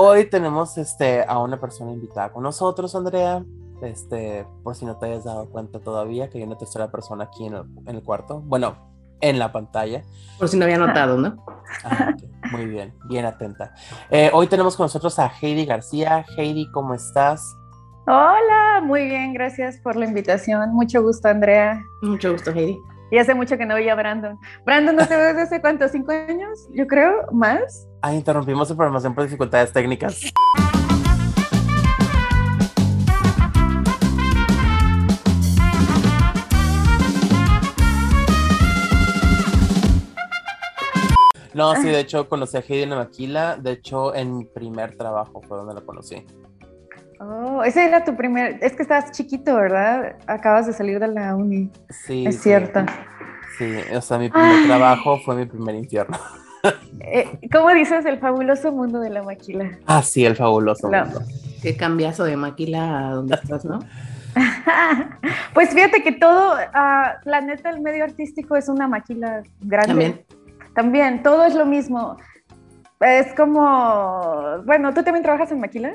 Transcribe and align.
Hoy 0.00 0.26
tenemos 0.26 0.78
este, 0.78 1.24
a 1.26 1.40
una 1.40 1.58
persona 1.58 1.90
invitada 1.90 2.30
con 2.30 2.44
nosotros, 2.44 2.94
Andrea. 2.94 3.44
Este, 3.82 4.46
por 4.62 4.76
si 4.76 4.86
no 4.86 4.96
te 4.96 5.06
hayas 5.06 5.24
dado 5.24 5.50
cuenta 5.50 5.80
todavía 5.80 6.30
que 6.30 6.38
hay 6.38 6.44
una 6.44 6.56
tercera 6.56 6.88
persona 6.88 7.24
aquí 7.24 7.46
en 7.46 7.54
el, 7.84 8.02
cuarto. 8.04 8.40
Bueno, 8.42 8.76
en 9.20 9.40
la 9.40 9.50
pantalla. 9.50 10.04
Por 10.38 10.48
si 10.48 10.56
no 10.56 10.66
había 10.66 10.78
notado, 10.78 11.18
¿no? 11.18 11.44
Ah, 11.82 12.14
Muy 12.52 12.66
bien, 12.66 12.94
bien 13.08 13.24
atenta. 13.24 13.74
Eh, 14.08 14.30
hoy 14.32 14.46
tenemos 14.46 14.76
con 14.76 14.84
nosotros 14.84 15.18
a 15.18 15.32
Heidi 15.42 15.66
García. 15.66 16.24
Heidi, 16.36 16.70
¿cómo 16.70 16.94
estás? 16.94 17.42
Hola, 18.06 18.80
muy 18.80 19.04
bien, 19.04 19.34
gracias 19.34 19.78
por 19.78 19.96
la 19.96 20.06
invitación. 20.06 20.74
Mucho 20.74 21.02
gusto, 21.02 21.26
Andrea. 21.26 21.82
Mucho 22.02 22.30
gusto, 22.30 22.52
Heidi. 22.52 22.78
Y 23.10 23.18
hace 23.18 23.34
mucho 23.34 23.58
que 23.58 23.66
no 23.66 23.74
veía 23.74 23.94
a 23.94 23.96
Brandon. 23.96 24.38
Brandon, 24.64 24.94
¿no 24.94 25.08
te 25.08 25.16
ves 25.16 25.34
desde 25.34 25.42
hace 25.42 25.60
cuántos? 25.60 25.90
¿Cinco 25.90 26.12
años? 26.12 26.68
Yo 26.72 26.86
creo, 26.86 27.26
¿más? 27.32 27.87
Ah, 28.00 28.14
interrumpimos 28.14 28.70
la 28.70 28.76
programación 28.76 29.12
por 29.12 29.24
dificultades 29.24 29.72
técnicas. 29.72 30.32
No, 41.54 41.74
sí, 41.74 41.88
de 41.88 41.98
hecho 41.98 42.28
conocí 42.28 42.56
a 42.56 42.60
Heidi 42.60 42.82
en 42.82 42.90
la 42.90 42.96
maquila. 42.96 43.56
De 43.56 43.72
hecho, 43.72 44.14
en 44.14 44.38
mi 44.38 44.44
primer 44.44 44.96
trabajo 44.96 45.42
fue 45.48 45.58
donde 45.58 45.74
la 45.74 45.80
conocí. 45.80 46.24
Oh, 47.18 47.64
ese 47.64 47.84
era 47.84 48.04
tu 48.04 48.16
primer. 48.16 48.60
Es 48.62 48.76
que 48.76 48.82
estabas 48.82 49.10
chiquito, 49.10 49.56
¿verdad? 49.56 50.16
Acabas 50.28 50.68
de 50.68 50.72
salir 50.72 51.00
de 51.00 51.08
la 51.08 51.34
uni. 51.34 51.68
Sí. 51.90 52.24
Es 52.28 52.40
cierto. 52.40 52.86
Sí, 53.58 53.74
o 53.92 54.00
sea, 54.00 54.18
mi 54.18 54.30
primer 54.30 54.66
trabajo 54.66 55.18
fue 55.24 55.34
mi 55.34 55.46
primer 55.46 55.74
infierno. 55.74 56.16
Eh, 57.00 57.38
¿Cómo 57.52 57.70
dices 57.70 58.04
el 58.04 58.18
fabuloso 58.18 58.72
mundo 58.72 59.00
de 59.00 59.10
la 59.10 59.22
maquila? 59.22 59.78
Ah, 59.86 60.02
sí, 60.02 60.24
el 60.24 60.36
fabuloso 60.36 60.88
mundo. 60.88 61.22
Qué 61.62 61.76
cambiazo 61.76 62.24
de 62.24 62.36
maquila 62.36 63.08
a 63.08 63.14
donde 63.14 63.34
estás, 63.34 63.64
¿no? 63.64 63.78
pues 65.54 65.70
fíjate 65.70 66.02
que 66.02 66.12
todo, 66.12 66.54
uh, 66.54 67.28
la 67.28 67.40
neta, 67.40 67.70
el 67.70 67.80
medio 67.80 68.04
artístico 68.04 68.56
es 68.56 68.68
una 68.68 68.88
maquila 68.88 69.42
grande. 69.60 69.88
También. 69.88 70.24
También, 70.74 71.22
todo 71.22 71.44
es 71.44 71.54
lo 71.54 71.66
mismo. 71.66 72.16
Es 73.00 73.32
como, 73.34 74.62
bueno, 74.64 74.92
¿tú 74.92 75.02
también 75.02 75.22
trabajas 75.22 75.50
en 75.52 75.60
maquila? 75.60 75.94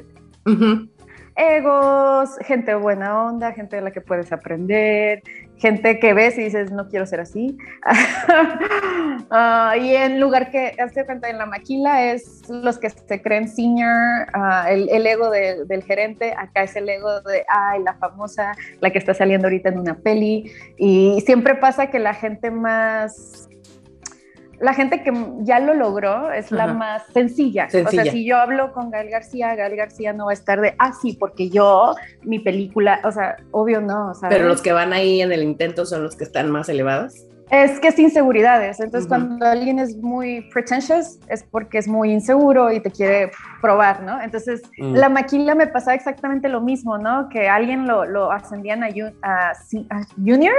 egos, 1.35 2.37
gente 2.41 2.75
buena 2.75 3.23
onda, 3.23 3.53
gente 3.53 3.77
de 3.77 3.81
la 3.81 3.91
que 3.91 4.01
puedes 4.01 4.31
aprender, 4.31 5.23
gente 5.57 5.99
que 5.99 6.13
ves 6.13 6.37
y 6.37 6.43
dices, 6.43 6.71
no 6.71 6.87
quiero 6.89 7.05
ser 7.05 7.19
así. 7.19 7.57
Ah, 9.35 9.75
y 9.79 9.95
en 9.95 10.19
lugar 10.19 10.51
que, 10.51 10.75
hazte 10.79 11.05
cuenta, 11.05 11.29
en 11.29 11.37
la 11.37 11.45
maquila 11.45 12.11
es 12.11 12.47
los 12.49 12.77
que 12.77 12.89
se 12.89 13.21
creen 13.21 13.47
senior, 13.47 14.27
uh, 14.35 14.67
el, 14.67 15.07
ego 15.07 15.29
de, 15.29 15.65
del 15.65 15.83
gerente, 15.83 16.33
acá 16.37 16.63
es 16.63 16.75
el 16.75 16.87
ego 16.87 17.21
de, 17.21 17.43
ay, 17.47 17.81
la 17.81 17.95
famosa, 17.95 18.53
la 18.79 18.91
que 18.91 18.99
está 18.99 19.13
saliendo 19.13 19.47
ahorita 19.47 19.69
en 19.69 19.79
una 19.79 19.95
peli. 19.95 20.51
Y 20.77 21.21
siempre 21.25 21.55
pasa 21.55 21.87
que 21.87 21.99
la 21.99 22.13
gente 22.13 22.51
más 22.51 23.49
la 24.59 24.73
gente 24.73 25.03
que 25.03 25.11
ya 25.41 25.59
lo 25.59 25.73
logró 25.73 26.31
es 26.31 26.51
la 26.51 26.67
más 26.67 27.03
sencilla. 27.13 27.67
O 27.67 27.89
sea, 27.89 28.05
si 28.05 28.25
yo 28.25 28.37
hablo 28.37 28.71
con 28.73 28.91
Gael 28.91 29.09
García, 29.09 29.55
Gael 29.55 29.75
García 29.75 30.13
no 30.13 30.25
va 30.25 30.31
a 30.31 30.33
estar 30.33 30.61
de, 30.61 30.75
ah, 30.79 30.93
sí, 31.01 31.17
porque 31.19 31.49
yo, 31.49 31.95
mi 32.21 32.39
película, 32.39 33.01
o 33.03 33.11
sea, 33.11 33.37
obvio 33.51 33.81
no. 33.81 34.13
Pero 34.29 34.47
los 34.47 34.61
que 34.61 34.71
van 34.71 34.93
ahí 34.93 35.21
en 35.21 35.31
el 35.31 35.43
intento 35.43 35.85
son 35.85 36.03
los 36.03 36.15
que 36.15 36.23
están 36.23 36.51
más 36.51 36.69
elevados. 36.69 37.25
Es 37.49 37.79
que 37.79 37.89
es 37.89 37.99
inseguridades. 37.99 38.79
Entonces, 38.79 39.07
cuando 39.07 39.45
alguien 39.45 39.79
es 39.79 39.97
muy 39.97 40.49
pretentious, 40.51 41.19
es 41.27 41.43
porque 41.43 41.77
es 41.77 41.87
muy 41.87 42.11
inseguro 42.11 42.71
y 42.71 42.79
te 42.79 42.89
quiere 42.89 43.31
probar, 43.61 44.01
¿no? 44.03 44.21
Entonces, 44.21 44.61
mm. 44.77 44.93
la 44.95 45.09
maquila 45.09 45.55
me 45.55 45.67
pasaba 45.67 45.95
exactamente 45.95 46.49
lo 46.49 46.61
mismo, 46.61 46.97
¿no? 46.97 47.29
Que 47.29 47.49
alguien 47.49 47.87
lo, 47.87 48.05
lo 48.05 48.31
ascendían 48.31 48.83
a, 48.83 48.87
a 49.21 49.53
Junior 50.17 50.55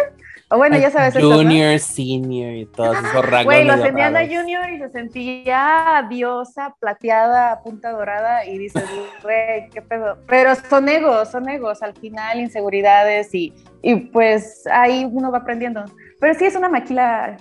o 0.50 0.58
bueno, 0.58 0.76
ya 0.78 0.90
sabes. 0.90 1.14
Junior, 1.14 1.78
senior 1.78 2.52
y 2.54 2.66
todos 2.66 2.98
esos 2.98 3.24
rangos. 3.24 3.46
Güey, 3.46 3.64
lo 3.64 3.72
ascendían 3.72 4.14
a 4.14 4.26
Junior 4.26 4.70
y 4.70 4.78
se 4.78 4.90
sentía 4.90 6.06
diosa, 6.08 6.76
plateada, 6.78 7.62
punta 7.62 7.90
dorada 7.90 8.44
y 8.44 8.58
dices, 8.58 8.84
güey, 9.22 9.70
qué 9.70 9.80
pedo. 9.80 10.18
Pero 10.28 10.54
son 10.54 10.88
egos, 10.88 11.30
son 11.30 11.48
egos, 11.48 11.82
al 11.82 11.94
final 11.94 12.40
inseguridades 12.40 13.34
y, 13.34 13.54
y 13.82 13.96
pues 13.96 14.64
ahí 14.70 15.08
uno 15.10 15.32
va 15.32 15.38
aprendiendo. 15.38 15.84
Pero 16.24 16.38
sí 16.38 16.46
es 16.46 16.56
una 16.56 16.70
maquila 16.70 17.36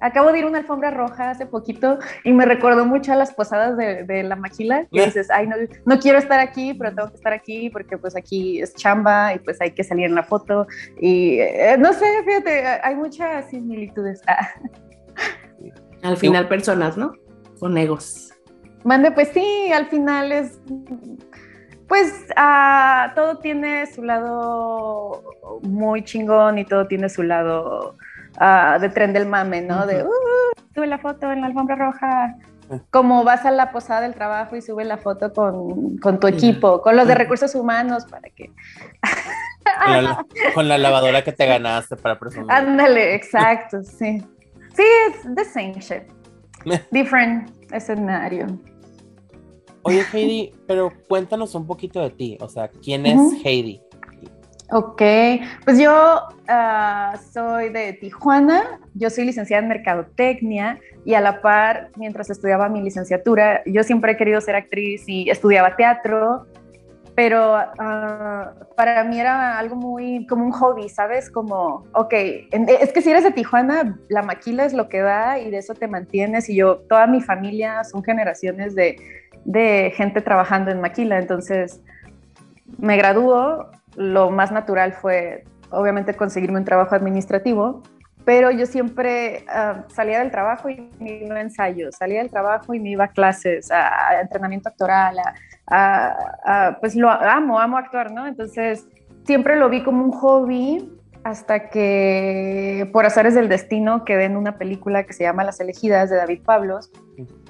Acabo 0.00 0.30
de 0.30 0.38
ir 0.38 0.44
a 0.44 0.48
una 0.48 0.58
alfombra 0.58 0.92
roja 0.92 1.30
hace 1.30 1.44
poquito 1.44 1.98
y 2.22 2.32
me 2.32 2.44
recordó 2.44 2.86
mucho 2.86 3.12
a 3.12 3.16
las 3.16 3.34
posadas 3.34 3.76
de, 3.76 4.22
la 4.22 4.36
maquila. 4.36 4.86
Y 4.92 5.00
dices, 5.04 5.28
ay, 5.28 5.48
no, 5.48 5.56
no, 5.84 5.98
quiero 5.98 6.18
estar 6.18 6.38
aquí, 6.38 6.72
pero 6.72 6.94
tengo 6.94 7.08
que 7.08 7.16
estar 7.16 7.32
aquí 7.32 7.68
porque 7.68 7.98
pues 7.98 8.14
aquí 8.14 8.60
es 8.60 8.74
chamba 8.74 9.34
y 9.34 9.40
pues 9.40 9.60
hay 9.60 9.72
que 9.72 9.82
salir 9.82 10.06
en 10.06 10.14
la 10.14 10.22
foto. 10.22 10.68
Y 11.00 11.40
eh, 11.40 11.76
no 11.80 11.92
sé, 11.92 12.06
fíjate, 12.24 12.64
hay 12.80 12.94
muchas 12.94 13.50
similitudes. 13.50 14.22
Ah. 14.28 14.50
Al 16.04 16.16
final 16.16 16.46
personas, 16.46 16.96
¿no? 16.96 17.14
Con 17.58 17.76
egos. 17.76 18.32
Mande, 18.84 19.10
pues 19.10 19.30
sí, 19.34 19.72
al 19.72 19.86
final 19.86 20.30
es 20.30 20.60
pues 21.92 22.24
uh, 22.30 23.14
todo 23.14 23.36
tiene 23.38 23.84
su 23.84 24.02
lado 24.02 25.22
muy 25.60 26.02
chingón 26.02 26.58
y 26.58 26.64
todo 26.64 26.86
tiene 26.86 27.10
su 27.10 27.22
lado 27.22 27.98
uh, 28.42 28.80
de 28.80 28.88
tren 28.88 29.12
del 29.12 29.26
mame, 29.26 29.62
¿no? 29.62 29.86
De, 29.86 30.02
uh, 30.02 30.10
sube 30.74 30.86
la 30.86 30.98
foto 30.98 31.30
en 31.30 31.40
la 31.40 31.46
alfombra 31.46 31.76
roja. 31.76 32.36
Como 32.90 33.22
vas 33.22 33.44
a 33.44 33.50
la 33.50 33.70
posada 33.70 34.00
del 34.00 34.14
trabajo 34.14 34.56
y 34.56 34.62
sube 34.62 34.84
la 34.84 34.96
foto 34.96 35.30
con, 35.34 35.98
con 35.98 36.18
tu 36.18 36.26
equipo, 36.26 36.80
con 36.80 36.96
los 36.96 37.06
de 37.06 37.14
recursos 37.14 37.54
humanos, 37.54 38.06
para 38.06 38.30
que... 38.30 38.50
con 40.54 40.68
la 40.68 40.78
lavadora 40.78 41.22
que 41.22 41.32
te 41.32 41.44
ganaste 41.44 41.96
para 41.96 42.18
presumir. 42.18 42.50
Ándale, 42.50 43.14
exacto, 43.14 43.82
sí. 43.82 44.24
Sí, 44.74 44.82
es 45.08 45.34
the 45.34 45.44
same 45.44 45.74
shit. 45.80 46.04
Different 46.90 47.50
escenario. 47.72 48.46
Oye, 49.82 50.04
Heidi, 50.12 50.54
pero 50.66 50.92
cuéntanos 51.08 51.54
un 51.54 51.66
poquito 51.66 52.00
de 52.00 52.10
ti. 52.10 52.38
O 52.40 52.48
sea, 52.48 52.68
¿quién 52.68 53.04
es 53.04 53.18
Heidi? 53.44 53.82
Ok, 54.74 55.02
pues 55.66 55.78
yo 55.78 56.28
uh, 56.48 57.18
soy 57.30 57.68
de 57.68 57.92
Tijuana, 57.92 58.80
yo 58.94 59.10
soy 59.10 59.26
licenciada 59.26 59.62
en 59.62 59.68
Mercadotecnia 59.68 60.78
y 61.04 61.12
a 61.12 61.20
la 61.20 61.42
par, 61.42 61.90
mientras 61.96 62.30
estudiaba 62.30 62.70
mi 62.70 62.80
licenciatura, 62.80 63.60
yo 63.66 63.82
siempre 63.82 64.12
he 64.12 64.16
querido 64.16 64.40
ser 64.40 64.54
actriz 64.54 65.06
y 65.06 65.28
estudiaba 65.28 65.76
teatro, 65.76 66.46
pero 67.14 67.56
uh, 67.56 68.74
para 68.74 69.04
mí 69.04 69.20
era 69.20 69.58
algo 69.58 69.76
muy 69.76 70.26
como 70.26 70.46
un 70.46 70.52
hobby, 70.52 70.88
¿sabes? 70.88 71.28
Como, 71.28 71.84
ok, 71.92 72.14
es 72.14 72.92
que 72.94 73.02
si 73.02 73.10
eres 73.10 73.24
de 73.24 73.32
Tijuana, 73.32 73.98
la 74.08 74.22
maquila 74.22 74.64
es 74.64 74.72
lo 74.72 74.88
que 74.88 75.02
da 75.02 75.38
y 75.38 75.50
de 75.50 75.58
eso 75.58 75.74
te 75.74 75.86
mantienes 75.86 76.48
y 76.48 76.56
yo, 76.56 76.78
toda 76.88 77.06
mi 77.06 77.20
familia 77.20 77.84
son 77.84 78.02
generaciones 78.02 78.74
de, 78.74 78.96
de 79.44 79.92
gente 79.94 80.22
trabajando 80.22 80.70
en 80.70 80.80
maquila, 80.80 81.18
entonces 81.18 81.82
me 82.78 82.96
graduó 82.96 83.68
lo 83.96 84.30
más 84.30 84.52
natural 84.52 84.92
fue 84.92 85.44
obviamente 85.70 86.14
conseguirme 86.14 86.58
un 86.58 86.64
trabajo 86.64 86.94
administrativo, 86.94 87.82
pero 88.24 88.50
yo 88.50 88.66
siempre 88.66 89.44
ah, 89.48 89.84
salía 89.88 90.20
del 90.20 90.30
trabajo 90.30 90.68
y 90.68 90.88
me 91.00 91.24
iba 91.24 91.36
a 91.36 91.40
ensayos, 91.40 91.96
salía 91.96 92.18
del 92.18 92.30
trabajo 92.30 92.74
y 92.74 92.80
me 92.80 92.90
iba 92.90 93.04
a 93.04 93.08
clases, 93.08 93.70
a, 93.70 94.20
entrenamiento 94.20 94.68
actoral, 94.68 95.16
a, 95.66 96.76
pues 96.80 96.94
lo 96.94 97.10
amo, 97.10 97.58
amo 97.58 97.78
actuar, 97.78 98.12
¿no? 98.12 98.26
Entonces 98.26 98.86
siempre 99.24 99.56
lo 99.56 99.68
vi 99.68 99.82
como 99.82 100.04
un 100.04 100.12
hobby 100.12 101.01
hasta 101.24 101.70
que 101.70 102.88
por 102.92 103.06
azares 103.06 103.34
del 103.34 103.48
destino 103.48 104.04
quedé 104.04 104.24
en 104.24 104.36
una 104.36 104.58
película 104.58 105.04
que 105.04 105.12
se 105.12 105.22
llama 105.22 105.44
Las 105.44 105.60
elegidas 105.60 106.10
de 106.10 106.16
David 106.16 106.40
Pablos. 106.44 106.90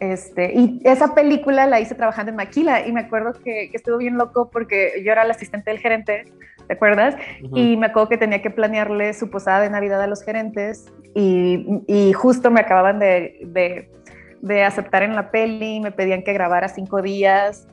Este, 0.01 0.53
y 0.53 0.81
esa 0.85 1.15
película 1.15 1.67
la 1.67 1.81
hice 1.81 1.95
trabajando 1.95 2.31
en 2.31 2.37
Maquila 2.37 2.87
y 2.87 2.93
me 2.93 3.01
acuerdo 3.01 3.33
que, 3.33 3.71
que 3.71 3.77
estuvo 3.77 3.97
bien 3.97 4.19
loco 4.19 4.51
porque 4.51 5.03
yo 5.05 5.13
era 5.13 5.25
la 5.25 5.33
asistente 5.33 5.71
del 5.71 5.81
gerente, 5.81 6.25
¿te 6.67 6.75
acuerdas? 6.75 7.17
Y 7.55 7.77
me 7.79 7.87
acuerdo 7.87 8.11
que 8.11 8.19
tenía 8.19 8.43
que 8.43 8.51
planearle 8.51 9.15
su 9.15 9.31
posada 9.31 9.61
de 9.61 9.71
Navidad 9.71 10.03
a 10.03 10.07
los 10.07 10.23
gerentes 10.23 10.87
y, 11.15 11.83
y 11.87 12.13
justo 12.13 12.51
me 12.51 12.61
acababan 12.61 12.99
de, 12.99 13.41
de, 13.47 13.91
de 14.43 14.65
aceptar 14.65 15.03
en 15.03 15.17
la 15.17 15.31
peli, 15.31 15.81
me 15.81 15.93
pedían 15.93 16.23
que 16.23 16.35
grabara 16.35 16.69
cinco 16.69 17.01
días, 17.01 17.67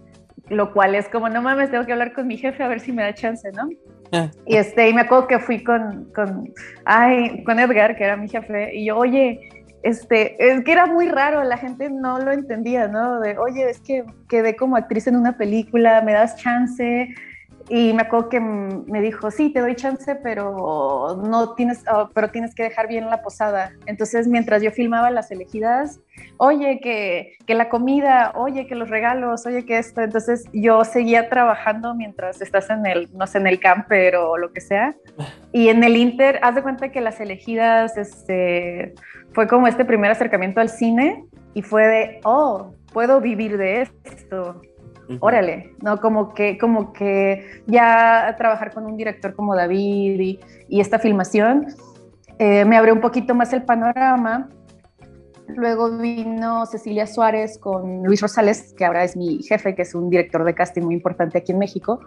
lo 0.47 0.71
cual 0.71 0.95
es 0.95 1.09
como, 1.09 1.27
no 1.27 1.41
mames, 1.41 1.71
tengo 1.71 1.85
que 1.85 1.91
hablar 1.91 2.13
con 2.13 2.25
mi 2.27 2.38
jefe 2.38 2.63
a 2.63 2.68
ver 2.68 2.79
si 2.79 2.94
me 2.94 3.03
da 3.03 3.13
chance, 3.13 3.51
¿no? 3.51 3.68
Y, 4.45 4.56
este, 4.56 4.89
y 4.89 4.94
me 4.94 5.01
acuerdo 5.01 5.27
que 5.27 5.39
fui 5.39 5.63
con, 5.63 6.11
con, 6.15 6.51
ay, 6.85 7.44
con 7.44 7.59
Edgar, 7.59 7.95
que 7.95 8.03
era 8.03 8.17
mi 8.17 8.27
jefe, 8.27 8.75
y 8.75 8.85
yo, 8.85 8.97
oye, 8.97 9.39
este, 9.83 10.35
es 10.44 10.63
que 10.63 10.71
era 10.71 10.88
muy 10.88 11.07
raro, 11.07 11.44
la 11.44 11.57
gente 11.57 11.89
no 11.89 12.19
lo 12.19 12.31
entendía, 12.31 12.88
¿no? 12.88 13.19
De, 13.19 13.38
oye, 13.38 13.69
es 13.69 13.79
que 13.79 14.03
quedé 14.27 14.56
como 14.56 14.75
actriz 14.75 15.07
en 15.07 15.15
una 15.15 15.38
película, 15.38 16.01
me 16.01 16.13
das 16.13 16.35
chance. 16.35 17.09
Y 17.69 17.94
me 17.94 18.01
acuerdo 18.01 18.30
que 18.30 18.39
me 18.39 19.00
dijo, 19.00 19.30
sí, 19.30 19.51
te 19.51 19.60
doy 19.60 19.75
chance, 19.75 20.16
pero 20.16 21.21
no 21.24 21.54
tienes, 21.54 21.83
oh, 21.92 22.10
pero 22.16 22.30
tienes 22.31 22.56
que 22.56 22.63
dejar 22.63 22.88
bien 22.88 23.07
la 23.12 23.21
posada. 23.21 23.71
Entonces, 23.86 24.27
mientras 24.27 24.63
yo 24.63 24.71
filmaba 24.71 25.12
las 25.12 25.30
elegidas, 25.30 26.00
oye, 26.38 26.80
que, 26.81 27.33
que 27.45 27.54
la 27.54 27.69
comida, 27.69 28.31
oye, 28.33 28.66
que 28.66 28.74
los 28.74 28.89
regalos, 28.89 29.45
oye, 29.45 29.66
que 29.66 29.77
esto. 29.77 30.01
Entonces, 30.01 30.45
yo 30.51 30.83
seguía 30.83 31.30
trabajando 31.30 31.94
mientras 31.94 32.42
estás 32.42 32.71
en 32.71 32.88
el, 32.88 33.07
no 33.13 33.27
sé, 33.27 33.38
en 33.38 33.45
el 33.45 33.60
camper 33.60 34.16
o 34.16 34.36
lo 34.38 34.51
que 34.51 34.62
sea. 34.62 34.95
Y 35.51 35.69
en 35.69 35.83
el 35.83 35.95
Inter, 35.95 36.39
haz 36.42 36.56
de 36.56 36.63
cuenta 36.63 36.89
que 36.92 37.01
las 37.01 37.19
elegidas, 37.19 37.98
este, 37.98 38.95
fue 39.33 39.48
como 39.48 39.68
este 39.68 39.86
primer 39.86 40.10
acercamiento 40.10 40.60
al 40.60 40.69
cine 40.69 41.24
y 41.54 41.62
fue 41.62 41.86
de, 41.86 42.19
oh, 42.24 42.74
puedo 42.92 43.21
vivir 43.21 43.57
de 43.57 43.81
esto 43.81 44.60
órale, 45.19 45.73
¿no? 45.81 46.00
Como 46.00 46.33
que, 46.33 46.57
como 46.57 46.94
que 46.94 47.63
ya 47.65 48.35
trabajar 48.38 48.73
con 48.73 48.85
un 48.85 48.97
director 48.97 49.33
como 49.33 49.56
David 49.56 50.19
y, 50.19 50.39
esta 50.79 51.00
filmación 51.00 51.67
eh, 52.38 52.63
me 52.65 52.77
abrió 52.77 52.94
un 52.94 53.01
poquito 53.01 53.33
más 53.33 53.51
el 53.53 53.63
panorama. 53.63 54.50
Luego 55.47 55.97
vino 55.97 56.65
Cecilia 56.67 57.07
Suárez 57.07 57.57
con 57.57 58.03
Luis 58.03 58.21
Rosales, 58.21 58.73
que 58.77 58.85
ahora 58.85 59.03
es 59.03 59.17
mi 59.17 59.41
jefe, 59.41 59.73
que 59.73 59.81
es 59.81 59.95
un 59.95 60.09
director 60.09 60.44
de 60.44 60.53
casting 60.53 60.83
muy 60.83 60.94
importante 60.94 61.39
aquí 61.39 61.51
en 61.51 61.57
México, 61.57 62.00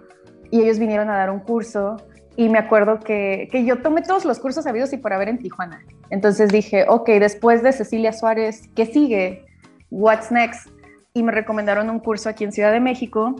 y 0.50 0.62
ellos 0.62 0.78
vinieron 0.78 1.10
a 1.10 1.16
dar 1.16 1.30
un 1.30 1.40
curso 1.40 1.96
y 2.36 2.48
me 2.48 2.58
acuerdo 2.58 3.00
que, 3.00 3.48
que, 3.50 3.64
yo 3.64 3.82
tomé 3.82 4.02
todos 4.02 4.24
los 4.24 4.38
cursos 4.38 4.66
habidos 4.66 4.92
y 4.92 4.96
por 4.96 5.12
haber 5.12 5.28
en 5.28 5.38
Tijuana. 5.38 5.82
Entonces 6.08 6.50
dije, 6.50 6.86
ok, 6.88 7.08
después 7.18 7.62
de 7.62 7.72
Cecilia 7.72 8.12
Suárez, 8.12 8.68
¿qué 8.74 8.86
sigue? 8.86 9.44
What's 9.90 10.30
next? 10.30 10.68
Y 11.14 11.22
me 11.22 11.32
recomendaron 11.32 11.90
un 11.90 11.98
curso 11.98 12.28
aquí 12.28 12.44
en 12.44 12.52
Ciudad 12.52 12.72
de 12.72 12.80
México. 12.80 13.36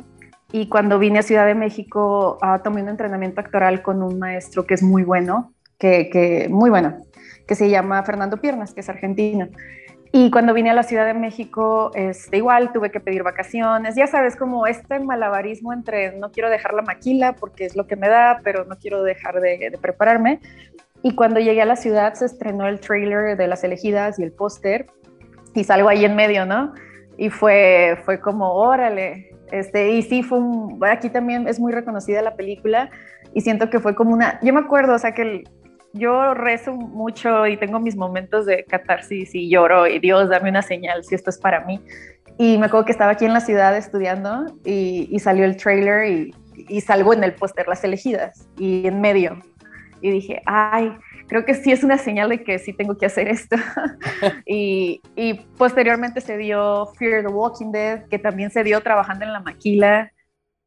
Y 0.53 0.69
cuando 0.69 0.99
vine 0.99 1.21
a 1.21 1.23
Ciudad 1.23 1.47
de 1.47 1.55
México, 1.55 2.39
uh, 2.43 2.63
tomé 2.63 2.83
un 2.83 2.91
entrenamiento 2.91 3.41
actoral 3.41 3.83
con 3.83 4.03
un 4.03 4.19
maestro 4.19 4.67
que 4.67 4.75
es 4.75 4.83
muy 4.83 5.03
bueno, 5.03 5.55
que, 5.79 6.11
que, 6.11 6.49
muy 6.51 6.69
bueno, 6.69 6.99
que 7.47 7.55
se 7.55 7.71
llama 7.71 8.03
Fernando 8.03 8.37
Piernas, 8.37 8.75
que 8.75 8.81
es 8.81 8.89
argentino. 8.89 9.49
Y 10.15 10.31
cuando 10.31 10.53
vine 10.53 10.69
a 10.69 10.75
la 10.75 10.83
Ciudad 10.83 11.07
de 11.07 11.15
México, 11.15 11.91
este, 11.95 12.37
igual 12.37 12.71
tuve 12.75 12.91
que 12.91 13.01
pedir 13.01 13.23
vacaciones. 13.23 13.95
Ya 13.97 14.07
sabes, 14.07 14.37
como 14.37 14.67
este 14.67 15.01
malabarismo 15.01 15.73
entre 15.73 16.19
no 16.19 16.31
quiero 16.31 16.51
dejar 16.51 16.75
la 16.75 16.83
maquila 16.83 17.35
porque 17.35 17.65
es 17.65 17.75
lo 17.75 17.87
que 17.87 17.97
me 17.97 18.11
da, 18.11 18.41
pero 18.45 18.67
no 18.67 18.77
quiero 18.77 19.03
dejar 19.03 19.41
de, 19.41 19.71
de 19.71 19.79
prepararme. 19.79 20.41
Y 21.03 21.15
cuando 21.15 21.41
llegué 21.41 21.63
a 21.63 21.67
la 21.67 21.77
ciudad 21.77 22.13
se 22.13 22.27
estrenó 22.27 22.69
el 22.69 22.79
trailer 22.79 23.39
de 23.39 23.47
Las 23.47 23.65
Elegidas 23.65 24.19
y 24.19 24.23
el 24.23 24.33
póster 24.33 24.87
y 25.55 25.65
salgo 25.65 25.89
ahí 25.89 26.05
en 26.05 26.15
medio, 26.15 26.45
¿no? 26.45 26.75
Y 27.23 27.31
fue, 27.31 28.01
fue 28.05 28.19
como, 28.19 28.53
órale, 28.53 29.31
este, 29.53 29.93
y 29.93 30.03
sí, 30.03 30.25
fue 30.25 30.39
un, 30.39 30.85
aquí 30.85 31.09
también 31.09 31.47
es 31.47 31.61
muy 31.61 31.73
reconocida 31.73 32.21
la 32.21 32.35
película 32.35 32.91
y 33.33 33.43
siento 33.43 33.71
que 33.71 33.79
fue 33.79 33.95
como 33.95 34.13
una, 34.13 34.41
yo 34.43 34.53
me 34.53 34.59
acuerdo, 34.59 34.95
o 34.95 34.99
sea, 34.99 35.15
que 35.15 35.45
yo 35.93 36.35
rezo 36.35 36.73
mucho 36.73 37.47
y 37.47 37.57
tengo 37.57 37.79
mis 37.79 37.95
momentos 37.95 38.45
de 38.45 38.65
catarsis 38.65 39.37
y 39.37 39.49
lloro 39.49 39.87
y 39.87 40.01
Dios, 40.01 40.31
dame 40.31 40.51
una 40.51 40.63
señal 40.63 41.05
si 41.05 41.15
esto 41.15 41.31
es 41.31 41.39
para 41.39 41.65
mí. 41.65 41.81
Y 42.39 42.59
me 42.59 42.67
acuerdo 42.67 42.87
que 42.87 42.93
estaba 42.93 43.13
aquí 43.13 43.25
en 43.25 43.35
la 43.35 43.41
ciudad 43.41 43.77
estudiando 43.77 44.47
y, 44.65 45.07
y 45.09 45.21
salió 45.21 45.45
el 45.45 45.57
trailer 45.57 46.11
y, 46.11 46.35
y 46.57 46.81
salgo 46.81 47.15
en 47.15 47.23
el 47.23 47.35
póster 47.35 47.69
Las 47.69 47.85
Elegidas 47.85 48.49
y 48.59 48.85
en 48.89 49.01
medio. 49.01 49.39
Y 50.01 50.11
dije, 50.11 50.43
ay, 50.45 50.93
creo 51.29 51.45
que 51.45 51.55
sí 51.55 51.73
es 51.73 51.85
una 51.85 51.99
señal 51.99 52.29
de 52.29 52.43
que 52.45 52.59
sí 52.59 52.73
tengo 52.73 52.97
que 52.97 53.07
hacer 53.07 53.29
esto. 53.29 53.57
y, 54.47 55.01
y, 55.17 55.35
posteriormente 55.57 56.21
se 56.21 56.37
dio 56.37 56.87
Fear 56.99 57.27
the 57.27 57.33
Walking 57.33 57.73
Dead, 57.73 58.07
que 58.09 58.19
también 58.19 58.51
se 58.51 58.65
dio 58.65 58.81
trabajando 58.81 59.25
en 59.25 59.33
la 59.33 59.41
maquila. 59.41 60.13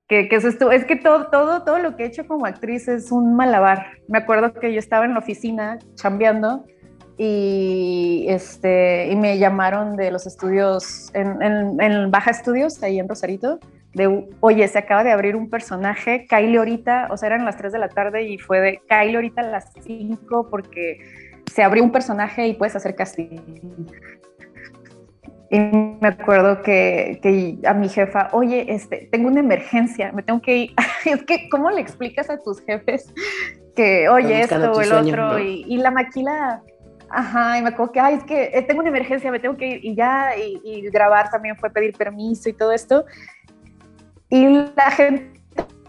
Que, 0.07 0.29
que 0.29 0.35
eso 0.35 0.49
estuvo, 0.49 0.71
es 0.71 0.85
que 0.85 0.95
todo, 0.95 1.31
todo, 1.31 1.63
todo 1.63 1.79
lo 1.79 1.95
que 1.95 2.03
he 2.03 2.07
hecho 2.07 2.27
como 2.27 2.45
actriz 2.45 2.87
es 2.87 3.11
un 3.11 3.35
malabar. 3.35 3.87
Me 4.07 4.19
acuerdo 4.19 4.53
que 4.53 4.71
yo 4.71 4.77
estaba 4.77 5.05
en 5.05 5.13
la 5.13 5.19
oficina 5.19 5.79
chambeando 5.95 6.63
y, 7.17 8.25
este, 8.27 9.07
y 9.11 9.15
me 9.15 9.37
llamaron 9.39 9.95
de 9.95 10.11
los 10.11 10.27
estudios, 10.27 11.09
en, 11.13 11.41
en, 11.41 11.81
en 11.81 12.11
Baja 12.11 12.31
Estudios, 12.31 12.83
ahí 12.83 12.99
en 12.99 13.07
Rosarito, 13.07 13.59
de, 13.95 14.27
oye, 14.41 14.67
se 14.67 14.77
acaba 14.77 15.05
de 15.05 15.11
abrir 15.11 15.37
un 15.37 15.49
personaje, 15.49 16.27
Kyle 16.27 16.57
ahorita, 16.57 17.07
o 17.11 17.17
sea, 17.17 17.27
eran 17.27 17.45
las 17.45 17.55
3 17.55 17.71
de 17.71 17.79
la 17.79 17.87
tarde 17.87 18.23
y 18.23 18.37
fue 18.37 18.59
de 18.59 18.81
Kyle 18.89 19.15
ahorita 19.15 19.41
a 19.41 19.45
las 19.45 19.71
5 19.83 20.49
porque 20.51 20.99
se 21.51 21.63
abrió 21.63 21.81
un 21.81 21.93
personaje 21.93 22.45
y 22.45 22.53
puedes 22.53 22.75
hacer 22.75 22.93
casting. 22.93 23.39
Y 25.49 25.59
me 25.59 26.09
acuerdo 26.09 26.61
que, 26.61 27.19
que, 27.23 27.57
a 27.65 27.73
mi 27.73 27.87
jefa, 27.87 28.27
oye, 28.33 28.65
este, 28.67 29.07
tengo 29.09 29.29
una 29.29 29.39
emergencia, 29.39 30.11
me 30.11 30.23
tengo 30.23 30.41
que 30.41 30.57
ir. 30.57 30.73
es 31.05 31.23
que, 31.23 31.47
¿cómo 31.47 31.71
le 31.71 31.79
explicas 31.79 32.29
a 32.29 32.37
tus 32.37 32.59
jefes 32.65 33.13
que, 33.77 34.09
oye, 34.09 34.41
esto 34.41 34.73
o 34.73 34.81
el 34.81 34.91
otro? 34.91 35.39
Y, 35.39 35.63
y, 35.69 35.77
la 35.77 35.91
maquila, 35.91 36.61
ajá, 37.09 37.59
y 37.59 37.61
me 37.61 37.69
acuerdo 37.69 37.93
que, 37.93 37.99
ay, 38.01 38.15
es 38.15 38.23
que 38.25 38.43
eh, 38.53 38.61
tengo 38.63 38.81
una 38.81 38.89
emergencia, 38.89 39.31
me 39.31 39.39
tengo 39.39 39.55
que 39.55 39.67
ir. 39.67 39.85
Y 39.85 39.95
ya, 39.95 40.31
y, 40.35 40.59
y 40.65 40.81
grabar 40.89 41.29
también 41.29 41.55
fue 41.55 41.69
pedir 41.69 41.93
permiso 41.93 42.49
y 42.49 42.53
todo 42.53 42.73
esto. 42.73 43.05
Y 44.29 44.47
la 44.75 44.91
gente 44.91 45.39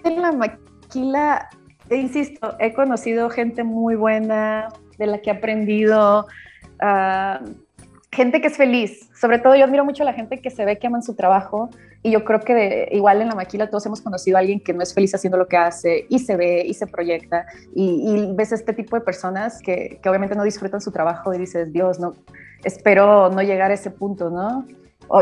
en 0.05 0.23
la 0.23 0.33
maquila, 0.33 1.49
insisto, 1.91 2.55
he 2.59 2.73
conocido 2.73 3.31
gente 3.31 3.65
muy 3.65 3.94
buena, 3.94 4.69
de 4.99 5.06
la 5.06 5.19
que 5.19 5.31
he 5.31 5.33
aprendido, 5.33 6.27
uh, 6.83 7.44
gente 8.12 8.41
que 8.41 8.47
es 8.47 8.56
feliz. 8.56 9.11
Sobre 9.19 9.38
todo 9.38 9.55
yo 9.56 9.65
admiro 9.65 9.85
mucho 9.85 10.03
a 10.03 10.06
la 10.06 10.12
gente 10.12 10.41
que 10.41 10.50
se 10.50 10.65
ve 10.65 10.79
que 10.79 10.87
aman 10.87 11.03
su 11.03 11.15
trabajo 11.15 11.71
y 12.03 12.11
yo 12.11 12.25
creo 12.25 12.41
que 12.41 12.55
de, 12.55 12.88
igual 12.93 13.21
en 13.21 13.29
la 13.29 13.35
maquila 13.35 13.69
todos 13.69 13.85
hemos 13.87 14.00
conocido 14.00 14.37
a 14.37 14.41
alguien 14.41 14.61
que 14.61 14.73
no 14.73 14.82
es 14.82 14.94
feliz 14.94 15.15
haciendo 15.15 15.37
lo 15.37 15.49
que 15.49 15.56
hace 15.56 16.06
y 16.09 16.21
se 16.21 16.37
ve 16.37 16.65
y 16.65 16.73
se 16.75 16.87
proyecta 16.87 17.47
y, 17.75 18.29
y 18.31 18.35
ves 18.35 18.53
este 18.53 18.73
tipo 18.73 18.97
de 18.97 19.03
personas 19.03 19.61
que, 19.61 19.99
que 20.03 20.09
obviamente 20.09 20.35
no 20.35 20.44
disfrutan 20.44 20.81
su 20.81 20.93
trabajo 20.93 21.35
y 21.35 21.39
dices, 21.39 21.73
Dios, 21.73 21.99
no, 21.99 22.15
espero 22.65 23.29
no 23.31 23.43
llegar 23.43 23.71
a 23.71 23.75
ese 23.75 23.91
punto, 23.91 24.31
¿no? 24.31 24.67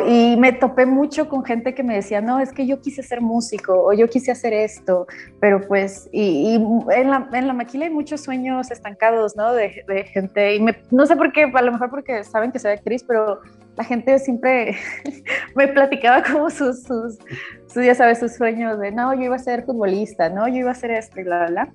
Y 0.07 0.37
me 0.37 0.53
topé 0.53 0.87
mucho 0.87 1.29
con 1.29 1.45
gente 1.45 1.75
que 1.75 1.83
me 1.83 1.95
decía, 1.95 2.21
no, 2.21 2.41
es 2.41 2.53
que 2.53 2.67
yo 2.67 2.81
quise 2.81 3.03
ser 3.03 3.21
músico 3.21 3.85
o 3.85 3.93
yo 3.93 4.09
quise 4.09 4.33
hacer 4.33 4.53
esto, 4.53 5.07
pero 5.41 5.61
pues, 5.61 6.09
y, 6.11 6.55
en, 6.55 7.11
la, 7.11 7.29
en, 7.33 7.47
la, 7.47 7.53
maquila 7.53 7.85
hay 7.85 7.93
muchos 7.93 8.23
sueños 8.23 8.71
estancados, 8.71 9.37
¿no? 9.37 9.53
De, 9.53 9.85
de 9.87 10.05
gente, 10.05 10.57
y 10.57 10.61
me, 10.61 10.77
no 10.91 11.05
sé 11.05 11.17
por 11.17 11.33
qué, 11.33 11.51
a 11.53 11.63
lo 11.63 11.73
mejor 11.73 11.91
porque 11.91 12.25
saben 12.25 12.51
que 12.51 12.59
soy 12.59 12.73
actriz, 12.73 13.05
pero 13.07 13.41
la 13.77 13.85
gente 13.85 14.19
siempre 14.19 14.77
me 15.55 15.69
platicaba 15.69 16.23
como 16.23 16.49
sus, 16.49 16.83
sus, 16.83 17.19
sus, 17.67 17.85
ya 17.85 17.95
sabes, 17.95 18.21
sus 18.21 18.35
sueños 18.35 18.79
de, 18.81 18.91
no, 18.91 19.13
yo 19.15 19.23
iba 19.23 19.37
a 19.37 19.39
ser 19.39 19.65
futbolista, 19.65 20.31
no, 20.31 20.49
yo 20.49 20.57
iba 20.57 20.71
a 20.71 20.75
ser 20.75 20.93
esto 20.93 21.21
y 21.21 21.25
bla, 21.25 21.47
bla, 21.47 21.51
bla. 21.51 21.73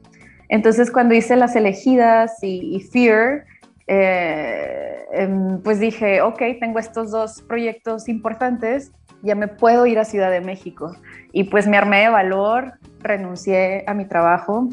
Entonces, 0.50 0.90
cuando 0.90 1.14
hice 1.14 1.36
Las 1.36 1.56
Elegidas 1.56 2.42
y, 2.42 2.76
y 2.76 2.82
Fear, 2.82 3.46
eh, 3.92 5.04
em, 5.14 5.64
pues 5.64 5.80
dije, 5.80 6.22
ok, 6.22 6.40
tengo 6.60 6.78
estos 6.78 7.10
dos 7.10 7.42
proyectos 7.42 8.08
importantes, 8.08 8.92
ya 9.24 9.34
me 9.34 9.48
puedo 9.48 9.88
ir 9.88 9.98
a 9.98 10.06
Ciudad 10.06 10.30
de 10.30 10.42
México. 10.42 10.96
Y 11.32 11.46
pues 11.46 11.66
me 11.66 11.76
armé 11.76 12.02
de 12.02 12.10
valor, 12.10 12.74
renuncié 13.00 13.84
a 13.88 13.96
mi 13.96 14.06
trabajo. 14.06 14.70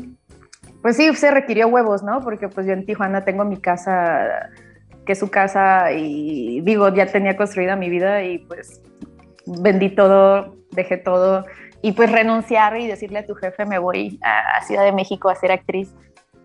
Pues 0.82 0.98
sí, 0.98 1.12
se 1.14 1.30
requirió 1.30 1.68
huevos, 1.68 2.02
¿no? 2.02 2.20
Porque 2.20 2.48
pues 2.48 2.66
yo 2.66 2.74
en 2.74 2.84
Tijuana 2.84 3.24
tengo 3.24 3.46
mi 3.46 3.56
casa, 3.56 4.50
que 5.06 5.12
es 5.12 5.18
su 5.18 5.30
casa, 5.30 5.92
y 5.92 6.60
digo, 6.60 6.92
ya 6.94 7.06
tenía 7.06 7.38
construida 7.38 7.74
mi 7.74 7.88
vida 7.88 8.22
y 8.22 8.40
pues 8.40 8.82
vendí 9.46 9.88
todo, 9.88 10.56
dejé 10.72 10.98
todo. 10.98 11.46
Y 11.80 11.92
pues 11.92 12.12
renunciar 12.12 12.76
y 12.78 12.86
decirle 12.86 13.20
a 13.20 13.26
tu 13.26 13.34
jefe, 13.34 13.64
me 13.64 13.78
voy 13.78 14.20
a 14.22 14.62
Ciudad 14.62 14.84
de 14.84 14.92
México 14.92 15.30
a 15.30 15.34
ser 15.36 15.52
actriz. 15.52 15.94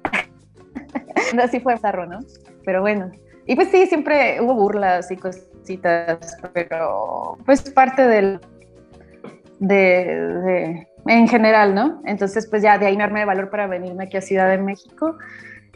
Así 1.43 1.59
fue 1.59 1.77
zarro, 1.77 2.05
¿no? 2.05 2.19
Pero 2.65 2.81
bueno. 2.81 3.11
Y 3.45 3.55
pues 3.55 3.69
sí, 3.69 3.85
siempre 3.87 4.39
hubo 4.41 4.53
burlas 4.53 5.11
y 5.11 5.17
cositas, 5.17 6.37
pero 6.53 7.37
pues 7.45 7.61
parte 7.71 8.07
del, 8.07 8.39
de, 9.59 10.87
en 11.05 11.27
general, 11.27 11.73
¿no? 11.75 12.01
Entonces 12.05 12.47
pues 12.47 12.61
ya 12.61 12.77
de 12.77 12.85
ahí 12.85 12.97
me 12.97 13.03
armé 13.03 13.21
de 13.21 13.25
valor 13.25 13.49
para 13.49 13.67
venirme 13.67 14.05
aquí 14.05 14.17
a 14.17 14.21
Ciudad 14.21 14.49
de 14.49 14.57
México. 14.57 15.17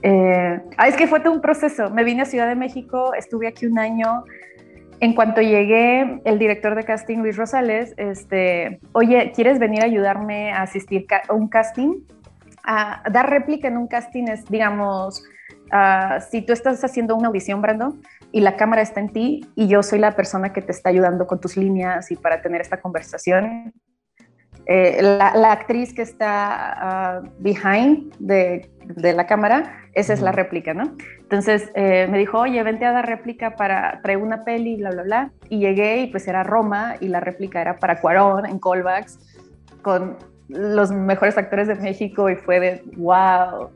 Eh, 0.02 0.62
ah, 0.78 0.88
es 0.88 0.96
que 0.96 1.08
fue 1.08 1.20
todo 1.20 1.34
un 1.34 1.42
proceso. 1.42 1.90
Me 1.90 2.04
vine 2.04 2.24
a 2.24 2.26
Ciudad 2.26 2.48
de 2.48 2.56
México, 2.56 3.14
estuve 3.14 3.48
aquí 3.48 3.66
un 3.66 3.80
año. 3.80 4.24
En 5.00 5.14
cuanto 5.14 5.42
llegué, 5.42 6.22
el 6.24 6.40
director 6.40 6.76
de 6.76 6.84
casting, 6.84 7.18
Luis 7.18 7.36
Rosales, 7.36 7.94
este, 7.98 8.80
oye, 8.94 9.32
¿quieres 9.36 9.60
venir 9.60 9.82
a 9.82 9.86
ayudarme 9.86 10.52
a 10.52 10.62
asistir 10.62 11.06
a 11.28 11.34
un 11.34 11.50
casting? 11.50 12.04
A 12.64 13.04
dar 13.12 13.30
réplica 13.30 13.68
en 13.68 13.78
un 13.78 13.88
casting 13.88 14.28
es, 14.30 14.46
digamos, 14.46 15.24
Ah, 15.72 16.20
si 16.30 16.42
tú 16.42 16.54
estás 16.54 16.84
haciendo 16.84 17.16
una 17.16 17.28
audición, 17.28 17.62
Brando, 17.62 17.96
y 18.32 18.42
la 18.42 18.56
cámara 18.56 18.82
está 18.82 19.00
en 19.00 19.10
ti 19.10 19.46
y 19.56 19.68
yo 19.68 19.84
soy 19.84 20.00
la 20.00 20.12
persona 20.12 20.54
que 20.54 20.62
te 20.62 20.72
está 20.72 20.90
ayudando 20.90 21.28
con 21.28 21.40
tus 21.40 21.58
líneas 21.58 22.12
y 22.12 22.16
para 22.16 22.42
tener 22.42 22.62
esta 22.62 22.82
conversación, 22.82 23.74
eh, 24.68 25.00
la, 25.02 25.52
actriz 25.52 25.94
que 25.94 26.02
está 26.02 27.22
uh, 27.24 27.30
behind 27.40 28.16
de, 28.18 28.68
de, 28.84 29.14
la 29.14 29.28
cámara, 29.28 29.90
esa 29.94 30.14
es 30.14 30.22
la 30.22 30.32
réplica, 30.32 30.74
¿no? 30.74 30.96
Entonces 31.20 31.70
eh, 31.76 32.08
me 32.10 32.18
dijo, 32.18 32.40
oye, 32.40 32.62
vente 32.64 32.84
a 32.86 32.92
dar 32.92 33.08
réplica 33.08 33.56
para 33.56 34.02
traer 34.02 34.18
una 34.18 34.44
peli, 34.44 34.76
bla, 34.78 34.90
bla, 34.90 35.04
bla. 35.04 35.32
Y 35.50 35.60
llegué 35.60 36.02
y 36.02 36.08
pues 36.08 36.28
era 36.28 36.44
Roma 36.44 36.96
y 37.00 37.10
la 37.10 37.20
réplica 37.20 37.62
era 37.62 37.78
para 37.78 38.02
Cuarón 38.02 38.46
en 38.48 38.60
callbacks 38.60 39.20
con 39.84 40.18
los 40.48 40.92
mejores 40.92 41.38
actores 41.38 41.68
de 41.68 41.76
México 41.76 42.30
y 42.30 42.36
fue 42.36 42.60
de 42.60 42.84
wow. 42.98 43.70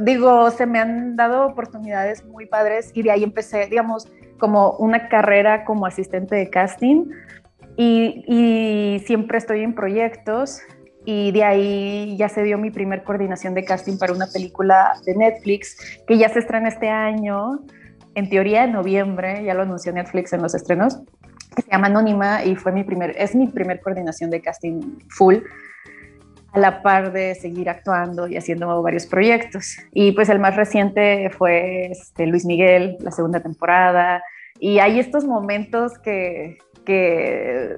Digo, 0.00 0.50
se 0.50 0.66
me 0.66 0.78
han 0.78 1.16
dado 1.16 1.46
oportunidades 1.46 2.24
muy 2.24 2.46
padres 2.46 2.90
y 2.94 3.02
de 3.02 3.10
ahí 3.10 3.22
empecé, 3.22 3.66
digamos, 3.66 4.08
como 4.38 4.72
una 4.72 5.08
carrera 5.08 5.64
como 5.64 5.86
asistente 5.86 6.34
de 6.34 6.50
casting 6.50 7.10
y, 7.76 8.24
y 8.26 9.00
siempre 9.00 9.38
estoy 9.38 9.62
en 9.62 9.74
proyectos 9.74 10.60
y 11.04 11.30
de 11.30 11.44
ahí 11.44 12.16
ya 12.18 12.28
se 12.28 12.42
dio 12.42 12.58
mi 12.58 12.70
primer 12.70 13.04
coordinación 13.04 13.54
de 13.54 13.64
casting 13.64 13.96
para 13.96 14.12
una 14.12 14.26
película 14.26 14.94
de 15.04 15.14
Netflix 15.14 16.02
que 16.06 16.18
ya 16.18 16.28
se 16.28 16.40
estrena 16.40 16.68
este 16.68 16.88
año, 16.88 17.60
en 18.14 18.28
teoría 18.28 18.64
en 18.64 18.72
noviembre, 18.72 19.44
ya 19.44 19.54
lo 19.54 19.62
anunció 19.62 19.92
Netflix 19.92 20.32
en 20.32 20.42
los 20.42 20.54
estrenos, 20.54 20.98
que 21.54 21.62
se 21.62 21.70
llama 21.70 21.86
Anónima 21.86 22.44
y 22.44 22.56
fue 22.56 22.72
mi 22.72 22.82
primer, 22.82 23.14
es 23.16 23.34
mi 23.34 23.46
primer 23.46 23.80
coordinación 23.80 24.30
de 24.30 24.40
casting 24.40 24.80
full 25.10 25.36
a 26.52 26.58
la 26.58 26.82
par 26.82 27.12
de 27.12 27.34
seguir 27.34 27.68
actuando 27.68 28.28
y 28.28 28.36
haciendo 28.36 28.82
varios 28.82 29.06
proyectos. 29.06 29.76
Y 29.92 30.12
pues 30.12 30.28
el 30.28 30.38
más 30.38 30.56
reciente 30.56 31.30
fue 31.30 31.86
este, 31.90 32.26
Luis 32.26 32.44
Miguel, 32.44 32.96
la 33.00 33.10
segunda 33.10 33.40
temporada. 33.40 34.22
Y 34.58 34.78
hay 34.78 34.98
estos 34.98 35.24
momentos 35.24 35.98
que, 35.98 36.58
que 36.84 37.76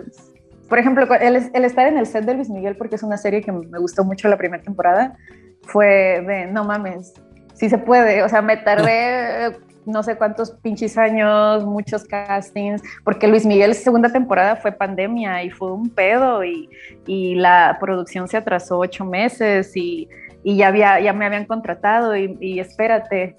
por 0.69 0.79
ejemplo, 0.79 1.07
el, 1.21 1.51
el, 1.53 1.65
estar 1.65 1.89
en 1.89 1.99
el 1.99 2.07
set 2.07 2.25
de 2.25 2.35
Luis 2.35 2.51
Miguel, 2.51 2.77
porque 2.77 2.97
es 2.97 3.03
una 3.03 3.17
serie 3.17 3.43
que 3.43 3.53
me 3.53 3.79
gustó 3.79 4.05
mucho 4.05 4.29
la 4.29 4.37
primera 4.37 4.63
temporada, 4.63 5.17
fue 5.63 6.23
de, 6.27 6.47
no 6.47 6.65
mames, 6.65 7.15
sí 7.55 7.69
se 7.69 7.79
puede. 7.79 8.23
O 8.23 8.29
sea, 8.29 8.43
me 8.43 8.57
tardé 8.57 9.57
no 9.89 10.03
sé 10.03 10.17
cuántos 10.17 10.53
pinches 10.53 10.97
años, 10.99 11.65
muchos 11.65 12.05
castings, 12.05 12.83
porque 13.05 13.27
Luis 13.27 13.47
Miguel 13.47 13.75
segunda 13.75 14.11
temporada 14.13 14.57
fue 14.57 14.73
pandemia 14.73 15.43
y 15.43 15.51
fue 15.51 15.73
un 15.73 15.91
pedo 15.91 16.45
y, 16.45 16.69
y 17.07 17.35
la 17.35 17.77
producción 17.81 18.29
se 18.29 18.37
atrasó 18.37 18.79
ocho 18.79 19.05
meses 19.05 19.77
y, 19.77 20.09
y, 20.45 20.57
ya, 20.57 20.69
había, 20.69 21.01
ya 21.01 21.13
me 21.13 21.27
habían 21.27 21.47
contratado 21.47 22.17
y, 22.17 22.37
y 22.41 22.61
espérate, 22.61 23.37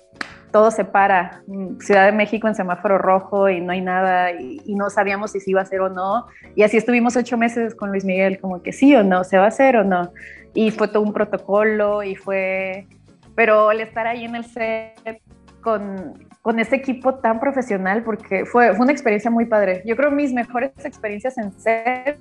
todo 0.51 0.71
se 0.71 0.83
para. 0.83 1.43
Ciudad 1.79 2.05
de 2.05 2.11
México 2.11 2.47
en 2.47 2.55
semáforo 2.55 2.97
rojo 2.97 3.49
y 3.49 3.61
no 3.61 3.71
hay 3.71 3.81
nada 3.81 4.31
y, 4.31 4.61
y, 4.65 4.75
no 4.75 4.89
sabíamos 4.89 5.31
si 5.31 5.39
se 5.39 5.51
iba 5.51 5.59
a 5.59 5.63
hacer 5.63 5.81
o 5.81 5.89
no. 5.89 6.25
Y 6.55 6.63
así 6.63 6.77
estuvimos 6.77 7.15
ocho 7.15 7.37
meses 7.37 7.75
con 7.75 7.91
Luis 7.91 8.03
Miguel, 8.03 8.39
como 8.39 8.61
que 8.63 8.73
sí 8.73 8.95
o 8.95 9.03
no, 9.03 9.23
se 9.23 9.37
va 9.37 9.45
a 9.45 9.49
hacer 9.49 9.77
o 9.77 9.83
no. 9.83 10.11
Y 10.53 10.71
fue 10.71 10.87
todo 10.87 11.03
un 11.03 11.13
protocolo 11.13 12.01
y 12.01 12.15
fue, 12.15 12.87
pero 13.35 13.71
el 13.71 13.81
estar 13.81 14.07
ahí 14.07 14.25
en 14.25 14.35
el 14.35 14.45
set 14.45 15.21
con, 15.61 16.28
con 16.49 16.57
ese 16.57 16.77
equipo 16.77 17.13
tan 17.13 17.39
profesional, 17.39 18.03
porque 18.03 18.43
fue, 18.43 18.73
fue 18.73 18.81
una 18.83 18.91
experiencia 18.91 19.29
muy 19.29 19.45
padre. 19.45 19.83
Yo 19.85 19.95
creo 19.95 20.09
mis 20.09 20.33
mejores 20.33 20.71
experiencias 20.83 21.37
en 21.37 21.51
set, 21.51 22.17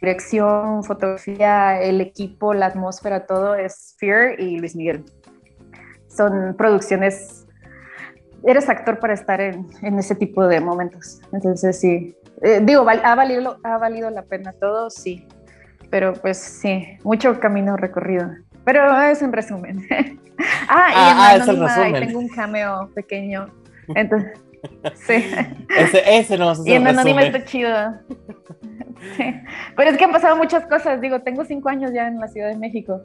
dirección, 0.00 0.82
fotografía, 0.82 1.80
el 1.80 2.00
equipo, 2.00 2.54
la 2.54 2.66
atmósfera, 2.66 3.24
todo 3.24 3.54
es 3.54 3.94
Fear 4.00 4.40
y 4.40 4.58
Luis 4.58 4.74
Miguel. 4.74 5.04
Son 6.08 6.56
producciones, 6.58 7.46
eres 8.42 8.68
actor 8.68 8.98
para 8.98 9.14
estar 9.14 9.40
en, 9.40 9.64
en 9.82 9.96
ese 9.96 10.16
tipo 10.16 10.48
de 10.48 10.60
momentos. 10.60 11.22
Entonces 11.32 11.78
sí, 11.78 12.16
eh, 12.42 12.62
digo, 12.64 12.84
ha 12.88 13.14
valido, 13.14 13.58
ha 13.62 13.78
valido 13.78 14.10
la 14.10 14.22
pena 14.22 14.52
todo, 14.54 14.90
sí. 14.90 15.24
Pero 15.88 16.14
pues 16.14 16.38
sí, 16.38 16.98
mucho 17.04 17.38
camino 17.38 17.76
recorrido. 17.76 18.32
Pero 18.64 19.02
es 19.02 19.22
un 19.22 19.32
resumen. 19.32 19.86
ah, 20.68 20.88
y 20.90 20.94
ah, 20.96 21.16
ah, 21.16 21.36
es 21.36 21.48
el 21.48 21.60
resumen. 21.60 22.06
tengo 22.06 22.18
un 22.18 22.28
cameo 22.28 22.90
pequeño. 22.94 23.48
Entonces, 23.94 24.32
sí. 24.94 25.24
Ese, 25.76 26.02
ese 26.18 26.38
no 26.38 26.52
Y 26.64 26.72
en 26.72 26.86
Anónima 26.86 27.22
está 27.22 27.44
chido. 27.44 27.70
Sí. 29.18 29.34
Pero 29.76 29.90
es 29.90 29.98
que 29.98 30.04
han 30.04 30.12
pasado 30.12 30.34
muchas 30.34 30.64
cosas. 30.64 30.98
Digo, 30.98 31.20
tengo 31.20 31.44
cinco 31.44 31.68
años 31.68 31.92
ya 31.92 32.08
en 32.08 32.18
la 32.18 32.26
Ciudad 32.28 32.48
de 32.48 32.56
México. 32.56 33.02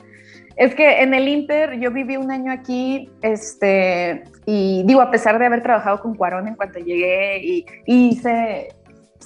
Es 0.55 0.73
que 0.73 1.01
en 1.01 1.13
el 1.13 1.27
Inter 1.27 1.77
yo 1.77 1.91
viví 1.91 2.15
un 2.15 2.31
año 2.31 2.53
aquí, 2.53 3.11
este, 3.21 4.23
y 4.45 4.83
digo, 4.85 5.01
a 5.01 5.11
pesar 5.11 5.37
de 5.39 5.47
haber 5.47 5.61
trabajado 5.61 5.99
con 5.99 6.15
Cuarón 6.15 6.47
en 6.47 6.55
cuanto 6.55 6.79
llegué 6.79 7.43
y, 7.43 7.65
y 7.85 8.11
hice 8.11 8.69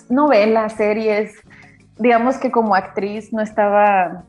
novelas, 0.10 0.74
series, 0.74 1.36
digamos 2.00 2.38
que 2.38 2.50
como 2.50 2.74
actriz 2.74 3.32
no 3.32 3.42
estaba 3.42 4.26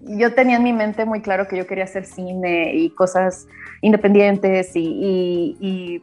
yo 0.00 0.34
tenía 0.34 0.56
en 0.56 0.62
mi 0.62 0.72
mente 0.72 1.04
muy 1.04 1.20
claro 1.20 1.46
que 1.46 1.56
yo 1.56 1.66
quería 1.66 1.84
hacer 1.84 2.04
cine 2.04 2.74
y 2.74 2.90
cosas 2.90 3.46
independientes 3.82 4.72
y, 4.74 6.02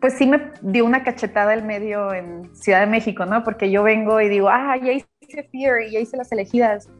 pues 0.00 0.14
sí 0.14 0.26
me 0.26 0.50
dio 0.60 0.84
una 0.84 1.02
cachetada 1.02 1.54
el 1.54 1.62
medio 1.62 2.12
en 2.12 2.54
Ciudad 2.54 2.80
de 2.80 2.86
México, 2.86 3.24
¿no? 3.24 3.42
Porque 3.42 3.70
yo 3.70 3.82
vengo 3.82 4.20
y 4.20 4.28
digo, 4.28 4.50
ah, 4.50 4.76
ya 4.76 4.92
hice 4.92 5.06
Fear 5.50 5.82
y 5.88 5.92
ya 5.92 6.00
hice 6.00 6.18
Las 6.18 6.30
Elegidas, 6.30 6.90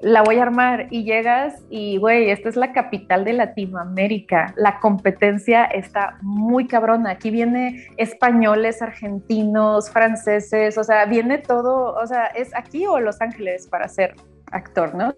la 0.00 0.22
voy 0.22 0.36
a 0.36 0.42
armar 0.42 0.86
y 0.90 1.02
llegas 1.02 1.54
y, 1.68 1.96
güey, 1.96 2.30
esta 2.30 2.48
es 2.48 2.56
la 2.56 2.72
capital 2.72 3.24
de 3.24 3.32
Latinoamérica, 3.32 4.54
la 4.56 4.78
competencia 4.78 5.64
está 5.64 6.18
muy 6.22 6.68
cabrona, 6.68 7.10
aquí 7.10 7.30
viene 7.30 7.88
españoles, 7.96 8.82
argentinos, 8.82 9.90
franceses, 9.90 10.78
o 10.78 10.84
sea, 10.84 11.06
viene 11.06 11.38
todo, 11.38 11.94
o 11.94 12.06
sea, 12.06 12.26
es 12.26 12.54
aquí 12.54 12.86
o 12.86 13.00
Los 13.00 13.20
Ángeles 13.20 13.66
para 13.66 13.88
ser 13.88 14.14
actor, 14.54 14.94
¿no? 14.94 15.14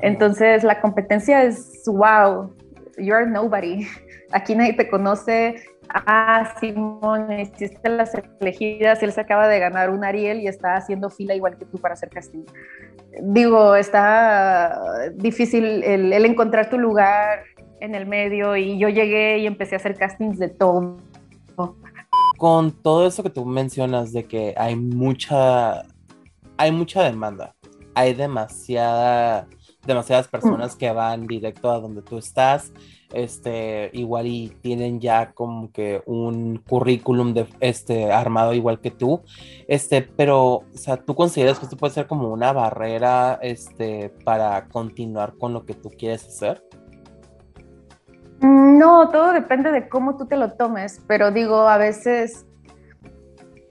Entonces 0.00 0.62
la 0.64 0.80
competencia 0.80 1.42
es, 1.44 1.82
wow, 1.86 2.54
you're 2.98 3.26
nobody. 3.26 3.86
Aquí 4.32 4.54
nadie 4.54 4.74
te 4.74 4.88
conoce. 4.88 5.62
Ah, 5.88 6.54
Simón, 6.60 7.32
hiciste 7.32 7.88
las 7.88 8.12
elegidas 8.40 9.02
él 9.02 9.12
se 9.12 9.20
acaba 9.20 9.48
de 9.48 9.58
ganar 9.58 9.90
un 9.90 10.04
Ariel 10.04 10.40
y 10.40 10.46
está 10.46 10.76
haciendo 10.76 11.10
fila 11.10 11.34
igual 11.34 11.58
que 11.58 11.64
tú 11.64 11.78
para 11.78 11.94
hacer 11.94 12.10
casting. 12.10 12.44
Digo, 13.22 13.74
está 13.74 14.80
difícil 15.14 15.82
el, 15.82 16.12
el 16.12 16.24
encontrar 16.24 16.70
tu 16.70 16.78
lugar 16.78 17.40
en 17.80 17.96
el 17.96 18.06
medio 18.06 18.56
y 18.56 18.78
yo 18.78 18.88
llegué 18.88 19.38
y 19.38 19.46
empecé 19.46 19.74
a 19.74 19.78
hacer 19.78 19.96
castings 19.96 20.38
de 20.38 20.48
todo. 20.48 20.98
Con 22.38 22.70
todo 22.70 23.06
eso 23.06 23.22
que 23.22 23.30
tú 23.30 23.44
mencionas 23.44 24.12
de 24.12 24.24
que 24.24 24.54
hay 24.56 24.76
mucha, 24.76 25.82
hay 26.56 26.70
mucha 26.72 27.02
demanda, 27.02 27.54
hay 27.94 28.14
demasiada 28.14 29.46
demasiadas 29.86 30.28
mm. 30.28 30.30
personas 30.30 30.76
que 30.76 30.90
van 30.92 31.26
directo 31.26 31.70
a 31.70 31.80
donde 31.80 32.02
tú 32.02 32.18
estás, 32.18 32.72
este, 33.12 33.90
igual 33.92 34.26
y 34.26 34.48
tienen 34.60 35.00
ya 35.00 35.32
como 35.32 35.72
que 35.72 36.02
un 36.06 36.62
currículum 36.68 37.34
de, 37.34 37.46
este, 37.60 38.12
armado 38.12 38.54
igual 38.54 38.80
que 38.80 38.90
tú, 38.90 39.22
este, 39.66 40.02
pero, 40.02 40.44
o 40.46 40.64
sea, 40.74 40.96
¿tú 40.96 41.14
consideras 41.14 41.58
que 41.58 41.64
esto 41.64 41.76
puede 41.76 41.94
ser 41.94 42.06
como 42.06 42.28
una 42.28 42.52
barrera, 42.52 43.38
este, 43.42 44.12
para 44.24 44.66
continuar 44.68 45.34
con 45.38 45.52
lo 45.52 45.64
que 45.64 45.74
tú 45.74 45.90
quieres 45.90 46.26
hacer? 46.26 46.62
No, 48.40 49.10
todo 49.10 49.32
depende 49.32 49.70
de 49.70 49.88
cómo 49.88 50.16
tú 50.16 50.26
te 50.26 50.36
lo 50.36 50.52
tomes, 50.52 51.02
pero 51.06 51.30
digo, 51.30 51.68
a 51.68 51.76
veces 51.76 52.46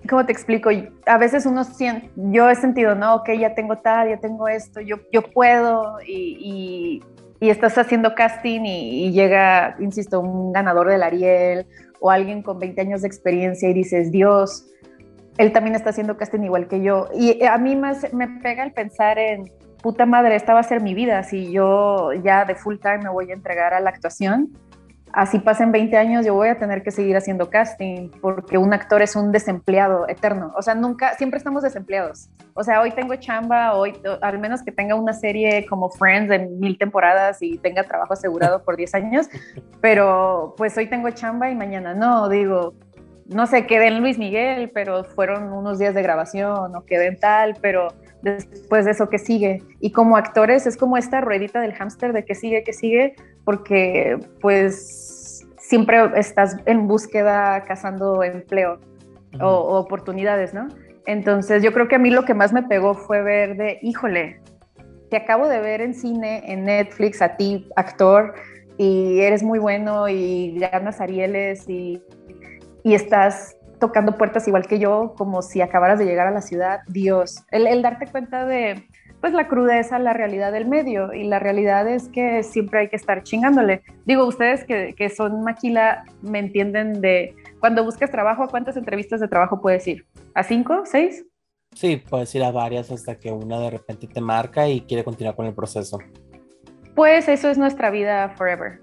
¿cómo 0.10 0.26
te 0.26 0.32
explico? 0.32 0.70
A 1.06 1.18
veces 1.18 1.46
uno 1.46 1.64
siente, 1.64 2.10
yo 2.16 2.50
he 2.50 2.56
sentido, 2.56 2.96
no, 2.96 3.16
ok, 3.16 3.30
ya 3.40 3.54
tengo 3.54 3.78
tal, 3.78 4.10
ya 4.10 4.18
tengo 4.18 4.48
esto, 4.48 4.82
yo, 4.82 4.98
yo 5.12 5.22
puedo 5.22 6.00
y, 6.06 7.02
y, 7.40 7.50
estás 7.50 7.78
haciendo 7.78 8.16
casting 8.16 8.62
y, 8.66 9.12
llega, 9.12 9.78
insisto, 9.80 10.20
un 10.20 10.52
ganador 10.52 10.90
del 10.90 11.04
Ariel 11.04 11.66
o 12.02 12.12
alguien 12.12 12.42
con 12.42 12.60
20 12.60 12.82
años 12.82 13.02
de 13.02 13.08
experiencia 13.08 13.70
y 13.70 13.74
dices, 13.74 14.12
Dios, 14.12 14.66
él 15.38 15.54
también 15.54 15.76
está 15.76 15.92
haciendo 15.92 16.18
casting 16.18 16.42
igual 16.42 16.68
que 16.68 16.82
yo. 16.82 17.08
Y 17.14 17.42
a 17.46 17.58
mí 17.58 17.78
más 17.78 18.14
me 18.14 18.28
pega 18.28 18.64
el 18.64 18.74
pensar 18.74 19.18
en, 19.18 19.50
puta 19.82 20.06
madre, 20.06 20.36
esta 20.36 20.54
va 20.54 20.60
a 20.60 20.64
ser 20.64 20.82
mi 20.82 20.94
vida, 20.94 21.24
si 21.24 21.50
yo 21.50 22.12
ya 22.12 22.44
de 22.44 22.56
full 22.56 22.76
time 22.82 23.00
me 23.04 23.10
voy 23.10 23.32
a 23.32 23.34
entregar 23.34 23.74
a 23.74 23.80
la 23.80 23.90
actuación 23.90 24.50
así 25.14 25.40
pasen 25.40 25.72
20 25.72 25.98
años, 25.98 26.26
yo 26.26 26.34
voy 26.34 26.50
a 26.50 26.58
tener 26.58 26.84
que 26.84 26.92
seguir 26.92 27.16
haciendo 27.18 27.50
casting 27.50 28.10
porque 28.22 28.58
un 28.58 28.74
actor 28.74 29.02
es 29.02 29.16
un 29.16 29.32
desempleado 29.32 30.08
eterno. 30.08 30.52
O 30.56 30.62
sea, 30.62 30.76
nunca, 30.76 31.16
siempre 31.16 31.38
estamos 31.38 31.64
desempleados. 31.64 32.30
O 32.54 32.64
sea, 32.64 32.82
hoy 32.82 32.92
tengo 32.92 33.16
chamba, 33.16 33.74
hoy, 33.74 33.94
al 34.22 34.40
menos 34.40 34.64
que 34.64 34.72
tenga 34.72 34.96
una 34.96 35.14
serie 35.14 35.66
como 35.68 35.90
Friends 35.90 36.30
de 36.30 36.40
mil 36.40 36.78
temporadas 36.78 37.42
y 37.42 37.58
tenga 37.58 37.84
trabajo 37.84 38.14
asegurado 38.14 38.64
por 38.64 38.76
10 38.76 38.96
años, 38.96 39.28
pero 39.82 40.54
pues 40.58 40.78
hoy 40.78 40.88
tengo 40.88 41.10
chamba 41.12 41.50
y 41.50 41.56
mañana 41.56 41.94
no, 41.94 42.30
digo, 42.30 42.74
no 43.28 43.46
sé, 43.46 43.68
quedé 43.68 43.88
en 43.88 44.00
Luis 44.02 44.18
Miguel, 44.18 44.72
pero 44.74 45.04
fueron 45.04 45.54
unos 45.54 45.80
días 45.80 45.94
de 45.94 46.02
grabación 46.02 46.76
o 46.76 46.86
quedé 46.86 47.08
en 47.08 47.20
tal, 47.20 47.56
pero 47.62 47.90
después 48.22 48.86
de 48.86 48.92
eso, 48.92 49.10
¿qué 49.10 49.18
sigue? 49.18 49.64
Y 49.80 49.92
como 49.92 50.18
actores 50.18 50.68
es 50.68 50.78
como 50.78 50.98
esta 50.98 51.22
ruedita 51.22 51.62
del 51.62 51.74
hámster 51.74 52.14
de 52.14 52.26
que 52.26 52.36
sigue, 52.36 52.64
que 52.64 52.74
sigue, 52.74 53.16
porque 53.46 54.18
pues 54.42 55.46
siempre 55.58 56.00
estás 56.16 56.58
en 56.66 56.88
búsqueda, 56.88 57.64
cazando 57.66 58.24
empleo 58.24 58.80
o, 59.40 59.78
oportunidades, 59.78 60.54
¿no? 60.54 60.68
Entonces 61.06 61.64
yo 61.64 61.74
creo 61.74 61.88
que 61.88 61.96
a 61.96 62.00
mí 62.00 62.10
lo 62.10 62.26
que 62.26 62.34
más 62.34 62.54
me 62.54 62.64
pegó 62.64 62.94
fue 62.94 63.22
ver 63.22 63.56
de, 63.56 63.80
híjole, 63.82 64.42
te 65.10 65.18
acabo 65.18 65.48
de 65.48 65.60
ver 65.60 65.82
en 65.82 65.94
cine, 65.94 66.44
en 66.52 66.66
Netflix, 66.66 67.22
a 67.22 67.36
ti, 67.36 67.68
actor, 67.76 68.34
y 68.78 69.20
eres 69.20 69.44
muy 69.44 69.60
bueno 69.60 70.08
y 70.08 70.58
ganas 70.60 71.02
Arieles 71.02 71.68
y, 71.68 72.02
y 72.84 72.94
estás 72.94 73.59
tocando 73.80 74.18
puertas 74.18 74.48
igual 74.48 74.68
que 74.68 74.80
yo, 74.80 75.14
como 75.18 75.42
si 75.42 75.62
acabaras 75.62 76.00
de 76.00 76.06
llegar 76.06 76.28
a 76.28 76.32
la 76.32 76.42
ciudad. 76.42 76.82
Dios, 76.88 77.44
el, 77.52 77.68
el 77.68 77.82
darte 77.82 78.08
cuenta 78.08 78.46
de, 78.46 78.88
pues 79.22 79.34
la 79.34 79.48
crudeza, 79.48 80.00
la 80.00 80.14
realidad 80.14 80.52
del 80.52 80.68
medio. 80.68 81.14
Y 81.14 81.24
la 81.24 81.40
realidad 81.40 81.88
es 81.88 82.10
que 82.10 82.44
siempre 82.44 82.82
hay 82.82 82.90
que 82.90 82.96
estar 82.96 83.24
chingándole. 83.24 83.82
Digo, 84.06 84.26
ustedes 84.26 84.64
que, 84.64 84.94
que 84.96 85.10
son 85.10 85.44
maquila 85.44 86.04
me 86.22 86.40
entienden 86.40 87.02
de 87.02 87.36
cuando 87.60 87.84
buscas 87.84 88.12
trabajo, 88.12 88.44
¿a 88.44 88.48
cuántas 88.48 88.78
entrevistas 88.78 89.20
de 89.20 89.28
trabajo 89.28 89.62
puedes 89.62 89.88
ir? 89.88 90.06
¿A 90.34 90.44
cinco? 90.44 90.84
¿Seis? 90.86 91.26
Sí, 91.76 91.98
puedes 91.98 92.34
ir 92.34 92.44
a 92.44 92.52
varias 92.52 92.92
hasta 92.92 93.16
que 93.16 93.32
una 93.32 93.60
de 93.60 93.70
repente 93.70 94.08
te 94.08 94.22
marca 94.22 94.68
y 94.68 94.82
quiere 94.82 95.04
continuar 95.04 95.36
con 95.36 95.46
el 95.46 95.54
proceso. 95.54 96.00
Pues 96.96 97.30
eso 97.30 97.50
es 97.50 97.58
nuestra 97.58 97.92
vida 97.92 98.30
forever. 98.30 98.82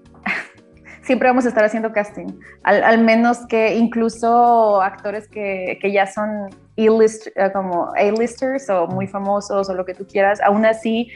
Siempre 1.07 1.29
vamos 1.29 1.45
a 1.45 1.47
estar 1.47 1.63
haciendo 1.63 1.93
casting. 1.93 2.27
Al, 2.63 3.01
menos 3.01 3.47
que 3.47 3.75
incluso 3.75 4.81
actores 4.81 5.29
que, 5.29 5.79
que 5.81 5.93
ya 5.93 6.05
son 6.05 6.49
A-list, 6.77 7.27
eh, 7.27 7.49
como 7.53 7.93
A-listers 7.95 8.69
o 8.69 8.87
muy 8.87 9.07
famosos 9.07 9.69
o 9.69 9.73
lo 9.73 9.85
que 9.85 9.93
tú 9.93 10.05
quieras, 10.05 10.41
aún 10.41 10.65
así 10.65 11.09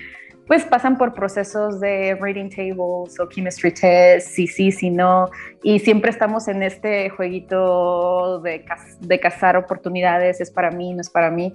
pues 0.48 0.64
pasan 0.64 0.98
por 0.98 1.14
procesos 1.14 1.82
de 1.82 2.18
reading 2.20 2.50
tables 2.50 3.20
o 3.20 3.28
chemistry 3.30 3.74
tests, 3.74 4.32
si 4.32 4.48
sí, 4.48 4.72
si 4.72 4.90
no, 4.90 5.30
y 5.62 5.80
siempre 5.80 6.10
estamos 6.10 6.48
en 6.48 6.64
este 6.64 7.10
jueguito 7.10 8.40
de, 8.40 8.66
de 9.02 9.20
cazar 9.20 9.56
oportunidades, 9.58 10.42
es 10.42 10.52
para 10.52 10.72
mí, 10.72 10.94
no 10.94 11.02
es 11.02 11.10
para 11.10 11.32
mí. 11.32 11.54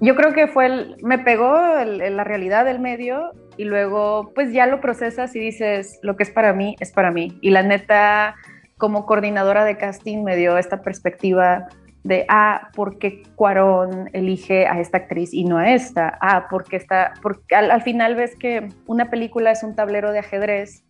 Yo 0.00 0.14
creo 0.16 0.32
que 0.32 0.46
fue, 0.46 0.66
el, 0.66 0.96
me 1.02 1.18
pegó 1.18 1.52
la 1.52 2.24
realidad 2.24 2.64
del 2.64 2.80
medio 2.80 3.32
y 3.58 3.64
luego 3.64 4.32
pues 4.34 4.52
ya 4.52 4.66
lo 4.66 4.80
procesas 4.80 5.34
y 5.36 5.40
dices, 5.40 5.98
lo 6.02 6.16
que 6.16 6.22
es 6.22 6.30
para 6.30 6.54
mí, 6.54 6.76
es 6.78 6.92
para 6.92 7.10
mí. 7.10 7.36
Y 7.42 7.50
la 7.50 7.62
neta, 7.62 8.36
como 8.78 9.04
coordinadora 9.04 9.64
de 9.64 9.76
casting 9.76 10.22
me 10.22 10.36
dio 10.36 10.56
esta 10.56 10.80
perspectiva 10.80 11.66
de, 12.04 12.24
ah, 12.28 12.70
¿por 12.74 12.98
qué 12.98 13.24
Cuarón 13.34 14.10
elige 14.12 14.66
a 14.68 14.80
esta 14.80 14.98
actriz 14.98 15.34
y 15.34 15.44
no 15.44 15.58
a 15.58 15.74
esta? 15.74 16.16
Ah, 16.20 16.46
porque 16.48 16.76
está, 16.76 17.14
porque 17.20 17.56
al, 17.56 17.82
final 17.82 18.14
ves 18.14 18.36
que 18.36 18.68
una 18.86 19.10
película 19.10 19.50
es 19.50 19.64
un 19.64 19.74
tablero 19.74 20.12
de 20.12 20.20
ajedrez 20.20 20.84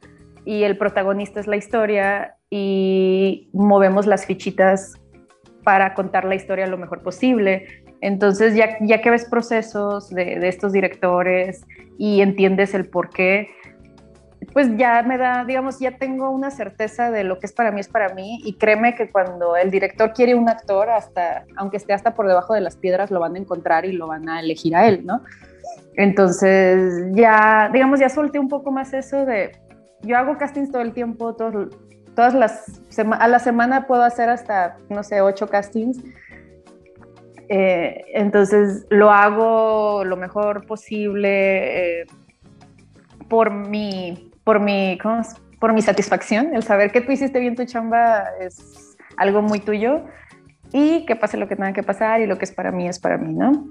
y 0.44 0.64
el 0.64 0.76
protagonista 0.76 1.40
es 1.40 1.46
la 1.46 1.56
historia 1.56 2.37
y 2.50 3.48
movemos 3.54 4.06
las 4.06 4.26
fichitas 4.26 4.94
para 5.64 5.94
contar 5.94 6.26
la 6.26 6.34
historia 6.34 6.66
lo 6.66 6.76
mejor 6.76 7.02
posible. 7.02 7.66
Entonces, 8.02 8.54
ya, 8.54 8.76
ya 8.80 9.00
que 9.00 9.10
ves 9.10 9.25
procesos 9.25 10.10
de, 10.10 10.38
de 10.38 10.48
estos 10.48 10.72
directores 10.72 11.64
y 11.99 12.23
entiendes 12.23 12.73
el 12.73 12.88
por 12.88 13.11
qué, 13.11 13.50
pues 14.52 14.69
ya 14.76 15.02
me 15.02 15.19
da, 15.19 15.45
digamos, 15.45 15.78
ya 15.78 15.99
tengo 15.99 16.31
una 16.31 16.50
certeza 16.50 17.11
de 17.11 17.25
lo 17.25 17.38
que 17.38 17.47
es 17.47 17.52
para 17.52 17.71
mí 17.71 17.81
es 17.81 17.88
para 17.88 18.14
mí 18.14 18.40
y 18.45 18.55
créeme 18.55 18.95
que 18.95 19.11
cuando 19.11 19.57
el 19.57 19.71
director 19.71 20.12
quiere 20.12 20.35
un 20.35 20.49
actor, 20.49 20.88
hasta, 20.88 21.45
aunque 21.57 21.76
esté 21.76 21.93
hasta 21.93 22.14
por 22.14 22.26
debajo 22.26 22.55
de 22.55 22.61
las 22.61 22.76
piedras, 22.76 23.11
lo 23.11 23.21
van 23.21 23.35
a 23.35 23.38
encontrar 23.38 23.85
y 23.85 23.93
lo 23.93 24.07
van 24.07 24.28
a 24.28 24.40
elegir 24.40 24.75
a 24.75 24.87
él, 24.87 25.05
¿no? 25.05 25.23
Entonces 25.97 27.11
ya, 27.12 27.69
digamos, 27.73 28.00
ya 28.00 28.09
solté 28.09 28.38
un 28.38 28.49
poco 28.49 28.71
más 28.71 28.95
eso 28.95 29.26
de, 29.26 29.52
yo 30.02 30.17
hago 30.17 30.38
castings 30.38 30.71
todo 30.71 30.83
el 30.83 30.93
tiempo, 30.93 31.35
todas 31.35 32.35
las, 32.35 32.81
a 33.19 33.28
la 33.28 33.38
semana 33.40 33.87
puedo 33.87 34.02
hacer 34.02 34.28
hasta, 34.28 34.76
no 34.88 35.02
sé, 35.02 35.21
ocho 35.21 35.49
castings. 35.49 35.99
Eh, 37.49 38.05
entonces 38.12 38.87
lo 38.90 39.11
hago 39.11 40.05
lo 40.05 40.17
mejor 40.17 40.67
posible 40.67 42.02
eh, 42.02 42.07
por 43.28 43.50
mi 43.50 44.28
por 44.49 44.61
mi, 44.61 44.99
por 45.61 45.75
mi 45.75 45.83
satisfacción, 45.83 46.55
el 46.55 46.62
saber 46.62 46.90
que 46.90 47.02
tú 47.02 47.12
hiciste 47.12 47.38
bien 47.38 47.55
tu 47.55 47.67
chamba 47.67 48.25
es 48.40 48.97
algo 49.19 49.43
muy 49.43 49.61
tuyo 49.61 50.07
y 50.73 51.05
que 51.05 51.17
pase 51.17 51.37
lo 51.37 51.47
que 51.49 51.55
tenga 51.55 51.75
que 51.75 51.83
pasar 51.83 52.23
y 52.23 52.26
lo 52.26 52.38
que 52.38 52.47
es 52.47 52.52
para 52.52 52.73
mí 52.73 52.88
es 52.88 52.99
para 52.99 53.19
mí, 53.19 53.35
¿no? 53.35 53.69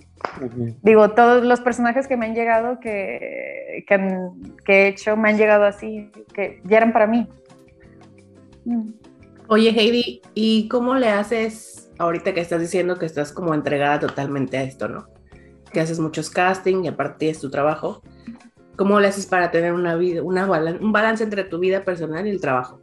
Digo, 0.84 1.10
todos 1.16 1.44
los 1.44 1.62
personajes 1.62 2.08
que 2.08 2.16
me 2.16 2.28
han 2.28 2.36
llegado, 2.36 2.80
que, 2.80 3.86
que, 3.88 4.46
he 4.68 4.88
hecho, 4.88 5.18
me 5.18 5.30
han 5.30 5.38
llegado 5.40 5.66
así, 5.66 6.12
que 6.32 6.62
ya 6.64 6.78
eran 6.78 6.94
para 6.94 7.08
mí. 7.08 7.28
Mm. 8.66 8.92
Oye, 9.48 9.72
Heidi, 9.72 10.22
¿y 10.36 10.68
cómo 10.68 10.94
le 10.94 11.10
haces 11.10 11.87
ahorita 11.98 12.34
que 12.34 12.42
estás 12.42 12.62
diciendo 12.62 12.98
que 12.98 13.06
estás 13.06 13.32
como 13.32 13.54
entregada 13.54 14.00
totalmente 14.00 14.58
a 14.58 14.64
esto, 14.64 14.88
¿no? 14.88 15.08
Que 15.72 15.80
haces 15.80 16.00
muchos 16.00 16.30
casting 16.30 16.84
y 16.84 16.88
aparte 16.88 17.30
es 17.30 17.40
tu 17.40 17.50
trabajo. 17.50 18.02
¿Cómo 18.76 19.00
le 19.00 19.08
haces 19.08 19.26
para 19.26 19.50
tener 19.50 19.74
una 19.74 19.96
vida, 19.96 20.22
una 20.22 20.46
un 20.46 20.92
balance 20.92 21.24
entre 21.24 21.44
tu 21.44 21.60
vida 21.60 21.84
personal 21.84 22.28
y 22.28 22.30
el 22.30 22.40
trabajo? 22.40 22.80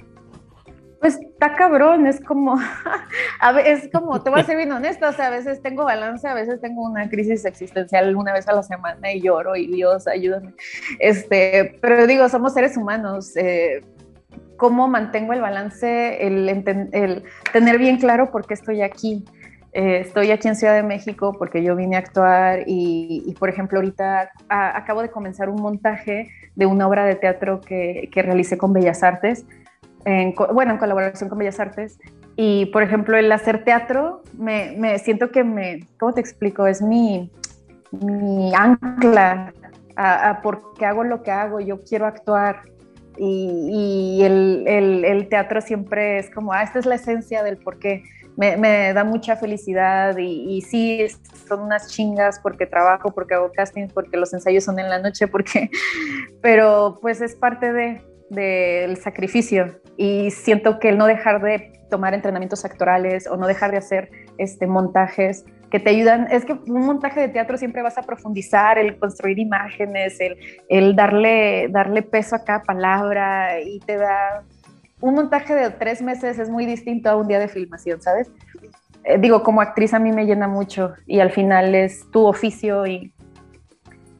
Pues 1.01 1.19
está 1.21 1.55
cabrón, 1.55 2.07
es 2.07 2.21
como, 2.21 2.59
a 3.41 3.53
veces, 3.53 3.91
como, 3.93 4.23
te 4.23 4.31
voy 4.31 4.41
a 4.41 4.45
ser 4.45 4.57
bien 4.57 4.73
honesta, 4.73 5.11
o 5.11 5.13
sea, 5.13 5.27
a 5.27 5.31
veces 5.31 5.61
tengo 5.61 5.85
balance, 5.85 6.27
a 6.27 6.35
veces 6.35 6.61
tengo 6.61 6.83
una 6.83 7.09
crisis 7.11 7.45
existencial 7.45 8.17
una 8.17 8.33
vez 8.33 8.49
a 8.49 8.55
la 8.55 8.63
semana 8.63 9.13
y 9.13 9.21
lloro 9.21 9.55
y 9.55 9.67
Dios, 9.67 10.09
ayúdame. 10.09 10.55
Este, 10.99 11.79
pero 11.81 12.07
digo, 12.07 12.29
somos 12.29 12.55
seres 12.55 12.77
humanos. 12.77 13.37
Eh, 13.37 13.83
¿Cómo 14.57 14.89
mantengo 14.89 15.33
el 15.33 15.41
balance, 15.41 16.27
el, 16.27 16.49
el 16.93 17.25
tener 17.53 17.79
bien 17.79 17.99
claro 17.99 18.31
por 18.31 18.47
qué 18.47 18.55
estoy 18.55 18.83
aquí? 18.83 19.25
Eh, 19.75 19.99
estoy 19.99 20.31
aquí 20.31 20.47
en 20.47 20.55
Ciudad 20.55 20.75
de 20.75 20.85
México 20.85 21.35
porque 21.37 21.65
yo 21.65 21.75
vine 21.75 21.97
a 21.97 21.99
actuar 21.99 22.61
y, 22.65 23.35
por 23.41 23.49
ejemplo, 23.49 23.81
ahorita 23.81 24.31
acabo 24.49 25.03
de 25.03 25.11
comenzar 25.11 25.49
un 25.49 25.61
montaje 25.61 26.31
de 26.55 26.67
una 26.67 26.87
obra 26.87 27.05
de 27.05 27.17
teatro 27.17 27.61
que, 27.61 28.09
que 28.13 28.23
realicé 28.23 28.57
con 28.57 28.73
Bellas 28.73 29.03
Artes, 29.03 29.45
en, 30.05 30.33
bueno, 30.53 30.75
en 30.75 30.79
colaboración 30.79 31.29
con 31.29 31.39
Bellas 31.39 31.59
Artes. 31.59 31.99
Y, 32.37 32.67
por 32.67 32.85
ejemplo, 32.85 33.17
el 33.17 33.33
hacer 33.33 33.65
teatro, 33.65 34.23
me, 34.39 34.77
me 34.79 34.97
siento 35.01 35.33
que 35.33 35.43
me, 35.43 35.81
¿cómo 35.99 36.13
te 36.13 36.21
explico? 36.21 36.69
Es 36.69 36.81
mi, 36.81 37.33
mi 37.91 38.55
ancla 38.55 39.53
a, 39.97 40.31
a 40.31 40.41
por 40.41 40.75
qué 40.75 40.87
hago 40.87 41.03
lo 41.03 41.25
que 41.25 41.33
hago, 41.33 41.59
yo 41.59 41.83
quiero 41.83 42.07
actuar. 42.07 42.63
Y, 43.17 44.19
y 44.19 44.23
el, 44.25 45.05
el, 45.05 45.29
teatro 45.29 45.61
siempre 45.61 46.19
es 46.19 46.31
como, 46.31 46.53
ah, 46.53 46.63
esta 46.63 46.79
es 46.79 46.87
la 46.87 46.97
esencia 46.97 47.43
del 47.43 47.59
por 47.59 47.79
qué 47.79 48.03
me, 48.37 48.93
da 48.93 49.05
mucha 49.05 49.37
felicidad 49.37 50.17
y, 50.19 50.61
sí, 50.63 51.07
son 51.49 51.61
unas 51.61 51.89
chingas 51.89 52.41
porque 52.41 52.67
trabajo, 52.67 53.13
porque 53.13 53.35
hago 53.35 53.53
castings, 53.53 53.93
porque 53.93 54.17
los 54.17 54.33
ensayos 54.35 54.65
son 54.65 54.79
en 54.79 54.89
la 54.89 54.99
noche, 54.99 55.29
porque, 55.29 55.71
pero 56.43 56.99
pues 57.01 57.21
es 57.21 57.35
parte 57.35 57.73
de 57.73 58.03
del 58.31 58.97
sacrificio 58.97 59.81
y 59.97 60.31
siento 60.31 60.79
que 60.81 60.89
el 60.89 60.99
no 60.99 61.07
dejar 61.07 61.43
de 61.43 61.73
tomar 61.91 62.15
entrenamientos 62.15 62.65
actorales 62.65 63.27
o 63.27 63.37
no 63.37 63.47
dejar 63.47 63.71
de 63.71 63.77
hacer 63.77 64.11
este 64.39 64.67
montajes 64.67 65.45
que 65.75 65.81
te 65.81 65.91
ayudan, 65.91 66.29
es 66.31 66.45
que 66.45 66.53
un 66.53 66.87
montaje 66.87 67.19
de 67.19 67.29
teatro 67.29 67.59
siempre 67.59 67.83
vas 67.83 67.99
a 67.99 68.03
profundizar, 68.03 68.79
el 68.79 68.97
construir 68.97 69.41
imágenes, 69.41 70.21
el, 70.21 70.37
el 70.69 70.95
darle, 70.95 71.67
darle 71.69 72.03
peso 72.03 72.37
a 72.37 72.45
cada 72.45 72.63
palabra 72.63 73.61
y 73.61 73.81
te 73.81 73.97
da 73.97 74.45
un 75.01 75.17
montaje 75.17 75.53
de 75.53 75.71
tres 75.71 76.01
meses 76.01 76.39
es 76.39 76.49
muy 76.49 76.65
distinto 76.65 77.11
a 77.11 77.17
un 77.17 77.27
día 77.27 77.41
de 77.41 77.49
filmación, 77.49 78.01
¿sabes? 78.01 78.31
Eh, 79.03 79.19
digo, 79.19 79.43
como 79.43 79.63
actriz 79.63 79.93
a 79.95 79.99
mí 79.99 80.13
me 80.13 80.27
llena 80.27 80.47
mucho 80.47 80.93
y 81.09 81.19
al 81.19 81.33
final 81.33 81.75
es 81.75 82.09
tu 82.13 82.25
oficio 82.25 82.87
y, 82.87 83.13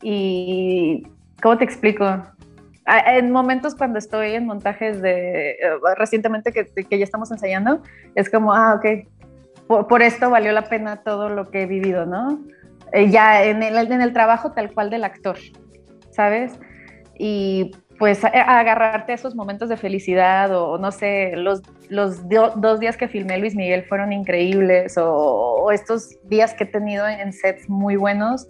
y 0.03 1.07
¿cómo 1.41 1.57
te 1.57 1.63
explico? 1.63 2.05
En 3.07 3.31
momentos 3.31 3.77
cuando 3.77 4.01
estoy 4.01 4.33
en 4.33 4.45
montajes 4.45 5.01
de, 5.01 5.51
eh, 5.51 5.57
recientemente 5.97 6.51
que, 6.51 6.67
que 6.67 6.99
ya 6.99 7.05
estamos 7.05 7.31
ensayando, 7.31 7.81
es 8.17 8.29
como, 8.29 8.53
ah, 8.53 8.75
ok, 8.75 9.07
por, 9.67 9.87
por, 9.87 10.03
esto 10.03 10.31
valió 10.31 10.53
la 10.53 10.65
pena 10.65 11.03
todo 11.03 11.29
lo 11.29 11.51
que 11.51 11.63
he 11.63 11.67
vivido, 11.67 12.07
¿no? 12.07 12.41
Eh, 12.93 13.11
ya 13.11 13.45
en 13.45 13.63
el, 13.63 13.77
en 13.91 14.01
el 14.01 14.13
trabajo 14.13 14.53
tal 14.53 14.73
cual 14.73 14.91
del 14.91 15.05
actor, 15.05 15.37
¿sabes? 16.11 16.59
Y 17.19 17.73
pues 17.99 18.25
agarrarte 18.25 19.13
a 19.13 19.15
esos 19.15 19.35
momentos 19.35 19.69
de 19.69 19.77
felicidad 19.77 20.55
o 20.57 20.79
no 20.79 20.91
sé, 20.91 21.33
los, 21.37 21.63
los 21.89 22.29
dos 22.29 22.81
días 22.81 22.97
que 22.97 23.09
filmé 23.09 23.39
Luis 23.39 23.55
Miguel 23.55 23.85
fueron 23.85 24.13
increíbles 24.13 24.97
o, 24.99 25.71
estos 25.73 26.19
días 26.25 26.55
que 26.55 26.65
he 26.65 26.67
tenido 26.67 27.07
en 27.09 27.33
sets 27.33 27.69
muy 27.69 27.97
buenos 27.97 28.49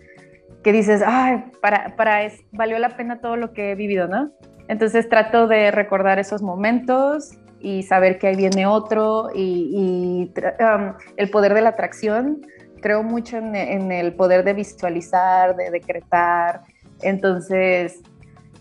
que 0.63 0.73
dices, 0.73 1.03
ay, 1.07 1.45
para, 1.61 1.95
para 1.95 2.23
es, 2.23 2.43
valió 2.53 2.79
la 2.79 2.97
pena 2.97 3.21
todo 3.21 3.37
lo 3.37 3.53
que 3.53 3.73
he 3.73 3.75
vivido, 3.75 4.09
¿no? 4.09 4.31
Entonces 4.69 5.09
trato 5.11 5.47
de 5.47 5.71
recordar 5.71 6.19
esos 6.19 6.43
momentos 6.43 7.39
y 7.65 7.83
saber 7.83 8.19
que 8.19 8.27
ahí 8.27 8.37
viene 8.37 8.67
otro 8.67 9.31
y, 9.35 10.31
el 11.17 11.31
poder 11.31 11.55
de 11.55 11.63
la 11.63 11.71
atracción. 11.71 12.43
Creo 12.83 13.03
mucho 13.03 13.39
en, 13.39 13.91
el 13.91 14.13
poder 14.13 14.45
de 14.45 14.53
visualizar, 14.53 15.57
de 15.57 15.71
decretar. 15.71 16.61
Entonces, 17.01 18.03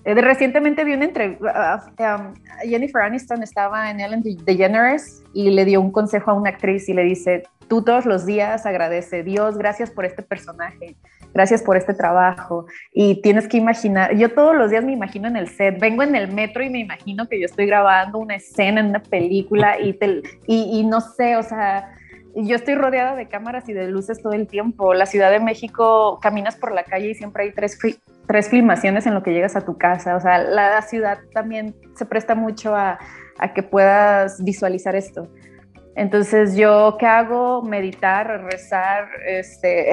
eh, 0.05 0.13
recientemente 0.13 0.85
vi 0.85 0.93
una 0.93 1.05
entrevista, 1.05 1.85
um, 1.99 2.33
Jennifer 2.61 3.01
Aniston 3.01 3.43
estaba 3.43 3.91
en 3.91 3.99
Ellen 3.99 4.23
DeGeneres 4.23 5.21
y 5.33 5.49
le 5.49 5.65
dio 5.65 5.81
un 5.81 5.91
consejo 5.91 6.31
a 6.31 6.33
una 6.35 6.51
actriz 6.51 6.87
y 6.87 6.93
le 6.93 7.03
dice, 7.03 7.43
tú 7.67 7.83
todos 7.83 8.05
los 8.05 8.25
días 8.25 8.65
agradece, 8.65 9.23
Dios, 9.23 9.57
gracias 9.57 9.89
por 9.89 10.05
este 10.05 10.23
personaje, 10.23 10.95
gracias 11.33 11.61
por 11.61 11.77
este 11.77 11.93
trabajo 11.93 12.65
y 12.93 13.21
tienes 13.21 13.47
que 13.47 13.57
imaginar, 13.57 14.15
yo 14.15 14.33
todos 14.33 14.55
los 14.55 14.69
días 14.69 14.83
me 14.83 14.93
imagino 14.93 15.27
en 15.27 15.35
el 15.35 15.47
set, 15.47 15.79
vengo 15.79 16.03
en 16.03 16.15
el 16.15 16.31
metro 16.31 16.63
y 16.63 16.69
me 16.69 16.79
imagino 16.79 17.27
que 17.27 17.39
yo 17.39 17.45
estoy 17.45 17.65
grabando 17.65 18.19
una 18.19 18.35
escena 18.35 18.81
en 18.81 18.87
una 18.87 19.01
película 19.01 19.79
y, 19.79 19.97
y, 20.47 20.79
y 20.79 20.85
no 20.85 21.01
sé, 21.01 21.37
o 21.37 21.43
sea 21.43 21.89
yo 22.35 22.55
estoy 22.55 22.75
rodeada 22.75 23.15
de 23.15 23.27
cámaras 23.27 23.69
y 23.69 23.73
de 23.73 23.87
luces 23.87 24.21
todo 24.21 24.33
el 24.33 24.47
tiempo. 24.47 24.93
La 24.93 25.05
Ciudad 25.05 25.29
de 25.29 25.39
México, 25.39 26.19
caminas 26.21 26.55
por 26.55 26.71
la 26.71 26.83
calle 26.83 27.11
y 27.11 27.15
siempre 27.15 27.43
hay 27.43 27.51
tres 27.51 27.77
tres 28.27 28.49
filmaciones 28.49 29.05
en 29.05 29.13
lo 29.13 29.21
que 29.21 29.33
llegas 29.33 29.55
a 29.55 29.61
tu 29.61 29.77
casa. 29.77 30.15
O 30.15 30.19
sea, 30.19 30.39
la 30.39 30.81
ciudad 30.81 31.19
también 31.33 31.75
se 31.95 32.05
presta 32.05 32.35
mucho 32.35 32.75
a 32.75 32.97
que 33.53 33.63
puedas 33.63 34.43
visualizar 34.43 34.95
esto. 34.95 35.27
Entonces, 35.95 36.55
yo 36.55 36.97
qué 36.99 37.05
hago? 37.05 37.61
Meditar, 37.61 38.43
rezar, 38.43 39.07
este, 39.27 39.91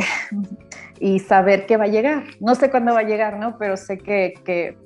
y 1.01 1.19
saber 1.19 1.67
que 1.67 1.77
va 1.77 1.85
a 1.85 1.89
llegar. 1.89 2.25
No 2.41 2.55
sé 2.55 2.71
cuándo 2.71 2.95
va 2.95 3.01
a 3.01 3.05
llegar, 3.05 3.39
¿no? 3.39 3.59
Pero 3.59 3.77
sé 3.77 3.99
que, 3.99 4.35
que 4.45 4.79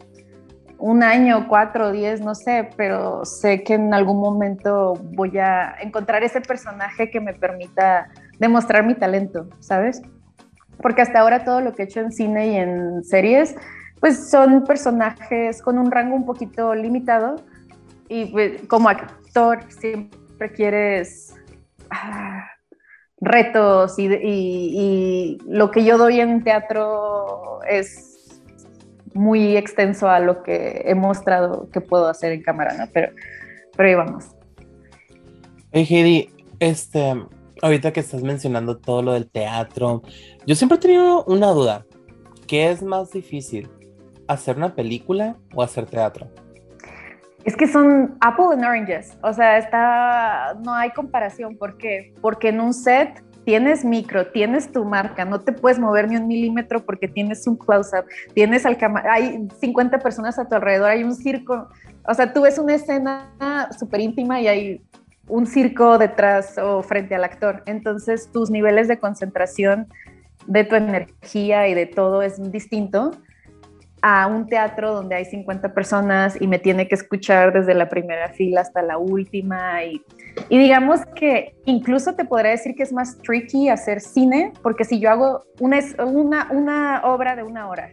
un 0.78 1.02
año, 1.02 1.46
cuatro, 1.48 1.92
diez, 1.92 2.20
no 2.20 2.34
sé, 2.34 2.68
pero 2.76 3.24
sé 3.24 3.62
que 3.62 3.74
en 3.74 3.94
algún 3.94 4.20
momento 4.20 4.94
voy 5.14 5.38
a 5.38 5.76
encontrar 5.80 6.24
ese 6.24 6.40
personaje 6.40 7.10
que 7.10 7.20
me 7.20 7.32
permita 7.32 8.08
demostrar 8.38 8.84
mi 8.84 8.94
talento, 8.94 9.48
¿sabes? 9.60 10.02
Porque 10.82 11.02
hasta 11.02 11.20
ahora 11.20 11.44
todo 11.44 11.60
lo 11.60 11.74
que 11.74 11.82
he 11.82 11.84
hecho 11.86 12.00
en 12.00 12.10
cine 12.10 12.48
y 12.48 12.56
en 12.56 13.04
series, 13.04 13.54
pues 14.00 14.28
son 14.28 14.64
personajes 14.64 15.62
con 15.62 15.78
un 15.78 15.92
rango 15.92 16.16
un 16.16 16.26
poquito 16.26 16.74
limitado 16.74 17.36
y 18.08 18.26
pues, 18.26 18.62
como 18.66 18.88
actor 18.88 19.60
siempre 19.68 20.23
quieres 20.54 21.34
ah, 21.90 22.44
retos 23.20 23.98
y, 23.98 24.06
y, 24.06 25.38
lo 25.46 25.70
que 25.70 25.84
yo 25.84 25.98
doy 25.98 26.20
en 26.20 26.44
teatro 26.44 27.60
es 27.68 28.40
muy 29.14 29.56
extenso 29.56 30.08
a 30.08 30.20
lo 30.20 30.42
que 30.42 30.82
he 30.86 30.94
mostrado 30.94 31.68
que 31.70 31.80
puedo 31.80 32.08
hacer 32.08 32.32
en 32.32 32.42
cámara, 32.42 32.74
¿no? 32.76 32.88
Pero, 32.92 33.12
pero 33.76 33.88
ahí 33.88 33.94
vamos. 33.94 34.24
Hey 35.72 35.86
Heidi, 35.88 36.30
este, 36.58 37.14
ahorita 37.62 37.92
que 37.92 38.00
estás 38.00 38.22
mencionando 38.22 38.76
todo 38.78 39.02
lo 39.02 39.12
del 39.12 39.30
teatro, 39.30 40.02
yo 40.46 40.54
siempre 40.54 40.76
he 40.76 40.80
tenido 40.80 41.24
una 41.24 41.48
duda. 41.48 41.86
¿Qué 42.46 42.70
es 42.70 42.82
más 42.82 43.12
difícil? 43.12 43.70
¿Hacer 44.28 44.56
una 44.56 44.74
película 44.74 45.36
o 45.54 45.62
hacer 45.62 45.86
teatro? 45.86 46.28
Es 47.44 47.56
que 47.56 47.66
son 47.66 48.16
apple 48.20 48.46
and 48.52 48.64
oranges, 48.64 49.18
o 49.22 49.32
sea, 49.32 49.58
está, 49.58 50.56
no 50.64 50.72
hay 50.72 50.90
comparación. 50.90 51.56
¿Por 51.56 51.76
qué? 51.76 52.14
Porque 52.22 52.48
en 52.48 52.60
un 52.60 52.72
set 52.72 53.22
tienes 53.44 53.84
micro, 53.84 54.26
tienes 54.28 54.72
tu 54.72 54.84
marca, 54.84 55.24
no 55.24 55.40
te 55.40 55.52
puedes 55.52 55.78
mover 55.78 56.08
ni 56.08 56.16
un 56.16 56.26
milímetro 56.26 56.84
porque 56.84 57.08
tienes 57.08 57.46
un 57.46 57.56
close-up, 57.56 58.06
tienes 58.32 58.64
al 58.64 58.78
hay 59.10 59.46
50 59.60 59.98
personas 59.98 60.38
a 60.38 60.48
tu 60.48 60.54
alrededor, 60.54 60.88
hay 60.88 61.04
un 61.04 61.14
circo, 61.14 61.68
o 62.06 62.14
sea, 62.14 62.32
tú 62.32 62.42
ves 62.42 62.58
una 62.58 62.74
escena 62.74 63.30
súper 63.78 64.00
íntima 64.00 64.40
y 64.40 64.48
hay 64.48 64.82
un 65.28 65.46
circo 65.46 65.98
detrás 65.98 66.58
o 66.58 66.82
frente 66.82 67.14
al 67.14 67.24
actor, 67.24 67.62
entonces 67.66 68.30
tus 68.32 68.50
niveles 68.50 68.88
de 68.88 68.98
concentración 68.98 69.86
de 70.46 70.64
tu 70.64 70.74
energía 70.76 71.68
y 71.68 71.74
de 71.74 71.86
todo 71.86 72.22
es 72.22 72.50
distinto 72.50 73.12
a 74.06 74.26
un 74.26 74.46
teatro 74.46 74.92
donde 74.92 75.14
hay 75.14 75.24
50 75.24 75.72
personas 75.72 76.38
y 76.38 76.46
me 76.46 76.58
tiene 76.58 76.86
que 76.86 76.94
escuchar 76.94 77.54
desde 77.54 77.72
la 77.72 77.88
primera 77.88 78.28
fila 78.28 78.60
hasta 78.60 78.82
la 78.82 78.98
última. 78.98 79.82
Y, 79.82 80.04
digamos 80.50 81.00
que 81.14 81.56
incluso 81.64 82.14
te 82.14 82.26
podría 82.26 82.50
decir 82.50 82.74
que 82.74 82.82
es 82.82 82.92
más 82.92 83.16
tricky 83.22 83.70
hacer 83.70 84.02
cine, 84.02 84.52
porque 84.62 84.84
si 84.84 85.00
yo 85.00 85.10
hago 85.10 85.44
una, 85.58 85.78
una, 86.04 86.48
una 86.50 87.00
obra 87.04 87.34
de 87.34 87.44
una 87.44 87.66
hora, 87.66 87.92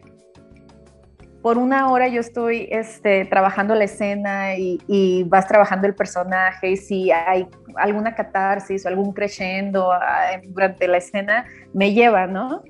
por 1.41 1.57
una 1.57 1.89
hora 1.89 2.09
yo 2.09 2.19
estoy 2.19 2.67
este, 2.69 3.23
trabajando 3.23 3.73
la 3.73 3.85
escena 3.85 4.57
y, 4.57 4.79
y, 4.89 5.23
vas 5.23 5.47
trabajando 5.47 5.87
el 5.87 5.95
personaje 5.95 6.71
y 6.71 6.75
si 6.75 7.09
hay 7.09 7.47
alguna 7.77 8.15
catarsis 8.15 8.85
o 8.85 8.89
algún 8.89 9.13
crescendo 9.13 9.93
ah, 9.93 10.41
durante 10.43 10.89
la 10.89 10.97
escena, 10.97 11.45
me 11.73 11.93
lleva, 11.93 12.27
¿no? 12.27 12.63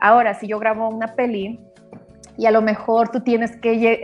Ahora, 0.00 0.34
si 0.34 0.48
yo 0.48 0.58
grabo 0.58 0.88
una 0.88 1.14
peli, 1.14 1.60
y 2.38 2.46
a 2.46 2.50
lo 2.50 2.62
mejor 2.62 3.08
tú 3.08 3.20
tienes 3.20 3.56
que, 3.56 4.00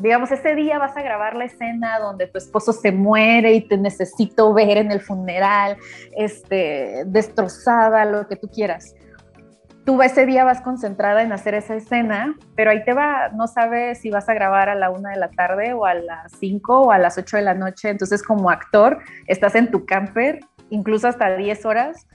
digamos, 0.00 0.30
ese 0.30 0.54
día 0.54 0.78
vas 0.78 0.96
a 0.96 1.02
grabar 1.02 1.36
la 1.36 1.44
escena 1.44 1.98
donde 1.98 2.26
tu 2.26 2.38
esposo 2.38 2.72
se 2.72 2.90
muere 2.92 3.52
y 3.52 3.60
te 3.60 3.76
necesito 3.76 4.52
ver 4.52 4.78
en 4.78 4.90
el 4.90 5.00
funeral, 5.00 5.76
este, 6.16 7.04
destrozada, 7.06 8.04
lo 8.04 8.26
que 8.26 8.36
tú 8.36 8.48
quieras. 8.48 8.94
Tú 9.84 10.02
ese 10.02 10.26
día 10.26 10.42
vas 10.42 10.62
concentrada 10.62 11.22
en 11.22 11.32
hacer 11.32 11.54
esa 11.54 11.76
escena, 11.76 12.34
pero 12.56 12.72
ahí 12.72 12.82
te 12.84 12.92
va, 12.92 13.28
no 13.28 13.46
sabes 13.46 14.00
si 14.00 14.10
vas 14.10 14.28
a 14.28 14.34
grabar 14.34 14.68
a 14.68 14.74
la 14.74 14.90
una 14.90 15.10
de 15.10 15.16
la 15.16 15.30
tarde 15.30 15.72
o 15.74 15.84
a 15.84 15.94
las 15.94 16.32
cinco 16.40 16.80
o 16.80 16.90
a 16.90 16.98
las 16.98 17.18
ocho 17.18 17.36
de 17.36 17.44
la 17.44 17.54
noche. 17.54 17.90
Entonces, 17.90 18.20
como 18.24 18.50
actor, 18.50 18.98
estás 19.28 19.54
en 19.54 19.70
tu 19.70 19.86
camper, 19.86 20.40
incluso 20.70 21.06
hasta 21.06 21.36
10 21.36 21.64
horas, 21.66 22.08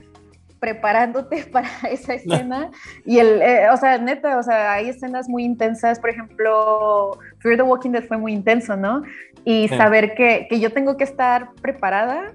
preparándote 0.61 1.43
para 1.51 1.67
esa 1.89 2.13
escena. 2.13 2.69
Y 3.03 3.19
el, 3.19 3.41
eh, 3.41 3.69
o 3.73 3.75
sea, 3.75 3.97
neta, 3.97 4.37
o 4.37 4.43
sea, 4.43 4.73
hay 4.73 4.89
escenas 4.89 5.27
muy 5.27 5.43
intensas. 5.43 5.99
Por 5.99 6.11
ejemplo, 6.11 7.19
Fear 7.39 7.57
the 7.57 7.63
Walking 7.63 7.89
Dead 7.89 8.05
fue 8.05 8.17
muy 8.17 8.31
intenso, 8.31 8.77
¿no? 8.77 9.01
Y 9.43 9.67
saber 9.69 10.13
que, 10.13 10.45
que, 10.49 10.59
yo 10.59 10.71
tengo 10.71 10.95
que 10.97 11.03
estar 11.03 11.49
preparada 11.61 12.31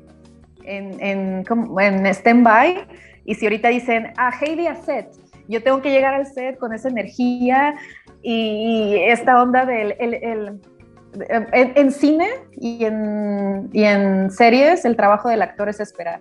en, 0.64 1.00
en, 1.00 1.44
en 1.80 2.06
stand-by. 2.06 2.86
Y 3.24 3.36
si 3.36 3.46
ahorita 3.46 3.68
dicen, 3.68 4.12
ah, 4.16 4.32
Heidi 4.40 4.66
a 4.66 4.74
set, 4.74 5.08
yo 5.48 5.62
tengo 5.62 5.80
que 5.80 5.90
llegar 5.90 6.14
al 6.14 6.26
set 6.26 6.58
con 6.58 6.72
esa 6.72 6.88
energía 6.88 7.76
y, 8.22 8.96
esta 9.06 9.40
onda 9.40 9.64
del 9.64 9.94
el, 10.00 10.14
el, 10.14 10.60
en, 11.28 11.72
en, 11.76 11.92
cine 11.92 12.28
y 12.56 12.84
en, 12.84 13.70
y 13.72 13.84
en 13.84 14.32
series, 14.32 14.84
el 14.84 14.96
trabajo 14.96 15.28
del 15.28 15.42
actor 15.42 15.68
es 15.68 15.78
esperar. 15.78 16.20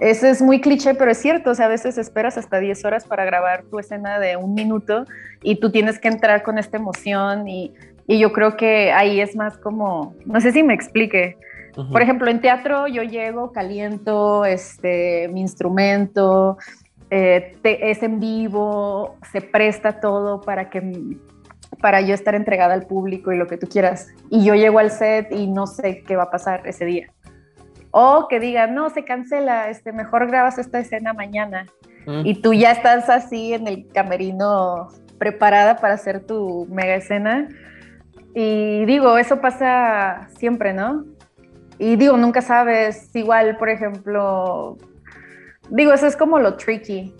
Eso 0.00 0.26
es 0.26 0.42
muy 0.42 0.60
cliché, 0.60 0.94
pero 0.94 1.10
es 1.10 1.18
cierto. 1.18 1.50
O 1.50 1.54
sea, 1.54 1.66
a 1.66 1.68
veces 1.68 1.98
esperas 1.98 2.38
hasta 2.38 2.60
10 2.60 2.84
horas 2.84 3.04
para 3.04 3.24
grabar 3.24 3.64
tu 3.64 3.78
escena 3.78 4.18
de 4.18 4.36
un 4.36 4.54
minuto 4.54 5.04
y 5.42 5.56
tú 5.56 5.70
tienes 5.70 5.98
que 5.98 6.08
entrar 6.08 6.42
con 6.42 6.58
esta 6.58 6.76
emoción 6.76 7.48
y, 7.48 7.74
y 8.06 8.18
yo 8.18 8.32
creo 8.32 8.56
que 8.56 8.92
ahí 8.92 9.20
es 9.20 9.36
más 9.36 9.58
como, 9.58 10.14
no 10.24 10.40
sé 10.40 10.52
si 10.52 10.62
me 10.62 10.74
explique. 10.74 11.36
Por 11.92 12.02
ejemplo, 12.02 12.28
en 12.28 12.40
teatro 12.40 12.88
yo 12.88 13.04
llego, 13.04 13.52
caliento 13.52 14.44
este, 14.44 15.28
mi 15.28 15.40
instrumento, 15.40 16.58
eh, 17.10 17.56
es 17.62 18.02
en 18.02 18.18
vivo, 18.18 19.16
se 19.30 19.40
presta 19.40 20.00
todo 20.00 20.40
para 20.40 20.70
que 20.70 20.82
para 21.80 22.00
yo 22.00 22.14
estar 22.14 22.34
entregada 22.34 22.74
al 22.74 22.86
público 22.86 23.32
y 23.32 23.36
lo 23.36 23.46
que 23.46 23.56
tú 23.56 23.68
quieras. 23.68 24.08
Y 24.30 24.44
yo 24.44 24.54
llego 24.54 24.80
al 24.80 24.90
set 24.90 25.30
y 25.30 25.46
no 25.46 25.66
sé 25.66 26.02
qué 26.02 26.16
va 26.16 26.24
a 26.24 26.30
pasar 26.30 26.66
ese 26.66 26.84
día. 26.84 27.12
O 27.90 28.28
que 28.28 28.40
digan, 28.40 28.74
no, 28.74 28.90
se 28.90 29.04
cancela, 29.04 29.70
este, 29.70 29.92
mejor 29.92 30.26
grabas 30.26 30.58
esta 30.58 30.78
escena 30.78 31.12
mañana. 31.12 31.66
Mm. 32.06 32.26
Y 32.26 32.34
tú 32.34 32.52
ya 32.52 32.72
estás 32.72 33.08
así 33.08 33.54
en 33.54 33.66
el 33.66 33.88
camerino 33.88 34.88
preparada 35.18 35.76
para 35.76 35.94
hacer 35.94 36.24
tu 36.24 36.66
mega 36.70 36.94
escena. 36.94 37.48
Y 38.34 38.84
digo, 38.84 39.18
eso 39.18 39.40
pasa 39.40 40.28
siempre, 40.38 40.72
¿no? 40.72 41.04
Y 41.78 41.96
digo, 41.96 42.16
nunca 42.16 42.42
sabes, 42.42 43.14
igual, 43.14 43.56
por 43.56 43.68
ejemplo, 43.68 44.76
digo, 45.70 45.92
eso 45.92 46.06
es 46.06 46.16
como 46.16 46.38
lo 46.38 46.56
tricky, 46.56 47.14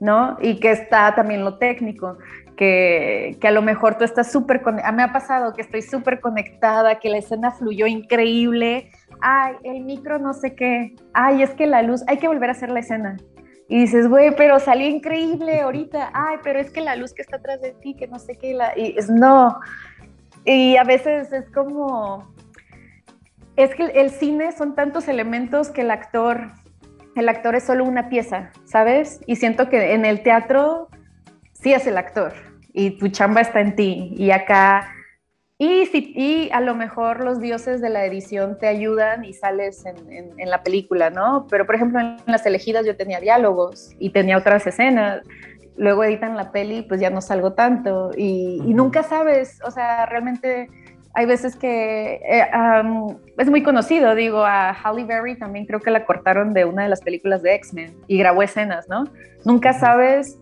¿no? 0.00 0.36
Y 0.40 0.60
que 0.60 0.72
está 0.72 1.14
también 1.14 1.44
lo 1.44 1.56
técnico, 1.56 2.18
que, 2.56 3.36
que 3.40 3.48
a 3.48 3.50
lo 3.50 3.62
mejor 3.62 3.96
tú 3.96 4.04
estás 4.04 4.30
súper, 4.30 4.62
me 4.94 5.02
ha 5.02 5.12
pasado 5.12 5.52
que 5.52 5.62
estoy 5.62 5.82
súper 5.82 6.20
conectada, 6.20 6.98
que 6.98 7.08
la 7.08 7.18
escena 7.18 7.50
fluyó 7.50 7.86
increíble, 7.86 8.90
ay, 9.20 9.54
el 9.64 9.84
micro 9.84 10.18
no 10.18 10.34
sé 10.34 10.54
qué, 10.54 10.94
ay, 11.12 11.42
es 11.42 11.50
que 11.50 11.66
la 11.66 11.82
luz, 11.82 12.02
hay 12.06 12.18
que 12.18 12.28
volver 12.28 12.50
a 12.50 12.52
hacer 12.52 12.70
la 12.70 12.80
escena. 12.80 13.16
Y 13.68 13.80
dices, 13.80 14.08
güey, 14.08 14.34
pero 14.36 14.58
salió 14.58 14.86
increíble 14.86 15.60
ahorita, 15.60 16.10
ay, 16.12 16.36
pero 16.42 16.60
es 16.60 16.70
que 16.70 16.80
la 16.80 16.96
luz 16.96 17.14
que 17.14 17.22
está 17.22 17.36
atrás 17.36 17.60
de 17.62 17.72
ti, 17.72 17.94
que 17.94 18.06
no 18.06 18.18
sé 18.18 18.36
qué, 18.36 18.52
la... 18.52 18.76
y 18.76 18.94
es 18.96 19.08
no. 19.08 19.58
Y 20.44 20.76
a 20.76 20.84
veces 20.84 21.32
es 21.32 21.48
como, 21.50 22.34
es 23.56 23.74
que 23.74 23.84
el 23.84 24.10
cine 24.10 24.52
son 24.52 24.74
tantos 24.74 25.08
elementos 25.08 25.70
que 25.70 25.80
el 25.80 25.90
actor, 25.90 26.48
el 27.16 27.28
actor 27.28 27.54
es 27.54 27.64
solo 27.64 27.84
una 27.84 28.10
pieza, 28.10 28.50
¿sabes? 28.64 29.20
Y 29.26 29.36
siento 29.36 29.70
que 29.70 29.94
en 29.94 30.04
el 30.04 30.22
teatro 30.22 30.88
sí 31.64 31.72
es 31.72 31.86
el 31.86 31.96
actor 31.96 32.34
y 32.74 32.90
tu 32.90 33.08
chamba 33.08 33.40
está 33.40 33.60
en 33.60 33.74
ti. 33.74 34.14
Y 34.18 34.30
acá 34.30 34.86
y, 35.56 35.86
si, 35.86 36.12
y 36.14 36.50
a 36.52 36.60
lo 36.60 36.74
mejor 36.74 37.24
los 37.24 37.40
dioses 37.40 37.80
de 37.80 37.88
la 37.88 38.04
edición 38.04 38.58
te 38.58 38.66
ayudan 38.66 39.24
y 39.24 39.32
sales 39.32 39.86
en, 39.86 40.38
en, 40.38 40.50
la 40.50 40.62
película, 40.62 41.08
¿no? 41.08 41.46
Pero 41.48 41.64
por 41.64 41.76
ejemplo 41.76 42.00
en 42.00 42.18
las 42.26 42.44
elegidas 42.44 42.84
yo 42.84 42.96
tenía 42.96 43.18
diálogos 43.18 43.92
y 43.98 44.10
tenía 44.10 44.36
otras 44.36 44.66
escenas. 44.66 45.22
Luego 45.76 46.04
editan 46.04 46.36
la 46.36 46.52
peli, 46.52 46.82
pues 46.82 47.00
ya 47.00 47.08
no 47.08 47.22
salgo 47.22 47.54
tanto 47.54 48.10
y, 48.14 48.60
y 48.64 48.74
nunca 48.74 49.02
sabes, 49.02 49.58
o 49.64 49.70
sea, 49.70 50.06
realmente 50.06 50.68
hay 51.14 51.26
veces 51.26 51.56
que 51.56 52.20
eh, 52.28 52.46
es 53.38 53.48
muy 53.48 53.62
conocido, 53.62 54.14
digo, 54.14 54.44
a 54.44 54.72
Halle 54.72 55.04
Berry 55.04 55.38
también 55.38 55.64
creo 55.64 55.80
que 55.80 55.90
la 55.90 56.04
cortaron 56.04 56.52
de 56.52 56.64
una 56.64 56.82
de 56.82 56.88
las 56.88 57.00
películas 57.00 57.42
de 57.42 57.54
X-Men 57.54 57.96
y 58.06 58.18
grabó 58.18 58.42
escenas, 58.42 58.88
¿no? 58.88 59.04
Nunca 59.44 59.72
sabes 59.72 60.38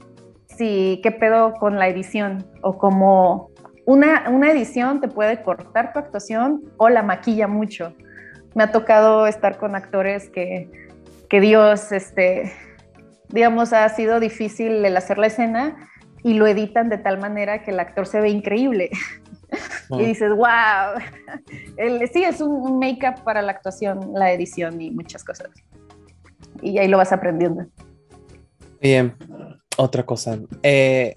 si 0.57 1.01
qué 1.03 1.11
pedo 1.11 1.55
con 1.55 1.79
la 1.79 1.89
edición 1.89 2.45
o 2.63 2.79
cómo 2.79 3.51
una, 3.85 4.51
edición 4.51 5.01
te 5.01 5.09
puede 5.09 5.43
cortar 5.43 5.93
tu 5.93 5.99
actuación 5.99 6.63
o 6.77 6.89
la 6.89 7.03
maquilla 7.03 7.49
mucho. 7.49 7.95
Me 8.55 8.65
ha 8.65 8.73
tocado 8.73 9.27
estar 9.27 9.59
con 9.59 9.75
actores 9.75 10.29
que, 10.29 10.71
que 11.29 11.41
Dios, 11.41 11.91
este, 11.91 12.53
digamos, 13.29 13.73
ha 13.73 13.89
sido 13.89 14.21
difícil 14.21 14.85
el 14.85 14.97
hacer 14.97 15.19
la 15.19 15.27
escena 15.27 15.89
y 16.23 16.35
lo 16.35 16.47
editan 16.47 16.89
de 16.89 16.99
tal 16.99 17.19
manera 17.19 17.63
que 17.65 17.73
el 17.73 17.81
actor 17.81 18.07
se 18.07 18.21
ve 18.21 18.29
increíble. 18.29 18.91
y 19.91 20.05
dices, 20.05 20.31
wow. 20.31 21.01
sí, 22.13 22.25
es 22.25 22.41
un 22.41 22.79
make-up 22.79 23.23
para 23.25 23.43
la 23.43 23.53
actuación, 23.53 24.13
la 24.15 24.33
edición 24.33 24.81
y 24.81 24.91
muchas 24.91 25.25
cosas. 25.25 25.51
Y 26.61 26.79
ahí 26.79 26.89
lo 26.89 26.99
vas 26.99 27.13
aprendiendo. 27.13 27.67
Bien, 28.81 29.15
otra 29.77 30.05
cosa. 30.05 30.39
Eh, 30.63 31.17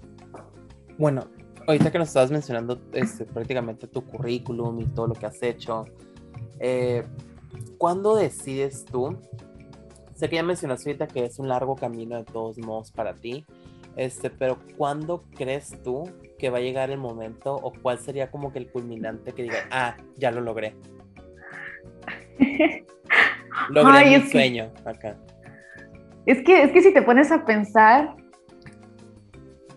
bueno, 0.98 1.26
ahorita 1.66 1.90
que 1.90 1.98
nos 1.98 2.08
estabas 2.08 2.30
mencionando 2.30 2.80
este, 2.92 3.24
prácticamente 3.24 3.86
tu 3.86 4.04
currículum 4.04 4.80
y 4.80 4.86
todo 4.86 5.08
lo 5.08 5.14
que 5.14 5.26
has 5.26 5.42
hecho, 5.42 5.84
eh, 6.58 7.04
¿cuándo 7.78 8.16
decides 8.16 8.84
tú? 8.84 9.18
Sé 10.14 10.28
que 10.28 10.36
ya 10.36 10.42
mencionaste 10.42 10.90
ahorita 10.90 11.06
que 11.06 11.24
es 11.26 11.38
un 11.38 11.48
largo 11.48 11.76
camino 11.76 12.16
de 12.16 12.24
todos 12.24 12.56
modos 12.58 12.90
para 12.90 13.14
ti, 13.14 13.44
este, 13.96 14.30
pero 14.30 14.58
¿cuándo 14.76 15.24
crees 15.36 15.74
tú 15.82 16.10
que 16.38 16.50
va 16.50 16.58
a 16.58 16.60
llegar 16.60 16.90
el 16.90 16.98
momento 16.98 17.54
o 17.54 17.72
cuál 17.82 17.98
sería 17.98 18.30
como 18.30 18.52
que 18.52 18.58
el 18.58 18.70
culminante 18.70 19.32
que 19.32 19.42
diga, 19.42 19.66
ah, 19.70 19.96
ya 20.16 20.30
lo 20.30 20.40
logré? 20.40 20.74
logré 23.70 24.18
mi 24.18 24.30
sueño 24.30 24.72
acá. 24.84 25.16
Es 26.24 26.42
que, 26.42 26.62
es 26.62 26.72
que 26.72 26.82
si 26.82 26.92
te 26.92 27.02
pones 27.02 27.30
a 27.30 27.44
pensar, 27.44 28.16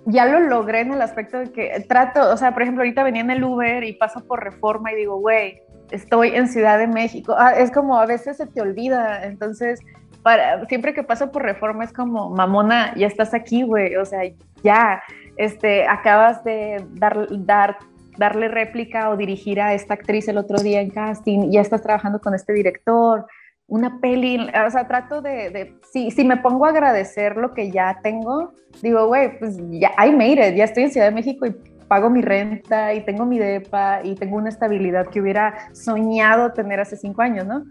ya 0.10 0.26
lo 0.26 0.40
logré 0.40 0.82
en 0.82 0.92
el 0.94 1.02
aspecto 1.02 1.40
de 1.40 1.52
que 1.52 1.86
trato, 1.88 2.32
o 2.32 2.38
sea, 2.38 2.54
por 2.54 2.64
ejemplo, 2.64 2.82
ahorita 2.82 3.04
venía 3.04 3.22
en 3.22 3.32
el 3.32 3.44
Uber 3.44 3.84
y 3.84 3.94
paso 3.94 4.26
por 4.26 4.44
reforma 4.44 4.92
y 4.92 4.96
digo, 4.96 5.20
güey, 5.20 5.62
estoy 5.92 6.36
en 6.36 6.48
Ciudad 6.48 6.78
de 6.78 6.88
México. 6.88 7.36
Ah, 7.38 7.54
es 7.54 7.72
como 7.72 7.98
a 7.98 8.06
veces 8.06 8.38
se 8.38 8.48
te 8.48 8.62
olvida, 8.62 9.24
entonces 9.24 9.80
para, 10.24 10.66
siempre 10.66 10.94
que 10.94 11.04
paso 11.04 11.32
por 11.32 11.44
reforma 11.44 11.84
es 11.84 11.94
como, 11.94 12.30
mamona, 12.30 12.94
ya 12.96 13.08
estás 13.08 13.34
aquí, 13.34 13.64
güey, 13.64 13.96
o 13.96 14.06
sea, 14.06 14.22
ya, 14.64 15.02
este, 15.38 15.88
acabas 15.88 16.44
de 16.44 16.84
dar, 16.92 17.28
dar, 17.32 17.78
darle 18.18 18.50
réplica 18.50 19.10
o 19.10 19.18
dirigir 19.18 19.62
a 19.62 19.74
esta 19.74 19.94
actriz 19.94 20.28
el 20.28 20.38
otro 20.38 20.60
día 20.60 20.82
en 20.82 20.90
casting, 20.90 21.52
ya 21.52 21.62
estás 21.62 21.82
trabajando 21.82 22.20
con 22.20 22.34
este 22.34 22.54
director, 22.54 23.26
una 23.70 24.00
peli, 24.02 24.50
o 24.66 24.70
sea, 24.72 24.88
trato 24.88 25.22
de, 25.22 25.50
de 25.52 25.76
si, 25.92 26.12
si, 26.12 26.26
me 26.26 26.38
pongo 26.38 26.66
a 26.66 26.70
agradecer 26.70 27.38
lo 27.38 27.54
que 27.54 27.72
ya 27.72 28.00
tengo, 28.02 28.54
digo, 28.82 29.08
güey, 29.08 29.38
pues 29.40 29.58
ya, 29.70 29.92
I 30.04 30.12
made 30.12 30.50
it, 30.50 30.56
ya 30.56 30.66
estoy 30.66 30.84
en 30.84 30.92
Ciudad 30.92 31.08
de 31.08 31.16
México 31.16 31.46
y 31.46 31.56
pago 31.88 32.10
mi 32.10 32.22
renta 32.22 32.94
y 32.94 33.04
tengo 33.04 33.26
mi 33.26 33.40
depa 33.40 34.02
y 34.04 34.16
tengo 34.16 34.38
una 34.38 34.50
estabilidad 34.50 35.08
que 35.08 35.22
hubiera 35.22 35.74
soñado 35.74 36.54
tener 36.54 36.80
hace 36.80 36.98
cinco 36.98 37.22
años, 37.22 37.46
¿no? 37.46 37.64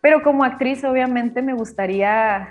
Pero 0.00 0.22
como 0.22 0.44
actriz, 0.44 0.84
obviamente, 0.84 1.42
me 1.42 1.54
gustaría, 1.54 2.48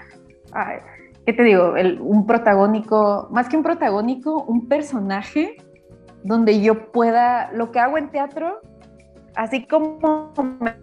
¿qué 1.26 1.34
te 1.34 1.44
digo? 1.44 1.74
un 2.02 2.26
protagónico, 2.26 3.28
más 3.32 3.48
que 3.48 3.58
un 3.58 3.64
protagónico, 3.64 4.44
un 4.44 4.68
personaje 4.68 5.58
donde 6.24 6.62
yo 6.62 6.92
pueda, 6.92 7.52
lo 7.54 7.72
que 7.72 7.80
hago 7.80 7.98
en 7.98 8.10
teatro, 8.10 8.60
así 9.36 9.66
como 9.66 10.32
me 10.60 10.76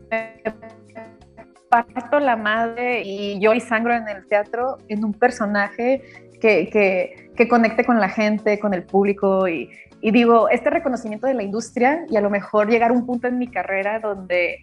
parto 1.83 2.21
la 2.21 2.37
madre 2.37 3.03
y 3.03 3.41
yo 3.41 3.53
y 3.55 3.61
sangro 3.61 3.95
en 3.95 4.09
el 4.09 4.27
teatro, 4.27 4.79
en 4.89 5.05
un 5.05 5.13
personaje 5.13 6.03
que, 6.41 6.69
que, 7.37 7.49
conecte 7.49 7.85
con 7.85 8.01
la 8.01 8.09
gente, 8.09 8.59
con 8.61 8.75
el 8.75 8.83
público 8.85 9.49
y, 9.49 9.71
digo, 10.03 10.49
este 10.51 10.71
reconocimiento 10.71 11.27
de 11.27 11.35
la 11.35 11.43
industria 11.43 12.05
y 12.09 12.17
a 12.17 12.21
lo 12.21 12.31
mejor 12.31 12.69
llegar 12.69 12.91
a 12.91 12.95
un 12.95 13.07
punto 13.07 13.27
en 13.29 13.39
mi 13.39 13.49
carrera 13.49 13.99
donde 13.99 14.59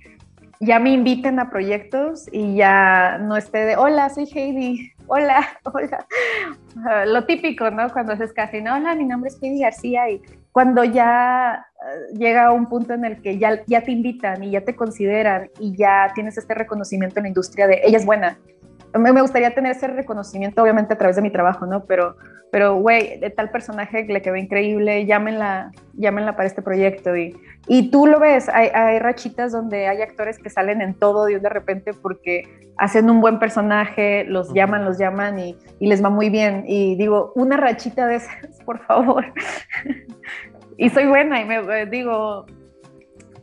ya 0.59 0.79
me 0.79 0.91
inviten 0.91 1.39
a 1.39 1.49
proyectos 1.49 2.29
y 2.31 2.55
ya 2.55 3.17
no 3.17 3.35
esté 3.35 3.65
de, 3.65 3.77
hola, 3.77 4.09
soy 4.09 4.29
Heidi, 4.31 4.91
hola, 5.07 5.47
hola. 5.73 6.05
Lo 7.07 7.25
típico, 7.25 7.71
¿no? 7.71 7.89
Cuando 7.91 8.13
haces 8.13 8.31
casi, 8.31 8.61
no, 8.61 8.75
hola, 8.75 8.95
mi 8.95 9.05
nombre 9.05 9.29
es 9.29 9.41
Heidi 9.41 9.61
García 9.61 10.09
y 10.09 10.21
cuando 10.51 10.83
ya 10.83 11.65
uh, 11.79 12.17
llega 12.17 12.51
un 12.51 12.67
punto 12.67 12.93
en 12.93 13.05
el 13.05 13.21
que 13.21 13.37
ya, 13.37 13.63
ya 13.65 13.81
te 13.81 13.91
invitan 13.91 14.43
y 14.43 14.51
ya 14.51 14.61
te 14.61 14.75
consideran 14.75 15.49
y 15.59 15.75
ya 15.75 16.11
tienes 16.13 16.37
este 16.37 16.53
reconocimiento 16.53 17.19
en 17.19 17.23
la 17.23 17.29
industria 17.29 17.67
de, 17.67 17.81
ella 17.83 17.97
es 17.97 18.05
buena, 18.05 18.37
me 18.99 19.21
gustaría 19.21 19.53
tener 19.53 19.73
ese 19.73 19.87
reconocimiento, 19.87 20.61
obviamente 20.61 20.93
a 20.93 20.97
través 20.97 21.15
de 21.15 21.21
mi 21.21 21.31
trabajo, 21.31 21.65
¿no? 21.65 21.85
Pero, 21.85 22.15
pero, 22.51 22.75
güey, 22.75 23.19
de 23.19 23.29
tal 23.29 23.49
personaje 23.49 24.03
le 24.03 24.21
quedó 24.21 24.35
increíble, 24.35 25.05
llámenla, 25.05 25.71
llámenla 25.93 26.35
para 26.35 26.47
este 26.47 26.61
proyecto. 26.61 27.15
Y, 27.15 27.35
y 27.67 27.89
tú 27.91 28.07
lo 28.07 28.19
ves, 28.19 28.49
hay, 28.49 28.67
hay, 28.73 28.99
rachitas 28.99 29.51
donde 29.51 29.87
hay 29.87 30.01
actores 30.01 30.37
que 30.37 30.49
salen 30.49 30.81
en 30.81 30.93
todo 30.93 31.25
de 31.25 31.39
de 31.39 31.49
repente 31.49 31.93
porque 31.93 32.43
hacen 32.77 33.09
un 33.09 33.21
buen 33.21 33.39
personaje, 33.39 34.25
los 34.25 34.53
llaman, 34.53 34.83
los 34.83 34.97
llaman 34.97 35.39
y, 35.39 35.57
y 35.79 35.87
les 35.87 36.03
va 36.03 36.09
muy 36.09 36.29
bien. 36.29 36.65
Y 36.67 36.95
digo, 36.95 37.31
una 37.35 37.57
rachita 37.57 38.07
de 38.07 38.15
esas, 38.15 38.61
por 38.65 38.79
favor. 38.85 39.25
y 40.77 40.89
soy 40.89 41.07
buena 41.07 41.41
y 41.41 41.45
me 41.45 41.85
digo, 41.85 42.45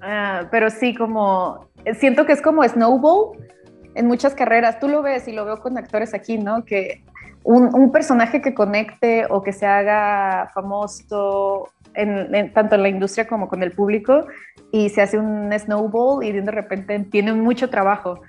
uh, 0.02 0.46
pero 0.50 0.68
sí, 0.70 0.94
como, 0.94 1.68
siento 1.94 2.26
que 2.26 2.32
es 2.32 2.42
como 2.42 2.62
Snowball 2.64 3.38
en 3.98 4.06
muchas 4.06 4.34
carreras. 4.34 4.78
Tú 4.78 4.88
lo 4.88 5.02
ves 5.02 5.26
y 5.28 5.32
lo 5.32 5.44
veo 5.44 5.60
con 5.60 5.76
actores 5.76 6.14
aquí, 6.14 6.38
¿no? 6.38 6.64
Que 6.64 7.02
un, 7.42 7.90
personaje 7.90 8.40
que 8.40 8.54
conecte 8.54 9.26
o 9.28 9.42
que 9.42 9.52
se 9.52 9.66
haga 9.66 10.50
famoso 10.54 11.70
en, 11.94 12.52
tanto 12.52 12.76
en 12.76 12.82
la 12.82 12.88
industria 12.88 13.26
como 13.26 13.48
con 13.48 13.62
el 13.62 13.72
público 13.72 14.26
y 14.70 14.90
se 14.90 15.02
hace 15.02 15.18
un 15.18 15.50
snowball 15.58 16.22
y 16.22 16.32
de 16.32 16.50
repente 16.50 16.98
tiene 17.10 17.32
mucho 17.32 17.70
trabajo. 17.70 18.20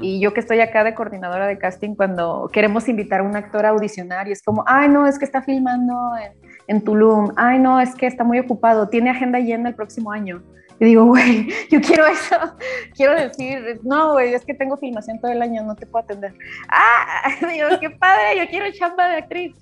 Y 0.00 0.20
yo 0.20 0.32
que 0.32 0.40
estoy 0.40 0.60
acá 0.60 0.84
de 0.84 0.94
coordinadora 0.94 1.46
de 1.46 1.58
casting, 1.58 1.96
cuando 1.96 2.48
queremos 2.50 2.88
invitar 2.88 3.20
a 3.20 3.24
un 3.24 3.36
actor 3.36 3.66
a 3.66 3.70
audicionar 3.70 4.26
y 4.26 4.32
es 4.32 4.42
como, 4.42 4.64
ay, 4.66 4.88
no, 4.88 5.06
es 5.06 5.18
que 5.18 5.26
está 5.26 5.42
filmando 5.42 6.12
en, 6.16 6.32
en 6.66 6.82
Tulum, 6.82 7.32
ay, 7.36 7.58
no, 7.58 7.78
es 7.78 7.94
que 7.94 8.06
está 8.06 8.24
muy 8.24 8.38
ocupado, 8.38 8.88
tiene 8.88 9.10
agenda 9.10 9.38
llena 9.38 9.68
el 9.68 9.74
próximo 9.74 10.12
año. 10.12 10.42
Y 10.78 10.84
digo, 10.84 11.04
güey, 11.04 11.48
yo 11.70 11.80
quiero 11.80 12.06
eso. 12.06 12.36
Quiero 12.94 13.14
decir, 13.14 13.80
no, 13.82 14.12
güey, 14.12 14.34
es 14.34 14.44
que 14.44 14.54
tengo 14.54 14.76
filmación 14.76 15.20
todo 15.20 15.32
el 15.32 15.42
año, 15.42 15.62
no 15.62 15.74
te 15.74 15.86
puedo 15.86 16.04
atender. 16.04 16.34
Ah, 16.68 17.30
digo, 17.52 17.68
qué 17.80 17.90
padre, 17.90 18.38
yo 18.38 18.46
quiero 18.48 18.66
chamba 18.72 19.08
de 19.08 19.16
actriz. 19.16 19.54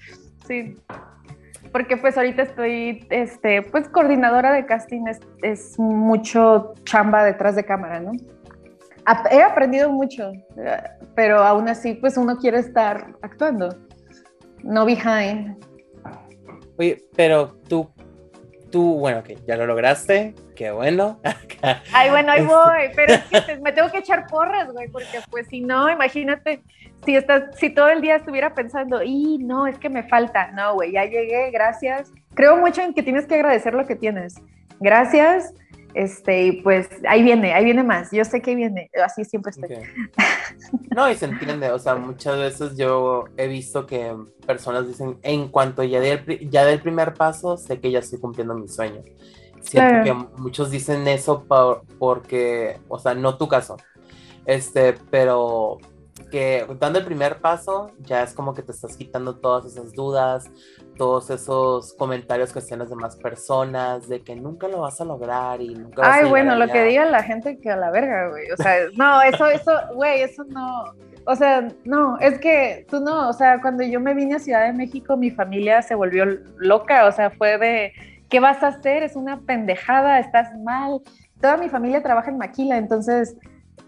Sí. 0.46 0.77
Porque 1.72 1.96
pues 1.96 2.16
ahorita 2.16 2.42
estoy, 2.42 3.07
este, 3.11 3.62
pues 3.62 3.88
coordinadora 3.88 4.53
de 4.53 4.64
casting, 4.64 5.09
es, 5.09 5.20
es 5.42 5.79
mucho 5.79 6.74
chamba 6.85 7.24
detrás 7.24 7.57
de 7.57 7.64
cámara, 7.64 7.98
¿no? 7.98 8.12
He 9.31 9.42
aprendido 9.42 9.90
mucho, 9.90 10.33
pero 11.14 11.42
aún 11.42 11.68
así, 11.68 11.94
pues 11.94 12.16
uno 12.16 12.38
quiere 12.38 12.59
estar 12.61 13.14
actuando, 13.22 13.77
no 14.62 14.87
behind. 14.87 15.57
Oye, 16.79 17.05
pero 17.14 17.57
tú 17.68 17.90
tú, 18.74 18.98
bueno, 18.98 19.22
que 19.22 19.38
ya 19.46 19.56
lo 19.56 19.66
lograste, 19.66 20.34
qué 20.56 20.72
bueno. 20.72 21.20
Ay, 21.92 22.10
bueno, 22.10 22.32
ahí 22.32 22.40
este 22.40 22.52
voy, 22.52 22.90
pero 22.96 23.14
es 23.14 23.44
que 23.44 23.56
me 23.58 23.70
tengo 23.70 23.88
que 23.88 23.98
echar 23.98 24.26
porras, 24.26 24.72
güey, 24.72 24.88
porque 24.88 25.20
pues 25.30 25.46
si 25.46 25.60
no, 25.60 25.88
imagínate, 25.88 26.60
si 27.04 27.14
estás, 27.14 27.56
si 27.56 27.70
todo 27.70 27.88
el 27.90 28.00
día 28.00 28.16
estuviera 28.16 28.52
pensando, 28.52 29.00
y 29.00 29.38
no, 29.38 29.68
es 29.68 29.78
que 29.78 29.88
me 29.88 30.02
falta, 30.02 30.50
no, 30.50 30.74
güey, 30.74 30.90
ya 30.90 31.04
llegué, 31.04 31.52
gracias. 31.52 32.10
Creo 32.34 32.56
mucho 32.56 32.82
en 32.82 32.94
que 32.94 33.04
tienes 33.04 33.26
que 33.26 33.37
agradecer 33.37 33.74
lo 33.74 33.87
que 33.87 33.94
tienes. 33.94 34.42
Gracias, 34.80 35.54
este, 35.94 36.46
y 36.46 36.52
pues 36.62 36.88
ahí 37.09 37.22
viene, 37.22 37.54
ahí 37.54 37.64
viene 37.64 37.85
más. 37.85 38.11
Yo 38.11 38.24
sé 38.24 38.42
que 38.42 38.54
viene, 38.54 38.90
así 39.04 39.24
siempre 39.24 39.50
estoy. 39.50 39.68
No, 40.94 41.11
y 41.11 41.14
se 41.14 41.24
entiende, 41.24 41.70
o 41.72 41.78
sea, 41.78 41.96
muchas 41.96 42.38
veces 42.38 42.76
yo 42.76 43.24
he 43.37 43.48
visto 43.48 43.87
que 43.87 44.14
personas 44.46 44.87
dicen, 44.87 45.18
en 45.22 45.48
cuanto 45.48 45.83
ya 45.83 46.00
del, 46.00 46.48
ya 46.50 46.64
del 46.64 46.80
primer 46.80 47.14
paso, 47.14 47.57
sé 47.57 47.80
que 47.80 47.90
ya 47.90 47.98
estoy 47.98 48.20
cumpliendo 48.20 48.54
mi 48.54 48.68
sueño. 48.68 49.02
Siento 49.61 50.04
que 50.04 50.12
muchos 50.40 50.70
dicen 50.70 51.09
eso 51.09 51.44
por, 51.44 51.83
porque, 51.98 52.78
o 52.88 52.98
sea, 52.98 53.14
no 53.14 53.37
tu 53.37 53.48
caso, 53.48 53.76
este, 54.46 54.94
pero 55.11 55.78
dando 56.79 56.99
el 56.99 57.05
primer 57.05 57.40
paso 57.40 57.92
ya 58.01 58.23
es 58.23 58.33
como 58.35 58.55
que 58.55 58.62
te 58.62 58.73
estás 58.73 58.97
quitando 58.97 59.37
todas 59.37 59.64
esas 59.66 59.92
dudas, 59.92 60.51
todos 60.97 61.31
esos 61.31 61.94
comentarios 61.94 62.53
que 62.53 62.59
hacen 62.59 62.79
las 62.79 62.90
demás 62.90 63.16
personas 63.16 64.09
de 64.09 64.23
que 64.23 64.35
nunca 64.35 64.68
lo 64.68 64.81
vas 64.81 65.01
a 65.01 65.05
lograr 65.05 65.61
y 65.61 65.75
nunca 65.75 66.03
vas 66.03 66.18
Ay, 66.23 66.29
bueno, 66.29 66.57
lo 66.57 66.68
que 66.68 66.85
diga 66.85 67.05
la 67.05 67.23
gente 67.23 67.59
que 67.59 67.70
a 67.70 67.77
la 67.77 67.90
verga, 67.90 68.31
güey. 68.31 68.51
O 68.51 68.57
sea, 68.57 68.75
no, 68.97 69.23
eso, 69.23 69.47
eso, 69.47 69.73
güey, 69.94 70.23
eso 70.23 70.44
no. 70.44 70.94
O 71.27 71.37
sea, 71.37 71.68
no, 71.85 72.18
es 72.18 72.38
que 72.38 72.87
tú 72.90 73.01
no, 73.01 73.29
o 73.29 73.33
sea, 73.33 73.61
cuando 73.61 73.83
yo 73.83 74.01
me 74.01 74.14
vine 74.14 74.35
a 74.35 74.38
Ciudad 74.38 74.66
de 74.66 74.73
México, 74.73 75.16
mi 75.16 75.31
familia 75.31 75.83
se 75.83 75.94
volvió 75.94 76.27
loca, 76.59 77.07
o 77.07 77.12
sea, 77.12 77.31
fue 77.31 77.59
de, 77.59 77.92
¿qué 78.29 78.40
vas 78.40 78.62
a 78.62 78.68
hacer? 78.68 79.03
Es 79.03 79.16
una 79.16 79.40
pendejada, 79.40 80.18
estás 80.18 80.55
mal. 80.62 81.01
Toda 81.40 81.57
mi 81.57 81.68
familia 81.68 82.03
trabaja 82.03 82.31
en 82.31 82.38
Maquila, 82.38 82.77
entonces 82.77 83.37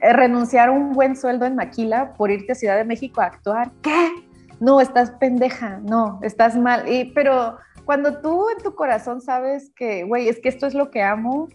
renunciar 0.01 0.69
a 0.69 0.73
un 0.73 0.93
buen 0.93 1.17
sueldo 1.17 1.47
en 1.47 1.57
Maquila 1.57 2.15
por 2.15 2.31
irte 2.31 2.53
a 2.53 2.55
Ciudad 2.55 2.77
de 2.77 2.85
México 2.85 3.21
a 3.21 3.27
actuar, 3.27 3.71
¿qué? 3.83 4.13
no, 4.61 4.81
estás 4.81 5.11
pendeja, 5.13 5.81
no, 5.83 6.19
estás 6.23 6.57
mal. 6.57 6.89
Y, 6.89 7.13
pero 7.13 7.57
cuando 7.85 8.21
tú 8.21 8.49
en 8.51 8.63
tu 8.63 8.75
corazón 8.75 9.21
sabes 9.21 9.71
que, 9.77 10.05
güey, 10.05 10.29
es 10.29 10.41
que 10.41 10.49
esto 10.49 10.67
es 10.67 10.75
lo 10.75 10.91
que 10.91 11.03
amo, 11.03 11.49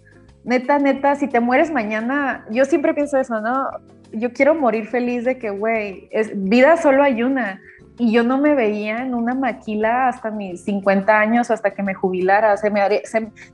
neta, 0.43 0.79
neta, 0.79 1.15
si 1.15 1.27
te 1.27 1.39
mueres 1.39 1.71
mañana, 1.71 2.45
yo 2.51 2.65
siempre 2.65 2.93
pienso 2.93 3.17
eso, 3.17 3.41
¿no? 3.41 3.69
Yo 4.11 4.33
quiero 4.33 4.55
morir 4.55 4.87
feliz 4.87 5.25
de 5.25 5.37
que, 5.37 5.49
güey, 5.49 6.09
vida 6.35 6.77
solo 6.77 7.03
hay 7.03 7.23
una. 7.23 7.61
y 7.97 8.11
yo 8.11 8.23
no 8.23 8.37
me 8.39 8.55
veía 8.55 9.03
en 9.03 9.13
una 9.13 9.35
maquila 9.35 10.07
hasta 10.07 10.31
mis 10.31 10.63
50 10.63 11.19
años, 11.19 11.51
hasta 11.51 11.71
que 11.71 11.83
me 11.83 11.93
jubilara. 11.93 12.57
Se 12.57 12.69
me, 12.69 12.81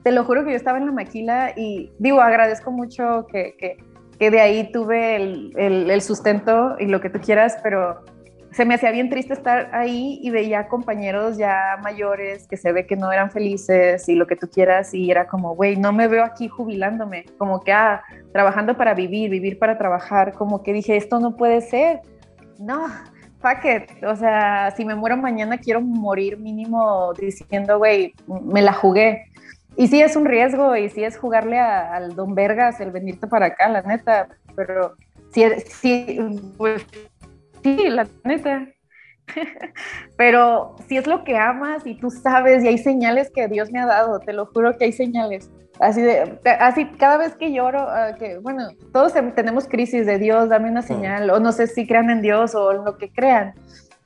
te 0.04 0.12
lo 0.12 0.24
juro 0.24 0.46
que 0.46 0.52
yo 0.52 0.56
estaba 0.56 0.78
en 0.78 0.86
la 0.86 0.92
maquila 0.92 1.52
y 1.56 1.92
digo, 2.00 2.22
agradezco 2.22 2.72
mucho 2.72 3.28
que, 3.32 3.56
que, 3.58 3.78
que 4.20 4.32
de 4.32 4.42
ahí 4.42 4.72
tuve 4.72 5.16
el, 5.16 5.54
el, 5.56 6.02
sustento 6.02 6.76
y 6.80 6.88
lo 6.88 7.02
que 7.02 7.10
tú 7.10 7.20
quieras, 7.20 7.58
pero 7.62 8.04
se 8.52 8.66
me 8.66 8.74
hacía 8.74 8.92
bien 8.92 9.10
triste 9.10 9.34
estar 9.34 9.70
ahí 9.74 10.20
y 10.24 10.32
veía 10.32 10.68
compañeros 10.68 11.38
ya 11.38 11.78
mayores 11.84 12.48
que 12.48 12.58
se 12.58 12.72
ve 12.72 12.88
que 12.88 12.96
no 12.96 13.12
eran 13.12 13.30
felices 13.30 14.10
y 14.10 14.16
lo 14.16 14.26
que 14.26 14.36
tú 14.36 14.50
quieras 14.50 14.94
y 14.94 15.12
era 15.12 15.28
como, 15.28 15.56
güey, 15.56 15.76
no 15.76 15.94
me 15.94 16.08
veo 16.08 16.24
aquí 16.24 16.48
jubilándome, 16.48 17.26
como 17.38 17.62
que, 17.62 17.72
ah, 17.72 18.02
trabajando 18.34 18.76
para 18.76 18.96
vivir, 18.96 19.30
vivir 19.30 19.60
para 19.60 19.78
trabajar, 19.78 20.34
como 20.34 20.64
que 20.64 20.74
dije, 20.74 20.98
esto 20.98 21.20
no 21.20 21.36
puede 21.36 21.62
ser. 21.62 22.02
No, 22.58 22.88
fuck 23.40 23.64
it. 23.66 24.04
O 24.04 24.16
sea, 24.16 24.72
si 24.76 24.86
me 24.86 24.96
muero 24.96 25.18
mañana, 25.18 25.58
quiero 25.58 25.82
morir 25.82 26.38
mínimo 26.38 27.14
diciendo, 27.14 27.78
güey, 27.78 28.14
me 28.28 28.62
la 28.62 28.74
jugué. 28.74 29.26
Y 29.78 29.88
sí 29.88 30.02
es 30.02 30.16
un 30.16 30.26
riesgo 30.26 30.76
y 30.76 30.90
sí 30.90 31.04
es 31.04 31.18
jugarle 31.18 31.60
al 31.60 32.16
Don 32.16 32.34
Vergas 32.34 32.80
el 32.82 32.92
venirte 32.92 33.28
para 33.28 33.48
acá, 33.48 33.70
la 33.70 33.84
neta. 33.84 34.28
Pero 34.56 34.96
sí, 35.32 35.44
sí, 35.68 36.20
pues 36.58 36.86
sí, 37.64 37.88
la 37.90 38.08
neta. 38.24 38.68
Pero 40.18 40.76
si 40.88 40.98
es 40.98 41.06
lo 41.06 41.24
que 41.24 41.38
amas 41.38 41.86
y 41.86 41.96
tú 41.96 42.10
sabes 42.10 42.64
y 42.64 42.68
hay 42.70 42.78
señales 42.78 43.30
que 43.34 43.48
Dios 43.48 43.72
me 43.72 43.80
ha 43.80 43.86
dado, 43.86 44.20
te 44.20 44.34
lo 44.34 44.48
juro 44.48 44.78
que 44.78 44.86
hay 44.86 44.94
señales. 44.94 45.52
Así 45.80 46.02
de, 46.02 46.40
así 46.60 46.86
cada 46.98 47.18
vez 47.18 47.36
que 47.36 47.54
lloro, 47.54 47.82
ah, 47.82 48.16
que 48.18 48.40
bueno, 48.40 48.70
todos 48.92 49.14
tenemos 49.36 49.68
crisis 49.68 50.08
de 50.08 50.18
Dios, 50.18 50.50
dame 50.50 50.72
una 50.72 50.82
señal, 50.82 51.30
o 51.30 51.40
no 51.40 51.52
sé 51.52 51.68
si 51.68 51.86
crean 51.86 52.10
en 52.10 52.22
Dios 52.22 52.56
o 52.56 52.74
lo 52.74 52.98
que 52.98 53.12
crean, 53.12 53.54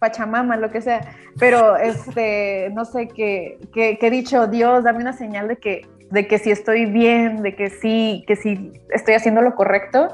Pachamama, 0.02 0.58
lo 0.58 0.72
que 0.72 0.82
sea, 0.82 1.02
pero 1.38 1.78
este, 1.78 2.72
no 2.74 2.86
sé, 2.86 3.08
que, 3.08 3.60
que, 3.72 4.00
que 4.00 4.08
he 4.08 4.10
dicho, 4.10 4.48
Dios, 4.48 4.84
dame 4.84 4.98
una 4.98 5.14
señal 5.14 5.48
de 5.48 5.58
que, 5.58 5.88
de 6.10 6.26
que 6.26 6.40
si 6.40 6.50
estoy 6.50 6.88
bien, 6.88 7.44
de 7.44 7.56
que 7.56 7.70
sí, 7.70 8.24
que 8.26 8.36
sí 8.36 8.74
estoy 8.90 9.14
haciendo 9.14 9.44
lo 9.44 9.54
correcto, 9.54 10.08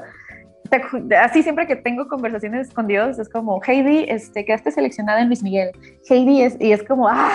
así 1.20 1.42
siempre 1.42 1.66
que 1.66 1.76
tengo 1.76 2.08
conversaciones 2.08 2.72
con 2.72 2.86
Dios, 2.86 3.18
es 3.18 3.28
como, 3.28 3.60
Heidi, 3.66 4.06
este, 4.08 4.44
quedaste 4.44 4.70
seleccionada 4.70 5.20
en 5.20 5.28
Luis 5.28 5.42
Miguel. 5.42 5.70
Heidi, 6.08 6.42
es, 6.42 6.56
y 6.60 6.72
es 6.72 6.82
como, 6.82 7.08
ah, 7.08 7.32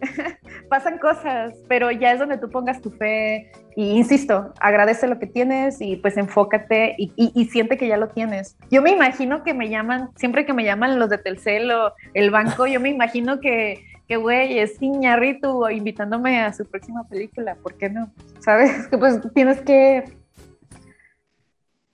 pasan 0.68 0.98
cosas, 0.98 1.54
pero 1.68 1.90
ya 1.90 2.12
es 2.12 2.18
donde 2.18 2.38
tú 2.38 2.50
pongas 2.50 2.80
tu 2.80 2.90
fe. 2.90 3.50
Y 3.76 3.90
insisto, 3.90 4.54
agradece 4.58 5.06
lo 5.06 5.18
que 5.18 5.26
tienes 5.26 5.80
y 5.80 5.96
pues 5.96 6.16
enfócate 6.16 6.94
y, 6.98 7.12
y, 7.16 7.44
siente 7.46 7.76
que 7.76 7.88
ya 7.88 7.98
lo 7.98 8.08
tienes. 8.08 8.56
Yo 8.70 8.80
me 8.80 8.90
imagino 8.90 9.44
que 9.44 9.52
me 9.52 9.68
llaman, 9.68 10.10
siempre 10.16 10.46
que 10.46 10.54
me 10.54 10.64
llaman 10.64 10.98
los 10.98 11.10
de 11.10 11.18
Telcel 11.18 11.70
o 11.70 11.92
el 12.14 12.30
banco, 12.30 12.66
yo 12.66 12.80
me 12.80 12.88
imagino 12.88 13.38
que, 13.38 13.84
que 14.08 14.16
güey, 14.16 14.58
es 14.58 14.80
Iñarritu 14.80 15.68
invitándome 15.68 16.40
a 16.40 16.54
su 16.54 16.64
próxima 16.64 17.06
película, 17.08 17.56
¿por 17.56 17.74
qué 17.74 17.90
no? 17.90 18.10
¿Sabes? 18.40 18.86
Que 18.90 18.96
pues 18.96 19.20
tienes 19.34 19.60
que 19.60 20.04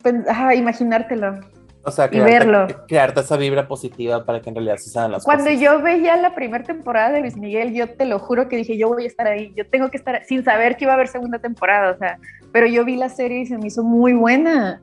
pues, 0.03 0.15
imaginártelo. 0.57 1.41
O 1.85 1.91
sea, 1.91 2.09
crearte, 2.09 2.31
y 2.31 2.38
verlo. 2.38 2.67
crearte 2.87 3.21
esa 3.21 3.37
vibra 3.37 3.67
positiva 3.67 4.25
para 4.25 4.41
que 4.41 4.51
en 4.51 4.55
realidad 4.55 4.77
se 4.77 4.91
sean 4.91 5.11
las 5.11 5.25
Cuando 5.25 5.45
cosas. 5.45 5.59
Cuando 5.59 5.79
yo 5.79 5.83
veía 5.83 6.17
la 6.17 6.35
primera 6.35 6.62
temporada 6.62 7.11
de 7.11 7.21
Luis 7.21 7.37
Miguel, 7.37 7.75
yo 7.75 7.91
te 7.91 8.05
lo 8.05 8.21
juro 8.21 8.49
que 8.49 8.57
dije, 8.57 8.77
yo 8.79 8.88
voy 8.88 9.05
a 9.05 9.09
estar 9.09 9.27
ahí, 9.27 9.53
yo 9.57 9.67
tengo 9.67 9.91
que 9.91 9.97
estar, 9.97 10.23
sin 10.25 10.45
saber 10.45 10.77
que 10.77 10.85
iba 10.85 10.93
a 10.93 10.95
haber 10.95 11.09
segunda 11.09 11.41
temporada, 11.41 11.91
o 11.91 11.99
sea, 11.99 12.19
pero 12.53 12.67
yo 12.67 12.85
vi 12.85 12.97
la 12.97 13.09
serie 13.09 13.41
y 13.41 13.47
se 13.47 13.59
me 13.59 13.67
hizo 13.67 13.83
muy 13.83 14.12
buena. 14.12 14.81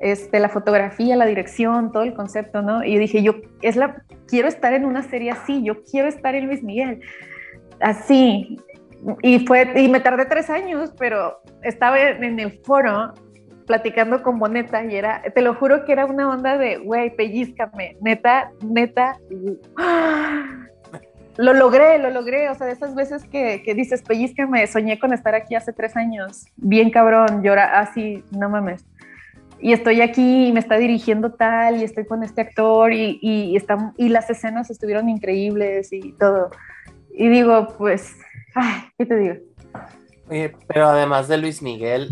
Este, 0.00 0.40
la 0.40 0.48
fotografía, 0.48 1.14
la 1.14 1.26
dirección, 1.26 1.92
todo 1.92 2.02
el 2.02 2.12
concepto, 2.12 2.60
¿no? 2.60 2.82
Y 2.82 2.98
dije, 2.98 3.22
yo 3.22 3.36
es 3.60 3.76
la, 3.76 4.02
quiero 4.26 4.48
estar 4.48 4.72
en 4.72 4.84
una 4.84 5.04
serie 5.04 5.30
así, 5.30 5.62
yo 5.62 5.84
quiero 5.84 6.08
estar 6.08 6.34
en 6.34 6.48
Luis 6.48 6.64
Miguel, 6.64 7.02
así. 7.80 8.58
Y 9.22 9.46
fue, 9.46 9.80
y 9.80 9.88
me 9.88 10.00
tardé 10.00 10.24
tres 10.24 10.50
años, 10.50 10.92
pero 10.98 11.40
estaba 11.62 12.00
en 12.00 12.40
el 12.40 12.60
foro 12.64 13.14
platicando 13.66 14.22
con 14.22 14.38
Boneta 14.38 14.84
y 14.84 14.96
era, 14.96 15.22
te 15.34 15.42
lo 15.42 15.54
juro 15.54 15.84
que 15.84 15.92
era 15.92 16.06
una 16.06 16.28
onda 16.28 16.58
de, 16.58 16.78
güey, 16.78 17.14
pellizcame, 17.14 17.96
neta, 18.00 18.50
neta. 18.62 19.16
Lo 21.38 21.54
logré, 21.54 21.98
lo 21.98 22.10
logré, 22.10 22.50
o 22.50 22.54
sea, 22.54 22.66
de 22.66 22.74
esas 22.74 22.94
veces 22.94 23.24
que, 23.24 23.62
que 23.62 23.74
dices, 23.74 24.02
pellizcame, 24.02 24.66
soñé 24.66 24.98
con 24.98 25.14
estar 25.14 25.34
aquí 25.34 25.54
hace 25.54 25.72
tres 25.72 25.96
años, 25.96 26.44
bien 26.56 26.90
cabrón, 26.90 27.42
llora 27.42 27.80
así, 27.80 28.22
no 28.30 28.50
mames. 28.50 28.84
Y 29.58 29.72
estoy 29.72 30.00
aquí 30.00 30.48
y 30.48 30.52
me 30.52 30.60
está 30.60 30.76
dirigiendo 30.76 31.32
tal 31.32 31.80
y 31.80 31.84
estoy 31.84 32.04
con 32.04 32.22
este 32.22 32.40
actor 32.42 32.92
y, 32.92 33.18
y, 33.22 33.56
está, 33.56 33.94
y 33.96 34.08
las 34.08 34.28
escenas 34.28 34.70
estuvieron 34.70 35.08
increíbles 35.08 35.92
y 35.92 36.12
todo. 36.12 36.50
Y 37.14 37.28
digo, 37.28 37.68
pues, 37.78 38.16
ay, 38.54 38.82
¿qué 38.98 39.06
te 39.06 39.16
digo? 39.16 39.34
Oye, 40.28 40.52
pero 40.66 40.86
además 40.86 41.28
de 41.28 41.38
Luis 41.38 41.62
Miguel, 41.62 42.10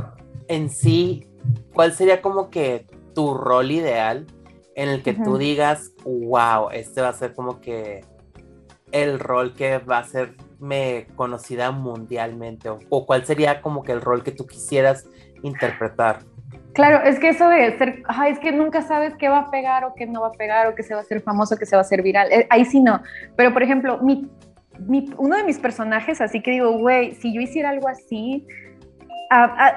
en 0.48 0.70
sí, 0.70 1.26
¿cuál 1.72 1.92
sería 1.92 2.22
como 2.22 2.50
que 2.50 2.86
tu 3.14 3.34
rol 3.34 3.70
ideal 3.70 4.26
en 4.74 4.88
el 4.88 5.02
que 5.02 5.12
tú 5.12 5.38
digas, 5.38 5.92
wow, 6.04 6.70
este 6.72 7.00
va 7.00 7.08
a 7.08 7.12
ser 7.12 7.34
como 7.34 7.60
que 7.60 8.04
el 8.92 9.18
rol 9.18 9.54
que 9.54 9.78
va 9.78 9.98
a 9.98 10.00
hacerme 10.00 11.06
conocida 11.16 11.70
mundialmente? 11.70 12.68
O, 12.88 13.06
cuál 13.06 13.24
sería 13.24 13.60
como 13.60 13.82
que 13.82 13.92
el 13.92 14.00
rol 14.00 14.22
que 14.22 14.32
tú 14.32 14.46
quisieras 14.46 15.06
interpretar? 15.42 16.20
Claro, 16.72 17.04
es 17.04 17.18
que 17.18 17.30
eso 17.30 17.48
de 17.48 17.76
ser, 17.78 18.02
es 18.28 18.38
que 18.38 18.52
nunca 18.52 18.82
sabes 18.82 19.14
qué 19.16 19.28
va 19.28 19.38
a 19.40 19.50
pegar 19.50 19.84
o 19.84 19.94
qué 19.94 20.06
no 20.06 20.20
va 20.20 20.28
a 20.28 20.32
pegar 20.32 20.68
o 20.68 20.74
qué 20.74 20.82
se 20.82 20.94
va 20.94 21.00
a 21.00 21.02
hacer 21.02 21.20
famoso, 21.20 21.56
qué 21.56 21.66
se 21.66 21.74
va 21.74 21.80
a 21.80 21.84
hacer 21.84 22.02
viral. 22.02 22.30
Eh, 22.32 22.46
ahí 22.48 22.64
sí 22.64 22.80
no. 22.80 23.02
Pero 23.36 23.52
por 23.52 23.62
ejemplo, 23.62 23.98
mi, 23.98 24.30
uno 25.18 25.36
de 25.36 25.44
mis 25.44 25.58
personajes, 25.58 26.20
así 26.20 26.42
que 26.42 26.52
digo, 26.52 26.78
güey, 26.78 27.14
si 27.16 27.34
yo 27.34 27.40
hiciera 27.40 27.70
algo 27.70 27.88
así, 27.88 28.46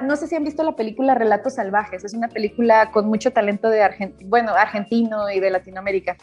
no 0.02 0.16
sé 0.16 0.26
si 0.26 0.34
han 0.34 0.44
visto 0.44 0.62
la 0.62 0.72
película 0.72 1.14
Relatos 1.14 1.54
Salvajes, 1.54 2.04
es 2.04 2.14
una 2.14 2.28
película 2.28 2.90
con 2.90 3.06
mucho 3.06 3.32
talento 3.32 3.70
de 3.70 4.12
bueno, 4.26 4.52
argentino 4.54 5.30
y 5.30 5.40
de 5.40 5.50
Latinoamérica. 5.50 6.16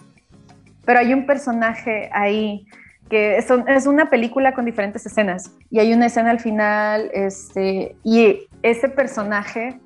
Pero 0.86 1.00
hay 1.00 1.14
un 1.14 1.26
personaje 1.26 2.10
ahí 2.12 2.66
que 3.10 3.38
es, 3.38 3.48
es, 3.68 3.88
una 3.88 4.10
película 4.10 4.54
con 4.54 4.66
diferentes 4.66 5.06
escenas 5.06 5.52
y 5.70 5.80
hay 5.80 5.94
una 5.94 6.06
escena 6.06 6.32
al 6.32 6.40
final 6.40 7.12
este, 7.14 7.96
y 8.04 8.48
ese 8.64 8.88
personaje 8.88 9.80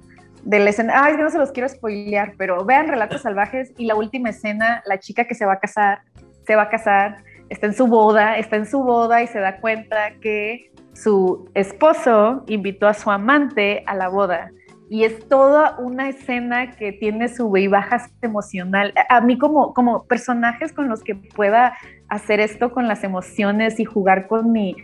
de 0.44 0.60
la 0.60 0.70
escena, 0.70 0.94
ay, 1.04 1.12
es 1.12 1.18
que 1.18 1.24
no 1.24 1.30
se 1.32 1.40
los 1.40 1.52
quiero 1.52 1.68
spoilear, 1.68 2.34
pero 2.38 2.64
vean 2.64 2.88
Relatos 2.88 3.24
Salvajes 3.24 3.74
y 3.78 3.86
la 3.86 3.96
última 3.96 4.30
escena, 4.30 4.84
la 4.86 5.00
chica 5.00 5.26
que 5.26 5.34
se 5.34 5.46
va 5.46 5.54
a 5.54 5.60
casar, 5.60 6.02
se 6.46 6.56
va 6.56 6.64
a 6.64 6.70
casar, 6.70 7.18
está 7.50 7.66
en 7.66 7.74
su 7.74 7.88
boda, 7.88 8.38
está 8.38 8.56
en 8.56 8.68
su 8.68 8.84
boda 8.84 9.24
y 9.24 9.28
se 9.28 9.40
da 9.40 9.58
cuenta 9.58 10.12
que 10.22 10.72
su 10.96 11.50
esposo 11.54 12.44
invitó 12.48 12.88
a 12.88 12.94
su 12.94 13.12
amante 13.12 13.84
a 13.86 13.96
la 13.96 14.08
boda 14.08 14.50
y 14.90 15.04
es 15.04 15.28
toda 15.28 15.78
una 15.78 16.10
escena 16.10 16.72
que 16.72 16.94
tiene 16.94 17.28
su 17.28 17.56
y 17.58 17.68
bajas 17.68 18.12
emocional. 18.22 18.94
A 19.10 19.20
mí 19.20 19.38
como, 19.38 19.74
como 19.74 20.06
personajes 20.06 20.72
con 20.72 20.88
los 20.88 21.04
que 21.04 21.16
pueda 21.16 21.76
hacer 22.08 22.40
esto 22.40 22.72
con 22.72 22.88
las 22.88 23.04
emociones 23.04 23.80
y 23.80 23.86
jugar 23.86 24.28
con 24.28 24.52
mi, 24.52 24.76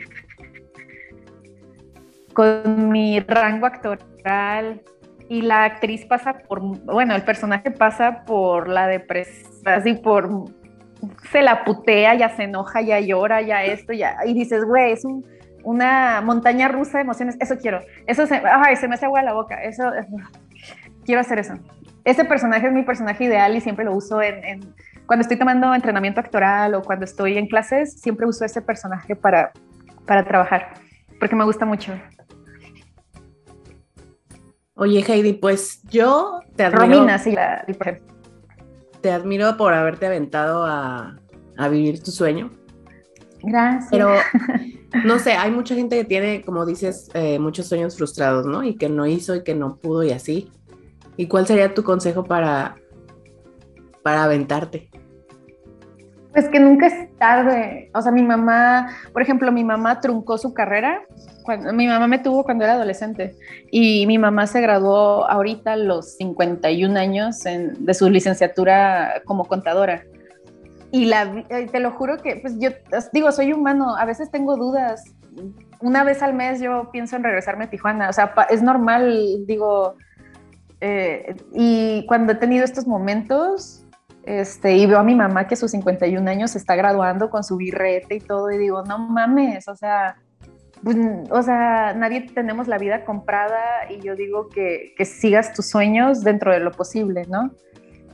con 2.33 2.89
mi 2.89 3.19
rango 3.21 3.67
actoral 3.67 4.81
y 5.29 5.43
la 5.43 5.63
actriz 5.63 6.05
pasa 6.05 6.39
por, 6.39 6.59
bueno, 6.59 7.15
el 7.15 7.23
personaje 7.23 7.71
pasa 7.71 8.25
por 8.25 8.67
la 8.67 8.87
depresión, 8.87 9.49
así 9.65 9.93
por, 9.93 10.29
se 11.31 11.41
la 11.41 11.63
putea, 11.63 12.15
ya 12.15 12.35
se 12.35 12.43
enoja, 12.43 12.81
ya 12.81 12.99
llora, 12.99 13.41
ya 13.41 13.63
esto, 13.63 13.93
ya, 13.93 14.17
y 14.25 14.33
dices, 14.33 14.65
güey, 14.65 14.91
es 14.91 15.05
un 15.05 15.23
una 15.63 16.21
montaña 16.21 16.67
rusa 16.67 16.97
de 16.97 17.03
emociones, 17.03 17.37
eso 17.39 17.57
quiero, 17.57 17.81
eso 18.07 18.25
se, 18.25 18.41
ay, 18.45 18.75
se 18.75 18.87
me 18.87 18.95
hace 18.95 19.05
agua 19.05 19.19
a 19.19 19.23
la 19.23 19.33
boca, 19.33 19.61
eso, 19.63 19.91
quiero 21.05 21.21
hacer 21.21 21.39
eso. 21.39 21.53
Ese 22.03 22.25
personaje 22.25 22.67
es 22.67 22.73
mi 22.73 22.83
personaje 22.83 23.25
ideal 23.25 23.55
y 23.55 23.61
siempre 23.61 23.85
lo 23.85 23.93
uso 23.93 24.21
en, 24.21 24.73
cuando 25.05 25.21
estoy 25.21 25.37
tomando 25.37 25.73
entrenamiento 25.73 26.19
actoral 26.19 26.73
o 26.73 26.81
cuando 26.81 27.05
estoy 27.05 27.37
en 27.37 27.47
clases, 27.47 27.99
siempre 27.99 28.25
uso 28.25 28.45
ese 28.45 28.61
personaje 28.61 29.15
para, 29.15 29.51
para 30.05 30.23
trabajar, 30.23 30.73
porque 31.19 31.35
me 31.35 31.43
gusta 31.43 31.65
mucho. 31.65 31.93
Oye, 34.75 35.03
Heidi, 35.07 35.33
pues 35.33 35.83
yo 35.83 36.39
te 36.55 36.63
admiro. 36.63 36.85
Romina, 36.85 37.19
sí, 37.19 37.33
la, 37.33 37.65
Te 39.01 39.11
admiro 39.11 39.55
por 39.57 39.73
haberte 39.73 40.07
aventado 40.07 40.65
a, 40.65 41.17
a 41.57 41.67
vivir 41.67 42.01
tu 42.01 42.09
sueño. 42.09 42.49
Gracias. 43.43 43.91
Pero 43.91 44.15
no 45.05 45.19
sé, 45.19 45.33
hay 45.33 45.51
mucha 45.51 45.75
gente 45.75 45.95
que 45.95 46.05
tiene, 46.05 46.41
como 46.41 46.65
dices, 46.65 47.09
eh, 47.13 47.39
muchos 47.39 47.67
sueños 47.67 47.95
frustrados, 47.95 48.45
¿no? 48.45 48.63
Y 48.63 48.75
que 48.75 48.89
no 48.89 49.05
hizo 49.05 49.35
y 49.35 49.43
que 49.43 49.55
no 49.55 49.77
pudo 49.77 50.03
y 50.03 50.11
así. 50.11 50.51
¿Y 51.17 51.27
cuál 51.27 51.47
sería 51.47 51.73
tu 51.73 51.83
consejo 51.83 52.23
para, 52.23 52.75
para 54.03 54.23
aventarte? 54.23 54.89
Pues 56.33 56.47
que 56.47 56.59
nunca 56.59 56.87
es 56.87 57.17
tarde. 57.17 57.89
O 57.93 58.01
sea, 58.01 58.11
mi 58.11 58.23
mamá, 58.23 58.89
por 59.11 59.21
ejemplo, 59.21 59.51
mi 59.51 59.63
mamá 59.63 59.99
truncó 59.99 60.37
su 60.37 60.53
carrera. 60.53 61.01
Cuando, 61.43 61.73
mi 61.73 61.87
mamá 61.87 62.07
me 62.07 62.19
tuvo 62.19 62.43
cuando 62.43 62.63
era 62.63 62.73
adolescente 62.73 63.35
y 63.71 64.05
mi 64.07 64.17
mamá 64.17 64.45
se 64.45 64.61
graduó 64.61 65.29
ahorita 65.29 65.73
a 65.73 65.77
los 65.77 66.15
51 66.17 66.97
años 66.97 67.39
de 67.43 67.93
su 67.93 68.09
licenciatura 68.09 69.21
como 69.25 69.45
contadora. 69.45 70.03
Y 70.91 71.05
la, 71.05 71.45
te 71.71 71.79
lo 71.79 71.91
juro 71.91 72.17
que, 72.17 72.35
pues 72.37 72.59
yo 72.59 72.69
digo, 73.13 73.31
soy 73.31 73.53
humano, 73.53 73.95
a 73.95 74.05
veces 74.05 74.29
tengo 74.29 74.57
dudas. 74.57 75.03
Una 75.79 76.03
vez 76.03 76.21
al 76.21 76.33
mes 76.33 76.59
yo 76.59 76.89
pienso 76.91 77.15
en 77.15 77.23
regresarme 77.23 77.65
a 77.65 77.69
Tijuana, 77.69 78.09
o 78.09 78.13
sea, 78.13 78.33
es 78.49 78.61
normal, 78.61 79.45
digo, 79.47 79.95
eh, 80.81 81.35
y 81.53 82.05
cuando 82.07 82.33
he 82.33 82.35
tenido 82.35 82.65
estos 82.65 82.85
momentos, 82.87 83.85
este, 84.23 84.75
y 84.75 84.85
veo 84.85 84.99
a 84.99 85.03
mi 85.03 85.15
mamá 85.15 85.47
que 85.47 85.53
a 85.53 85.57
sus 85.57 85.71
51 85.71 86.29
años 86.29 86.51
se 86.51 86.57
está 86.57 86.75
graduando 86.75 87.29
con 87.29 87.43
su 87.43 87.55
birrete 87.55 88.15
y 88.15 88.19
todo, 88.19 88.51
y 88.51 88.57
digo, 88.57 88.83
no 88.83 88.99
mames, 88.99 89.69
o 89.69 89.75
sea, 89.75 90.17
pues, 90.83 90.97
o 91.29 91.41
sea, 91.41 91.93
nadie 91.93 92.27
tenemos 92.33 92.67
la 92.67 92.77
vida 92.77 93.05
comprada 93.05 93.89
y 93.89 94.01
yo 94.01 94.15
digo 94.15 94.49
que, 94.49 94.93
que 94.97 95.05
sigas 95.05 95.53
tus 95.53 95.69
sueños 95.69 96.21
dentro 96.21 96.51
de 96.51 96.59
lo 96.59 96.71
posible, 96.71 97.25
¿no? 97.29 97.51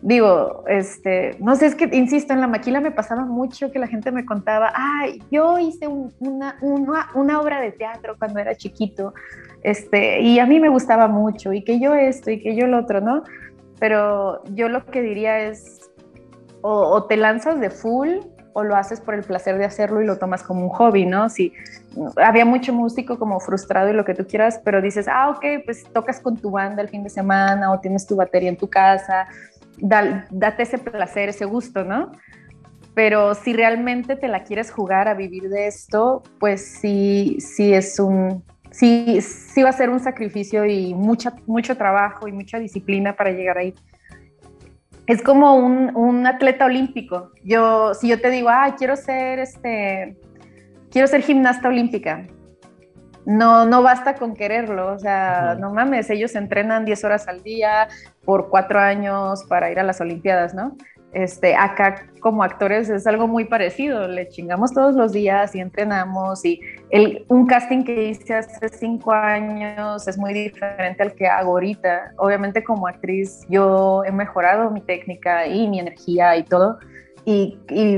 Digo, 0.02 0.64
este, 0.68 1.36
no 1.40 1.56
sé, 1.56 1.68
es 1.68 1.76
que, 1.76 1.90
insisto, 1.92 2.34
en 2.34 2.42
la 2.42 2.48
maquila 2.48 2.80
me 2.82 2.92
pasaba 2.92 3.26
mucho 3.26 3.72
que 3.72 3.80
la 3.80 3.88
gente 3.88 4.12
me 4.12 4.26
contaba, 4.26 4.72
ay, 4.76 5.22
yo 5.32 5.58
hice 5.60 5.88
una, 5.88 6.58
una, 6.62 7.40
obra 7.40 7.62
de 7.62 7.72
teatro 7.72 8.16
cuando 8.18 8.40
era 8.40 8.56
chiquito, 8.56 9.14
este, 9.64 10.22
y 10.22 10.40
a 10.40 10.46
mí 10.46 10.60
me 10.60 10.70
gustaba 10.70 11.08
mucho, 11.08 11.54
y 11.54 11.64
que 11.64 11.80
yo 11.80 11.96
esto, 11.96 12.32
y 12.32 12.42
que 12.42 12.56
yo 12.56 12.68
lo 12.68 12.80
otro, 12.80 13.02
¿no? 13.02 13.24
Pero 13.80 14.44
yo 14.54 14.70
lo 14.70 14.86
que 14.86 15.02
diría 15.02 15.40
es, 15.40 15.90
o, 16.62 17.04
te 17.06 17.18
lanzas 17.18 17.60
de 17.60 17.70
full, 17.70 18.10
o 18.54 18.64
lo 18.64 18.76
haces 18.76 19.00
por 19.00 19.14
el 19.14 19.24
placer 19.24 19.60
de 19.60 19.66
hacerlo 19.66 20.02
y 20.02 20.06
lo 20.06 20.18
tomas 20.18 20.42
como 20.42 20.64
un 20.64 20.70
hobby, 20.70 21.06
¿no? 21.06 21.30
Si 21.30 21.54
había 22.16 22.44
mucho 22.44 22.74
músico 22.74 23.20
como 23.20 23.40
frustrado 23.40 23.92
y 23.92 23.94
lo 23.94 24.04
que 24.04 24.16
tú 24.16 24.26
quieras, 24.26 24.60
pero 24.64 24.82
dices, 24.82 25.08
ah, 25.08 25.30
ok, 25.30 25.64
pues 25.64 25.84
tocas 25.94 26.20
con 26.20 26.38
tu 26.38 26.50
banda 26.50 26.82
el 26.82 26.90
fin 26.90 27.04
de 27.04 27.10
semana 27.12 27.72
o 27.72 27.80
tienes 27.80 28.08
tu 28.08 28.16
batería 28.16 28.50
en 28.50 28.58
tu 28.58 28.68
casa, 28.68 29.28
date 29.78 30.64
ese 30.64 30.78
placer, 30.78 31.30
ese 31.30 31.46
gusto, 31.46 31.84
¿no? 31.84 32.12
Pero 32.94 33.36
si 33.36 33.54
realmente 33.54 34.16
te 34.16 34.28
la 34.28 34.44
quieres 34.44 34.72
jugar 34.72 35.08
a 35.08 35.14
vivir 35.14 35.50
de 35.50 35.68
esto, 35.68 36.24
pues 36.40 36.66
sí, 36.66 37.38
sí 37.40 37.74
es 37.74 38.00
un, 38.00 38.44
sí, 38.72 39.22
sí 39.22 39.62
va 39.62 39.70
a 39.70 39.74
ser 39.74 39.90
un 39.90 40.00
sacrificio 40.00 40.66
y 40.66 40.94
mucha, 40.94 41.34
mucho 41.46 41.78
trabajo 41.78 42.28
y 42.28 42.32
mucha 42.32 42.58
disciplina 42.58 43.16
para 43.16 43.32
llegar 43.32 43.60
ahí. 43.60 43.76
Es 45.06 45.22
como 45.22 45.56
un, 45.56 45.96
un 45.96 46.26
atleta 46.26 46.66
olímpico. 46.66 47.32
Yo, 47.44 47.94
si 47.94 48.10
yo 48.10 48.20
te 48.20 48.30
digo, 48.30 48.50
ah, 48.50 48.76
quiero 48.78 48.96
ser 48.96 49.40
este, 49.40 50.18
quiero 50.92 51.08
ser 51.08 51.22
gimnasta 51.22 51.68
olímpica, 51.68 52.28
no, 53.26 53.66
no 53.66 53.82
basta 53.82 54.16
con 54.16 54.34
quererlo, 54.34 54.94
o 54.94 55.00
sea, 55.00 55.58
no 55.60 55.74
mames, 55.74 56.10
ellos 56.10 56.34
entrenan 56.36 56.86
10 56.86 57.04
horas 57.04 57.28
al 57.28 57.44
día 57.44 57.90
por 58.28 58.50
cuatro 58.50 58.78
años 58.78 59.46
para 59.46 59.72
ir 59.72 59.80
a 59.80 59.84
las 59.84 60.02
Olimpiadas, 60.02 60.54
¿no? 60.54 60.76
Este, 61.14 61.56
acá 61.56 62.10
como 62.20 62.44
actores 62.44 62.90
es 62.90 63.08
algo 63.08 63.26
muy 63.26 63.46
parecido, 63.46 64.06
le 64.06 64.28
chingamos 64.28 64.74
todos 64.74 64.96
los 64.96 65.14
días 65.14 65.56
y 65.56 65.62
entrenamos 65.62 66.44
y 66.44 66.60
el, 66.90 67.26
un 67.30 67.48
casting 67.48 67.86
que 67.86 68.10
hice 68.10 68.34
hace 68.34 68.68
cinco 68.68 69.14
años 69.14 70.06
es 70.10 70.18
muy 70.18 70.34
diferente 70.34 71.04
al 71.04 71.14
que 71.14 71.26
hago 71.26 71.52
ahorita. 71.52 72.12
Obviamente 72.18 72.66
como 72.66 72.86
actriz 72.86 73.46
yo 73.48 74.04
he 74.04 74.12
mejorado 74.12 74.70
mi 74.72 74.82
técnica 74.82 75.48
y 75.48 75.70
mi 75.70 75.80
energía 75.80 76.36
y 76.36 76.44
todo. 76.44 76.80
Y, 77.24 77.58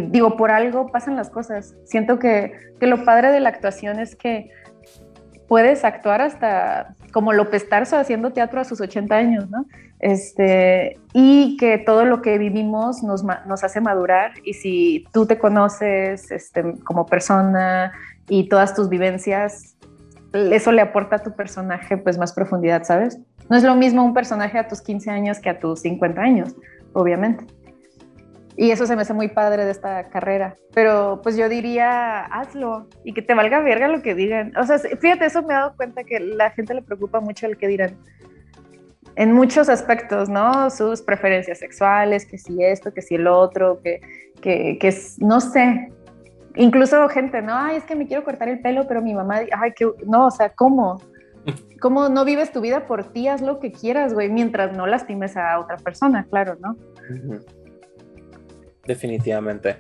digo, 0.10 0.38
por 0.38 0.52
algo 0.52 0.92
pasan 0.92 1.16
las 1.16 1.32
cosas. 1.32 1.76
Siento 1.86 2.20
que, 2.20 2.52
que 2.80 2.86
lo 2.86 3.04
padre 3.04 3.32
de 3.32 3.40
la 3.40 3.50
actuación 3.50 4.00
es 4.00 4.16
que 4.16 4.52
puedes 5.50 5.84
actuar 5.84 6.22
hasta 6.22 6.96
como 7.12 7.34
López 7.34 7.68
Tarso 7.68 7.98
haciendo 7.98 8.32
teatro 8.32 8.62
a 8.62 8.64
sus 8.64 8.80
80 8.80 9.16
años, 9.16 9.50
¿no? 9.50 9.66
Este, 10.00 10.98
y 11.12 11.58
que 11.58 11.80
todo 11.80 12.06
lo 12.06 12.22
que 12.22 12.38
vivimos 12.38 13.04
nos, 13.04 13.26
hace 13.64 13.82
madurar 13.82 14.32
y 14.46 14.54
si 14.54 15.06
tú 15.12 15.26
te 15.26 15.40
conoces 15.40 16.32
este, 16.32 16.76
como 16.86 17.08
persona 17.08 17.92
y 18.30 18.48
todas 18.48 18.76
tus 18.76 18.88
vivencias, 18.88 19.76
eso 20.32 20.72
le 20.72 20.82
aporta 20.82 21.18
a 21.18 21.20
tu 21.20 21.36
personaje 21.36 21.98
pues 21.98 22.20
más 22.20 22.32
profundidad, 22.32 22.84
¿sabes? 22.84 23.20
No 23.50 23.58
es 23.58 23.64
lo 23.64 23.76
mismo 23.76 24.06
un 24.06 24.14
personaje 24.14 24.60
a 24.60 24.68
tus 24.68 24.82
15 24.82 25.10
años 25.10 25.40
que 25.40 25.50
a 25.50 25.60
tus 25.60 25.82
50 25.82 26.22
años, 26.22 26.56
obviamente. 26.94 27.46
Y 28.60 28.72
eso 28.72 28.86
se 28.86 28.94
me 28.98 29.04
hace 29.04 29.14
muy 29.14 29.30
padre 29.30 29.64
de 29.64 29.72
esta 29.72 30.10
carrera. 30.10 30.58
Pero 30.74 31.22
pues 31.24 31.38
yo 31.38 31.48
diría, 31.48 32.26
hazlo 32.26 32.90
y 33.06 33.14
que 33.14 33.22
te 33.22 33.34
valga 33.34 33.62
verga 33.62 33.88
lo 33.88 34.02
que 34.02 34.16
digan. 34.16 34.52
O 34.58 34.66
sea, 34.66 34.78
fíjate, 34.78 35.28
eso 35.28 35.42
me 35.44 35.54
he 35.54 35.56
dado 35.56 35.78
cuenta 35.78 36.04
que 36.04 36.20
la 36.20 36.52
gente 36.52 36.74
le 36.74 36.82
preocupa 36.82 37.22
mucho 37.22 37.46
el 37.46 37.56
que 37.56 37.70
dirán. 37.70 37.96
En 39.16 39.32
muchos 39.32 39.70
aspectos, 39.70 40.28
¿no? 40.28 40.70
Sus 40.72 41.02
preferencias 41.02 41.60
sexuales, 41.60 42.26
que 42.26 42.38
si 42.38 42.62
esto, 42.62 42.94
que 42.94 43.02
si 43.02 43.16
el 43.16 43.28
otro, 43.28 43.80
que, 43.82 44.02
que, 44.42 44.78
que 44.78 44.94
no 45.20 45.40
sé. 45.40 45.94
Incluso 46.56 47.08
gente, 47.08 47.42
¿no? 47.42 47.56
Ay, 47.56 47.78
es 47.78 47.86
que 47.86 47.96
me 47.96 48.08
quiero 48.08 48.26
cortar 48.26 48.50
el 48.50 48.60
pelo, 48.60 48.90
pero 48.90 49.02
mi 49.02 49.14
mamá, 49.14 49.40
ay, 49.58 49.72
que 49.72 49.90
no, 50.06 50.26
o 50.26 50.32
sea, 50.32 50.50
¿cómo? 50.50 51.02
¿Cómo 51.80 52.10
no 52.10 52.26
vives 52.26 52.52
tu 52.52 52.60
vida 52.60 52.88
por 52.88 53.06
ti? 53.06 53.30
Haz 53.30 53.42
lo 53.42 53.60
que 53.62 53.72
quieras, 53.72 54.14
güey, 54.14 54.28
mientras 54.28 54.76
no 54.76 54.86
lastimes 54.86 55.38
a 55.38 55.58
otra 55.62 55.78
persona, 55.78 56.28
claro, 56.30 56.58
¿no? 56.60 56.76
Definitivamente. 58.90 59.78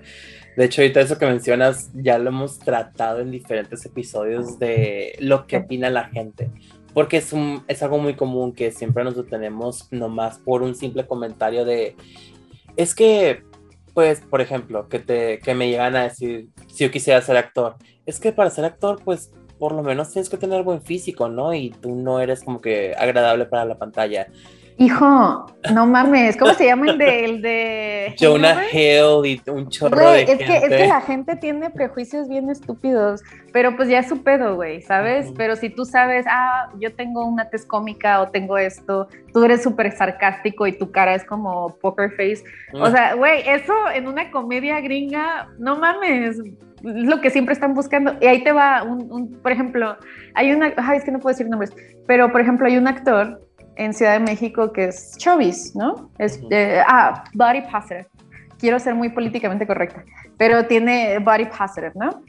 De 0.55 0.65
hecho, 0.65 0.81
ahorita 0.81 1.01
eso 1.01 1.17
que 1.17 1.25
mencionas 1.25 1.89
ya 1.93 2.17
lo 2.17 2.29
hemos 2.29 2.59
tratado 2.59 3.19
en 3.19 3.31
diferentes 3.31 3.85
episodios 3.85 4.59
de 4.59 5.15
lo 5.19 5.47
que 5.47 5.57
opina 5.57 5.89
la 5.89 6.05
gente. 6.05 6.51
Porque 6.93 7.17
es, 7.17 7.33
un, 7.33 7.63
es 7.67 7.83
algo 7.83 7.97
muy 7.97 8.15
común 8.15 8.53
que 8.53 8.71
siempre 8.71 9.03
nos 9.03 9.15
detenemos 9.15 9.91
nomás 9.91 10.39
por 10.39 10.61
un 10.61 10.75
simple 10.75 11.05
comentario 11.05 11.65
de... 11.65 11.95
Es 12.77 12.95
que, 12.95 13.43
pues, 13.93 14.21
por 14.21 14.41
ejemplo, 14.41 14.87
que, 14.89 14.99
te, 14.99 15.39
que 15.39 15.53
me 15.53 15.69
llegan 15.69 15.95
a 15.95 16.03
decir, 16.03 16.49
si 16.67 16.83
yo 16.83 16.91
quisiera 16.91 17.21
ser 17.21 17.37
actor, 17.37 17.75
es 18.05 18.19
que 18.19 18.31
para 18.31 18.49
ser 18.49 18.65
actor, 18.65 19.01
pues, 19.03 19.31
por 19.59 19.73
lo 19.73 19.83
menos 19.83 20.11
tienes 20.11 20.29
que 20.29 20.37
tener 20.37 20.63
buen 20.63 20.81
físico, 20.81 21.29
¿no? 21.29 21.53
Y 21.53 21.69
tú 21.69 21.95
no 21.95 22.19
eres 22.19 22.43
como 22.43 22.61
que 22.61 22.95
agradable 22.97 23.45
para 23.45 23.65
la 23.65 23.77
pantalla. 23.77 24.27
Hijo, 24.81 25.45
no 25.73 25.85
mames, 25.85 26.37
¿cómo 26.37 26.53
se 26.53 26.67
llama 26.67 26.91
el 26.91 26.97
de, 26.97 27.25
el 27.25 27.41
de 27.41 28.15
Jonah 28.17 28.63
Hill 28.71 29.25
y 29.25 29.41
un 29.49 29.67
chorro 29.67 30.11
de 30.11 30.21
es 30.21 30.37
Que, 30.37 30.55
es 30.55 30.69
que 30.69 30.87
la 30.87 31.01
gente 31.01 31.35
tiene 31.35 31.69
prejuicios 31.69 32.29
bien 32.29 32.49
estúpidos, 32.49 33.21
pero 33.51 33.75
pues 33.75 33.89
ya 33.89 33.99
es 33.99 34.07
su 34.07 34.23
pedo, 34.23 34.55
güey, 34.55 34.81
¿sabes? 34.81 35.33
Pero 35.35 35.57
si 35.57 35.69
tú 35.69 35.83
sabes, 35.83 36.25
ah, 36.29 36.69
yo 36.79 36.95
tengo 36.95 37.25
una 37.25 37.49
tez 37.49 37.65
cómica 37.65 38.21
o 38.21 38.29
tengo 38.29 38.57
esto, 38.57 39.09
tú 39.33 39.43
eres 39.43 39.63
súper 39.63 39.91
sarcástico 39.91 40.65
y 40.65 40.71
tu 40.71 40.89
cara 40.91 41.13
es 41.13 41.25
como 41.25 41.75
poker 41.81 42.11
face. 42.11 42.45
O 42.71 42.89
sea, 42.89 43.15
güey, 43.15 43.41
eso 43.49 43.73
en 43.93 44.07
una 44.07 44.31
comedia 44.31 44.79
gringa, 44.79 45.49
no 45.59 45.77
mames, 45.77 46.39
es 46.39 46.45
lo 46.83 47.19
que 47.19 47.31
siempre 47.31 47.51
están 47.51 47.73
buscando. 47.73 48.15
Y 48.21 48.27
ahí 48.27 48.45
te 48.45 48.53
va 48.53 48.83
un, 48.83 49.11
un 49.11 49.41
por 49.41 49.51
ejemplo, 49.51 49.97
hay 50.35 50.53
una, 50.53 50.71
ay, 50.77 50.99
es 50.99 51.03
que 51.03 51.11
no 51.11 51.19
puedo 51.19 51.33
decir 51.33 51.49
nombres, 51.49 51.73
pero 52.07 52.31
por 52.31 52.39
ejemplo 52.39 52.65
hay 52.65 52.77
un 52.77 52.87
actor 52.87 53.41
en 53.79 53.93
Ciudad 53.93 54.13
de 54.13 54.19
México 54.19 54.73
que 54.73 54.85
es 54.85 55.17
Chovis, 55.17 55.73
¿no? 55.73 56.11
Es, 56.19 56.39
eh, 56.51 56.81
ah, 56.85 57.23
Body 57.33 57.61
Positive. 57.61 58.05
Quiero 58.59 58.77
ser 58.77 58.93
muy 58.93 59.09
políticamente 59.09 59.65
correcta, 59.65 60.03
pero 60.37 60.65
tiene 60.65 61.17
Body 61.19 61.45
Positive, 61.45 61.93
¿no? 61.95 62.21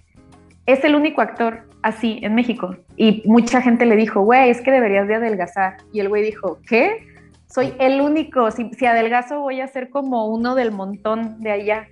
Es 0.65 0.85
el 0.85 0.95
único 0.95 1.21
actor 1.21 1.67
así 1.83 2.21
en 2.23 2.37
México. 2.37 2.77
Y 2.97 3.25
mucha 3.27 3.61
gente 3.61 3.85
le 3.85 3.97
dijo, 3.97 4.21
güey, 4.23 4.51
es 4.51 4.61
que 4.61 4.71
deberías 4.71 5.09
de 5.09 5.17
adelgazar. 5.17 5.79
Y 5.93 5.99
el 5.99 6.09
güey 6.09 6.23
dijo, 6.23 6.61
¿qué? 6.69 7.09
Soy 7.47 7.75
el 7.81 8.01
único. 8.01 8.53
Si, 8.53 8.71
si 8.75 8.87
adelgazo 8.87 9.41
voy 9.41 9.61
a 9.61 9.67
ser 9.67 9.91
como 9.91 10.29
uno 10.29 10.55
del 10.55 10.71
montón 10.71 11.41
de 11.41 11.51
allá. 11.51 11.89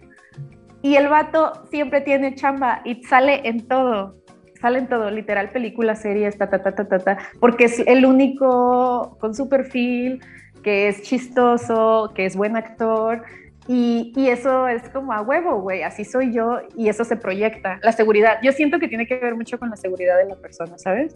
Y 0.82 0.94
el 0.94 1.08
vato 1.08 1.64
siempre 1.68 2.00
tiene 2.02 2.36
chamba 2.36 2.80
y 2.84 3.02
sale 3.02 3.40
en 3.48 3.66
todo 3.66 4.14
salen 4.60 4.88
todo, 4.88 5.10
literal, 5.10 5.50
películas, 5.50 6.00
series, 6.02 6.36
ta, 6.36 6.48
ta, 6.48 6.62
ta, 6.62 6.72
ta, 6.74 6.88
ta, 6.88 6.98
ta, 6.98 7.18
porque 7.40 7.64
es 7.64 7.80
el 7.86 8.04
único 8.04 9.16
con 9.20 9.34
su 9.34 9.48
perfil, 9.48 10.20
que 10.62 10.88
es 10.88 11.02
chistoso, 11.02 12.12
que 12.14 12.26
es 12.26 12.36
buen 12.36 12.56
actor, 12.56 13.22
y, 13.66 14.12
y, 14.16 14.28
eso 14.30 14.66
es 14.66 14.88
como 14.88 15.12
a 15.12 15.20
huevo, 15.20 15.60
güey, 15.60 15.82
así 15.82 16.02
soy 16.02 16.32
yo, 16.32 16.60
y 16.74 16.88
eso 16.88 17.04
se 17.04 17.16
proyecta. 17.16 17.78
La 17.82 17.92
seguridad, 17.92 18.38
yo 18.42 18.52
siento 18.52 18.78
que 18.78 18.88
tiene 18.88 19.06
que 19.06 19.16
ver 19.16 19.34
mucho 19.34 19.58
con 19.58 19.68
la 19.68 19.76
seguridad 19.76 20.16
de 20.16 20.24
la 20.24 20.36
persona, 20.36 20.78
¿sabes? 20.78 21.14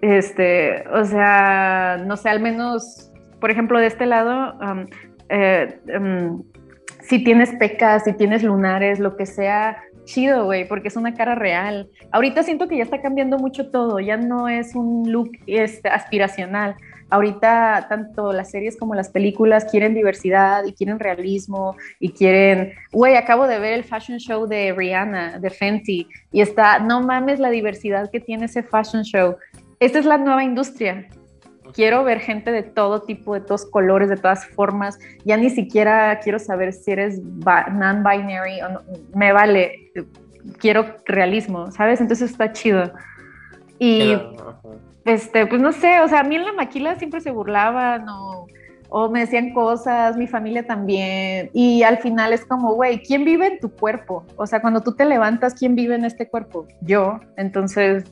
Este, 0.00 0.84
o 0.88 1.04
sea, 1.04 2.02
no 2.04 2.16
sé, 2.16 2.30
al 2.30 2.40
menos, 2.40 3.12
por 3.40 3.50
ejemplo, 3.50 3.78
de 3.78 3.86
este 3.86 4.06
lado, 4.06 4.54
um, 4.58 4.86
eh, 5.28 5.80
um, 5.98 6.42
si 7.00 7.22
tienes 7.22 7.54
pecas, 7.56 8.04
si 8.04 8.12
tienes 8.14 8.42
lunares, 8.42 8.98
lo 8.98 9.16
que 9.16 9.26
sea, 9.26 9.82
chido, 10.06 10.46
güey, 10.46 10.66
porque 10.66 10.88
es 10.88 10.96
una 10.96 11.12
cara 11.12 11.34
real. 11.34 11.90
Ahorita 12.10 12.42
siento 12.42 12.66
que 12.66 12.78
ya 12.78 12.84
está 12.84 13.02
cambiando 13.02 13.36
mucho 13.36 13.70
todo, 13.70 14.00
ya 14.00 14.16
no 14.16 14.48
es 14.48 14.74
un 14.74 15.12
look 15.12 15.32
este, 15.46 15.90
aspiracional. 15.90 16.76
Ahorita 17.10 17.86
tanto 17.88 18.32
las 18.32 18.50
series 18.50 18.76
como 18.76 18.94
las 18.94 19.10
películas 19.10 19.66
quieren 19.70 19.94
diversidad 19.94 20.64
y 20.64 20.72
quieren 20.72 20.98
realismo 20.98 21.76
y 22.00 22.10
quieren, 22.10 22.72
güey, 22.90 23.16
acabo 23.16 23.46
de 23.46 23.60
ver 23.60 23.74
el 23.74 23.84
fashion 23.84 24.18
show 24.18 24.46
de 24.46 24.72
Rihanna, 24.72 25.38
de 25.38 25.50
Fenty, 25.50 26.08
y 26.32 26.40
está, 26.40 26.78
no 26.78 27.02
mames 27.02 27.38
la 27.38 27.50
diversidad 27.50 28.10
que 28.10 28.20
tiene 28.20 28.46
ese 28.46 28.62
fashion 28.62 29.02
show. 29.02 29.36
Esta 29.78 29.98
es 29.98 30.06
la 30.06 30.16
nueva 30.16 30.42
industria. 30.42 31.06
Quiero 31.72 32.04
ver 32.04 32.20
gente 32.20 32.52
de 32.52 32.62
todo 32.62 33.02
tipo, 33.02 33.34
de 33.34 33.40
todos 33.40 33.66
colores, 33.66 34.08
de 34.08 34.16
todas 34.16 34.46
formas. 34.46 34.98
Ya 35.24 35.36
ni 35.36 35.50
siquiera 35.50 36.18
quiero 36.20 36.38
saber 36.38 36.72
si 36.72 36.92
eres 36.92 37.20
non-binary 37.22 38.62
o 38.62 38.68
no. 38.68 38.82
Me 39.14 39.32
vale. 39.32 39.92
Quiero 40.58 40.96
realismo, 41.06 41.70
¿sabes? 41.72 42.00
Entonces 42.00 42.30
está 42.30 42.52
chido. 42.52 42.92
Y, 43.78 44.16
este, 45.04 45.46
pues 45.46 45.60
no 45.60 45.72
sé, 45.72 46.00
o 46.00 46.08
sea, 46.08 46.20
a 46.20 46.24
mí 46.24 46.36
en 46.36 46.44
la 46.44 46.52
maquila 46.52 46.96
siempre 46.96 47.20
se 47.20 47.30
burlaban 47.30 48.08
o, 48.08 48.46
o 48.88 49.10
me 49.10 49.20
decían 49.20 49.52
cosas, 49.52 50.16
mi 50.16 50.26
familia 50.26 50.66
también. 50.66 51.50
Y 51.52 51.82
al 51.82 51.98
final 51.98 52.32
es 52.32 52.44
como, 52.44 52.74
güey, 52.74 53.02
¿quién 53.02 53.24
vive 53.24 53.46
en 53.46 53.60
tu 53.60 53.70
cuerpo? 53.70 54.24
O 54.36 54.46
sea, 54.46 54.60
cuando 54.60 54.80
tú 54.80 54.94
te 54.94 55.04
levantas, 55.04 55.54
¿quién 55.54 55.74
vive 55.74 55.94
en 55.94 56.04
este 56.04 56.28
cuerpo? 56.28 56.66
Yo. 56.80 57.20
Entonces, 57.36 58.04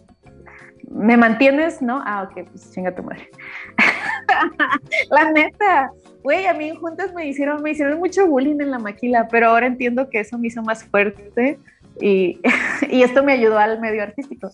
¿me 0.90 1.16
mantienes? 1.16 1.82
¿No? 1.82 2.02
Ah, 2.04 2.28
ok, 2.28 2.48
pues 2.50 2.70
chinga 2.72 2.94
tu 2.94 3.02
madre. 3.02 3.30
la 5.10 5.30
neta, 5.32 5.90
güey, 6.22 6.46
a 6.46 6.54
mí 6.54 6.68
en 6.68 6.76
juntas 6.76 7.12
me 7.14 7.26
hicieron, 7.26 7.62
me 7.62 7.70
hicieron 7.70 7.98
mucho 7.98 8.26
bullying 8.26 8.60
en 8.60 8.70
la 8.70 8.78
maquila, 8.78 9.28
pero 9.30 9.48
ahora 9.48 9.66
entiendo 9.66 10.08
que 10.10 10.20
eso 10.20 10.38
me 10.38 10.48
hizo 10.48 10.62
más 10.62 10.84
fuerte 10.84 11.58
y, 12.00 12.40
y 12.90 13.02
esto 13.02 13.22
me 13.22 13.32
ayudó 13.32 13.58
al 13.58 13.80
medio 13.80 14.02
artístico. 14.02 14.50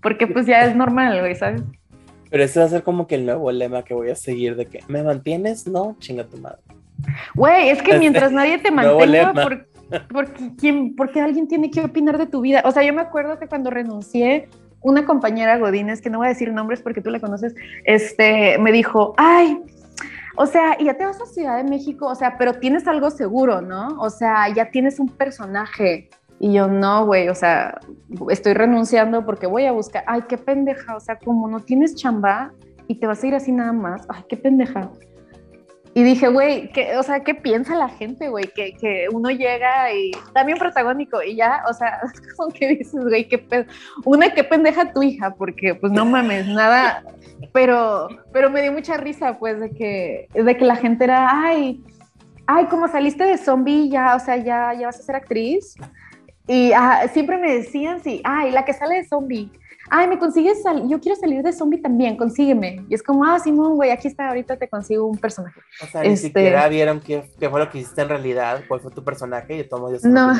Porque 0.00 0.26
pues 0.26 0.46
ya 0.46 0.64
es 0.64 0.76
normal, 0.76 1.20
güey, 1.20 1.34
¿sabes? 1.34 1.62
Pero 2.30 2.44
ese 2.44 2.60
va 2.60 2.66
a 2.66 2.68
ser 2.68 2.82
como 2.82 3.06
que 3.06 3.14
el 3.14 3.26
nuevo 3.26 3.50
lema 3.52 3.82
que 3.82 3.94
voy 3.94 4.10
a 4.10 4.14
seguir 4.14 4.56
de 4.56 4.66
que 4.66 4.80
¿me 4.88 5.02
mantienes? 5.02 5.66
No, 5.66 5.96
chinga 5.98 6.24
tu 6.24 6.36
madre. 6.38 6.58
Güey, 7.34 7.68
es 7.70 7.82
que 7.82 7.98
mientras 7.98 8.32
nadie 8.32 8.58
te 8.58 8.70
mantenga, 8.72 9.32
por, 9.32 9.66
porque, 10.08 10.50
¿quién, 10.58 10.96
porque 10.96 11.20
alguien 11.20 11.46
tiene 11.46 11.70
que 11.70 11.80
opinar 11.80 12.18
de 12.18 12.26
tu 12.26 12.40
vida. 12.40 12.62
O 12.64 12.72
sea, 12.72 12.82
yo 12.82 12.92
me 12.92 13.02
acuerdo 13.02 13.38
que 13.38 13.46
cuando 13.46 13.70
renuncié, 13.70 14.48
una 14.86 15.04
compañera 15.04 15.58
Godínez, 15.58 16.00
que 16.00 16.10
no 16.10 16.18
voy 16.18 16.28
a 16.28 16.30
decir 16.30 16.52
nombres 16.52 16.80
porque 16.80 17.00
tú 17.00 17.10
la 17.10 17.18
conoces, 17.18 17.56
este, 17.84 18.56
me 18.58 18.70
dijo, 18.70 19.14
ay, 19.16 19.60
o 20.36 20.46
sea, 20.46 20.78
ya 20.78 20.94
te 20.94 21.04
vas 21.04 21.20
a 21.20 21.26
Ciudad 21.26 21.56
de 21.56 21.64
México, 21.64 22.06
o 22.06 22.14
sea, 22.14 22.38
pero 22.38 22.54
tienes 22.54 22.86
algo 22.86 23.10
seguro, 23.10 23.60
¿no? 23.60 24.00
O 24.00 24.10
sea, 24.10 24.48
ya 24.54 24.70
tienes 24.70 25.00
un 25.00 25.08
personaje. 25.08 26.08
Y 26.38 26.52
yo, 26.52 26.68
no, 26.68 27.04
güey, 27.04 27.28
o 27.28 27.34
sea, 27.34 27.80
estoy 28.30 28.52
renunciando 28.52 29.24
porque 29.24 29.48
voy 29.48 29.64
a 29.64 29.72
buscar, 29.72 30.04
ay, 30.06 30.22
qué 30.28 30.38
pendeja, 30.38 30.94
o 30.94 31.00
sea, 31.00 31.18
como 31.18 31.48
no 31.48 31.60
tienes 31.60 31.96
chamba 31.96 32.52
y 32.86 32.96
te 33.00 33.08
vas 33.08 33.24
a 33.24 33.26
ir 33.26 33.34
así 33.34 33.50
nada 33.50 33.72
más, 33.72 34.06
ay, 34.08 34.22
qué 34.28 34.36
pendeja. 34.36 34.88
Y 35.96 36.02
dije, 36.02 36.28
güey, 36.28 36.70
o 36.98 37.02
sea, 37.02 37.20
¿qué 37.20 37.34
piensa 37.34 37.74
la 37.74 37.88
gente, 37.88 38.28
güey? 38.28 38.44
Que, 38.54 38.74
que, 38.74 39.08
uno 39.10 39.30
llega 39.30 39.90
y 39.94 40.10
también 40.34 40.58
protagónico 40.58 41.22
y 41.22 41.36
ya, 41.36 41.62
o 41.70 41.72
sea, 41.72 42.02
como 42.36 42.52
que 42.52 42.68
dices, 42.68 43.02
güey, 43.02 43.26
qué. 43.26 43.66
Una, 44.04 44.28
qué 44.34 44.44
pendeja 44.44 44.92
tu 44.92 45.02
hija, 45.02 45.30
porque 45.30 45.74
pues 45.74 45.90
no 45.94 46.04
mames, 46.04 46.48
nada, 46.48 47.02
pero, 47.54 48.08
pero 48.30 48.50
me 48.50 48.60
dio 48.60 48.72
mucha 48.72 48.98
risa, 48.98 49.38
pues, 49.38 49.58
de 49.58 49.70
que, 49.70 50.28
de 50.34 50.56
que 50.58 50.66
la 50.66 50.76
gente 50.76 51.04
era, 51.04 51.30
ay, 51.30 51.82
ay, 52.46 52.66
como 52.66 52.88
saliste 52.88 53.24
de 53.24 53.38
zombie, 53.38 53.88
ya, 53.88 54.16
o 54.16 54.20
sea, 54.20 54.36
ya, 54.36 54.74
ya 54.74 54.88
vas 54.88 55.00
a 55.00 55.02
ser 55.02 55.16
actriz. 55.16 55.76
Y 56.46 56.72
ah, 56.72 57.08
siempre 57.10 57.38
me 57.38 57.54
decían, 57.54 58.02
sí, 58.02 58.20
ay, 58.22 58.50
la 58.50 58.66
que 58.66 58.74
sale 58.74 58.96
de 58.96 59.08
zombie 59.08 59.50
ay, 59.90 60.08
me 60.08 60.18
consigues, 60.18 60.62
sal 60.62 60.88
yo 60.88 61.00
quiero 61.00 61.18
salir 61.18 61.42
de 61.42 61.52
zombie 61.52 61.80
también, 61.80 62.16
consígueme. 62.16 62.84
Y 62.88 62.94
es 62.94 63.02
como, 63.02 63.24
ah, 63.24 63.38
Simón, 63.38 63.76
güey, 63.76 63.90
aquí 63.90 64.08
está, 64.08 64.28
ahorita 64.28 64.56
te 64.56 64.68
consigo 64.68 65.06
un 65.06 65.18
personaje. 65.18 65.60
O 65.82 65.86
sea, 65.86 66.02
ni 66.02 66.08
este 66.08 66.28
siquiera 66.28 66.68
vieron 66.68 67.00
qué, 67.00 67.22
fue 67.50 67.60
lo 67.60 67.70
que 67.70 67.78
hiciste 67.78 68.02
en 68.02 68.08
realidad, 68.08 68.62
cuál 68.68 68.80
fue 68.80 68.90
tu 68.90 69.04
personaje 69.04 69.58
y 69.58 69.68
todo 69.68 69.94
ya 69.94 70.08
No, 70.08 70.32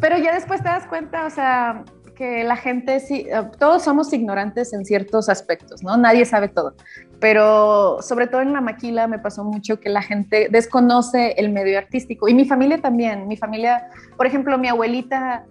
pero 0.00 0.18
ya 0.18 0.34
después 0.34 0.62
te 0.62 0.68
das 0.68 0.86
cuenta, 0.86 1.26
o 1.26 1.30
sea, 1.30 1.84
que 2.14 2.44
la 2.44 2.56
gente 2.56 3.00
sí, 3.00 3.26
eh, 3.28 3.50
todos 3.58 3.82
somos 3.82 4.12
ignorantes 4.12 4.72
en 4.72 4.84
ciertos 4.84 5.28
aspectos, 5.28 5.82
¿no? 5.82 5.96
Nadie 5.96 6.24
sabe 6.24 6.48
todo. 6.48 6.74
Pero 7.20 7.98
sobre 8.02 8.26
todo 8.26 8.42
en 8.42 8.52
la 8.52 8.60
maquila 8.60 9.06
me 9.06 9.18
pasó 9.18 9.44
mucho 9.44 9.80
que 9.80 9.88
la 9.88 10.02
gente 10.02 10.48
desconoce 10.50 11.32
el 11.38 11.50
medio 11.50 11.78
artístico. 11.78 12.28
Y 12.28 12.34
mi 12.34 12.44
familia 12.44 12.80
también. 12.80 13.28
Mi 13.28 13.36
familia, 13.36 13.88
por 14.16 14.26
ejemplo, 14.26 14.58
mi 14.58 14.68
abuelita 14.68 15.46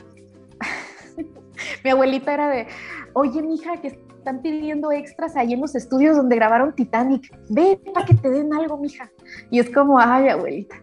mi 1.83 1.89
abuelita 1.89 2.33
era 2.33 2.49
de, 2.49 2.67
oye, 3.13 3.41
mija, 3.41 3.77
que 3.81 3.99
están 4.21 4.41
pidiendo 4.41 4.91
extras 4.91 5.35
ahí 5.35 5.53
en 5.53 5.61
los 5.61 5.73
estudios 5.73 6.15
donde 6.15 6.35
grabaron 6.35 6.73
Titanic. 6.73 7.35
Ve 7.49 7.79
para 7.93 8.05
que 8.05 8.13
te 8.13 8.29
den 8.29 8.53
algo, 8.53 8.77
mija. 8.77 9.09
Y 9.49 9.59
es 9.59 9.69
como, 9.71 9.99
ay, 9.99 10.29
abuelita. 10.29 10.75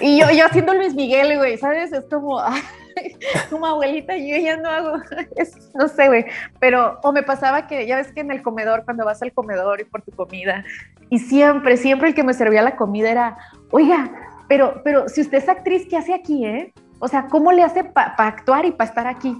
Y 0.00 0.20
yo, 0.20 0.26
yo 0.30 0.46
haciendo 0.46 0.74
Luis 0.74 0.94
Miguel, 0.94 1.36
güey, 1.36 1.58
¿sabes? 1.58 1.92
Es 1.92 2.04
como, 2.04 2.40
como 3.50 3.66
abuelita, 3.66 4.16
yo 4.16 4.36
ya 4.36 4.56
no 4.56 4.68
hago, 4.68 4.98
no 5.74 5.88
sé, 5.88 6.06
güey. 6.06 6.26
Pero, 6.60 7.00
o 7.02 7.12
me 7.12 7.24
pasaba 7.24 7.66
que, 7.66 7.86
ya 7.86 7.96
ves 7.96 8.12
que 8.12 8.20
en 8.20 8.30
el 8.30 8.42
comedor, 8.42 8.84
cuando 8.84 9.04
vas 9.04 9.20
al 9.22 9.32
comedor 9.32 9.80
y 9.80 9.84
por 9.84 10.02
tu 10.02 10.12
comida, 10.12 10.64
y 11.08 11.18
siempre, 11.18 11.76
siempre 11.76 12.10
el 12.10 12.14
que 12.14 12.22
me 12.22 12.34
servía 12.34 12.62
la 12.62 12.76
comida 12.76 13.10
era, 13.10 13.38
oiga, 13.72 14.10
pero, 14.48 14.80
pero 14.84 15.08
si 15.08 15.22
usted 15.22 15.38
es 15.38 15.48
actriz, 15.48 15.86
¿qué 15.88 15.96
hace 15.96 16.14
aquí, 16.14 16.46
eh? 16.46 16.72
O 17.00 17.08
sea, 17.08 17.26
¿cómo 17.26 17.50
le 17.50 17.64
hace 17.64 17.82
para 17.82 18.14
actuar 18.16 18.64
y 18.64 18.72
para 18.72 18.88
estar 18.88 19.06
aquí? 19.06 19.36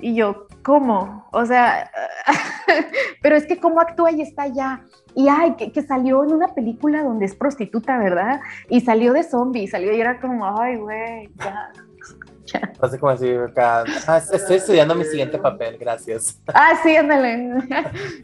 Y 0.00 0.14
yo, 0.14 0.48
¿cómo? 0.64 1.28
O 1.30 1.46
sea, 1.46 1.90
pero 3.22 3.36
es 3.36 3.46
que 3.46 3.60
cómo 3.60 3.80
actúa 3.80 4.10
y 4.10 4.22
está 4.22 4.44
allá. 4.44 4.80
Y 5.14 5.28
ay, 5.28 5.54
que, 5.54 5.82
salió 5.82 6.24
en 6.24 6.32
una 6.32 6.48
película 6.48 7.04
donde 7.04 7.26
es 7.26 7.36
prostituta, 7.36 7.98
¿verdad? 7.98 8.40
Y 8.68 8.80
salió 8.80 9.12
de 9.12 9.22
zombie, 9.22 9.68
salió 9.68 9.92
y 9.92 10.00
era 10.00 10.20
como, 10.20 10.44
ay, 10.58 10.76
güey, 10.76 11.28
ya. 11.36 11.70
Así 12.80 12.98
como 12.98 13.10
así, 13.10 13.32
acá, 13.32 13.84
ah, 14.06 14.18
estoy 14.18 14.56
estudiando 14.56 14.94
mi 14.94 15.04
siguiente 15.04 15.38
papel, 15.38 15.78
gracias. 15.78 16.40
Ah, 16.54 16.74
sí, 16.82 16.94
ándale. 16.94 17.54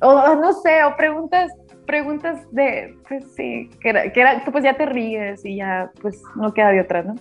o 0.03 0.35
no 0.35 0.53
sé, 0.53 0.85
o 0.85 0.95
preguntas, 0.95 1.51
preguntas 1.87 2.39
de, 2.53 2.97
pues 3.09 3.25
sí, 3.35 3.71
que 3.81 3.89
era, 3.89 4.13
que 4.13 4.21
era, 4.21 4.45
pues 4.53 4.63
ya 4.63 4.77
te 4.77 4.85
ríes 4.85 5.45
y 5.45 5.57
ya, 5.57 5.91
pues 6.03 6.23
no 6.37 6.53
queda 6.53 6.69
de 6.69 6.83
otra, 6.83 7.03
¿no? 7.03 7.15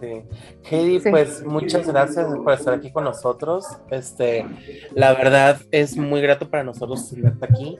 Sí. 0.00 0.22
Heidi, 0.70 1.10
pues 1.10 1.44
muchas 1.44 1.86
gracias 1.86 2.26
por 2.34 2.54
estar 2.54 2.72
aquí 2.72 2.90
con 2.90 3.04
nosotros. 3.04 3.66
Este, 3.90 4.46
la 4.94 5.12
verdad 5.12 5.60
es 5.70 5.96
muy 5.96 6.22
grato 6.22 6.48
para 6.48 6.64
nosotros 6.64 7.10
tenerte 7.10 7.44
aquí. 7.44 7.78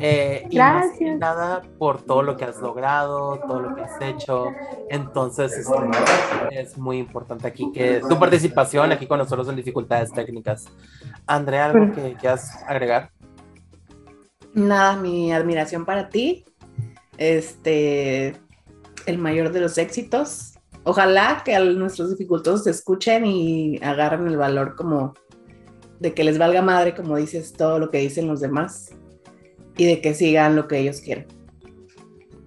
Eh, 0.00 0.44
gracias. 0.50 1.00
Y 1.00 1.14
nada 1.14 1.62
por 1.78 2.02
todo 2.02 2.22
lo 2.22 2.36
que 2.36 2.44
has 2.44 2.60
logrado, 2.60 3.38
todo 3.46 3.60
lo 3.60 3.76
que 3.76 3.82
has 3.82 4.00
hecho. 4.00 4.48
Entonces, 4.90 5.52
este, 5.52 6.60
es 6.60 6.76
muy 6.76 6.98
importante 6.98 7.46
aquí 7.46 7.70
que 7.72 8.00
tu 8.08 8.18
participación 8.18 8.90
aquí 8.90 9.06
con 9.06 9.18
nosotros 9.18 9.48
en 9.48 9.54
dificultades 9.54 10.10
técnicas. 10.12 10.66
Andrea, 11.28 11.66
¿algo 11.66 11.94
que 11.94 12.14
quieras 12.14 12.64
agregar? 12.66 13.10
Nada, 14.52 14.96
mi 14.96 15.32
admiración 15.32 15.84
para 15.84 16.08
ti. 16.08 16.44
Este, 17.18 18.34
el 19.06 19.18
mayor 19.18 19.52
de 19.52 19.60
los 19.60 19.78
éxitos 19.78 20.51
Ojalá 20.84 21.42
que 21.44 21.54
a 21.54 21.60
nuestros 21.60 22.10
dificultosos 22.10 22.64
se 22.64 22.70
escuchen 22.70 23.24
y 23.24 23.78
agarren 23.82 24.26
el 24.26 24.36
valor 24.36 24.74
como 24.74 25.14
de 26.00 26.12
que 26.12 26.24
les 26.24 26.38
valga 26.38 26.62
madre, 26.62 26.94
como 26.94 27.16
dices, 27.16 27.52
todo 27.52 27.78
lo 27.78 27.90
que 27.90 27.98
dicen 27.98 28.26
los 28.26 28.40
demás 28.40 28.90
y 29.76 29.86
de 29.86 30.00
que 30.00 30.14
sigan 30.14 30.56
lo 30.56 30.66
que 30.66 30.78
ellos 30.78 31.00
quieren. 31.00 31.26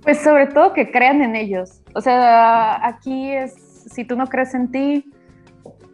Pues 0.01 0.19
sobre 0.19 0.47
todo 0.47 0.73
que 0.73 0.91
crean 0.91 1.21
en 1.21 1.35
ellos. 1.35 1.81
O 1.95 2.01
sea, 2.01 2.85
aquí 2.85 3.31
es, 3.31 3.53
si 3.91 4.03
tú 4.03 4.15
no 4.15 4.27
crees 4.27 4.53
en 4.53 4.69
ti, 4.69 5.05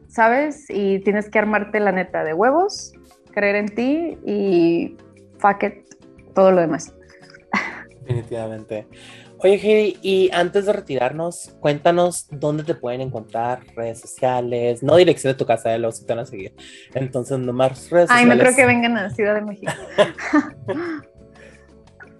¿sabes? 0.07 0.65
Y 0.69 0.99
tienes 0.99 1.29
que 1.29 1.39
armarte 1.39 1.79
la 1.79 1.91
neta 1.91 2.23
de 2.23 2.33
huevos, 2.33 2.93
creer 3.31 3.55
en 3.55 3.67
ti 3.67 4.17
y 4.25 4.97
fuck 5.37 5.63
it, 5.63 5.73
todo 6.33 6.51
lo 6.51 6.61
demás. 6.61 6.93
Definitivamente. 8.01 8.87
Oye, 9.43 9.55
Heidi, 9.55 9.97
y 10.03 10.29
antes 10.33 10.67
de 10.67 10.73
retirarnos, 10.73 11.55
cuéntanos 11.59 12.27
dónde 12.29 12.63
te 12.63 12.75
pueden 12.75 13.01
encontrar, 13.01 13.61
redes 13.75 13.99
sociales, 13.99 14.83
no 14.83 14.95
dirección 14.95 15.33
de 15.33 15.37
tu 15.37 15.47
casa 15.47 15.69
de 15.69 15.79
los 15.79 15.99
que 15.99 16.05
te 16.05 16.13
van 16.13 16.23
a 16.23 16.25
seguir. 16.27 16.53
Entonces, 16.93 17.39
nomás 17.39 17.89
redes 17.89 18.09
Ay, 18.11 18.25
no 18.25 18.37
creo 18.37 18.55
que 18.55 18.67
vengan 18.67 18.97
a 18.97 19.09
Ciudad 19.09 19.35
de 19.35 19.41
México. 19.41 19.71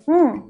Mm. 0.08 0.50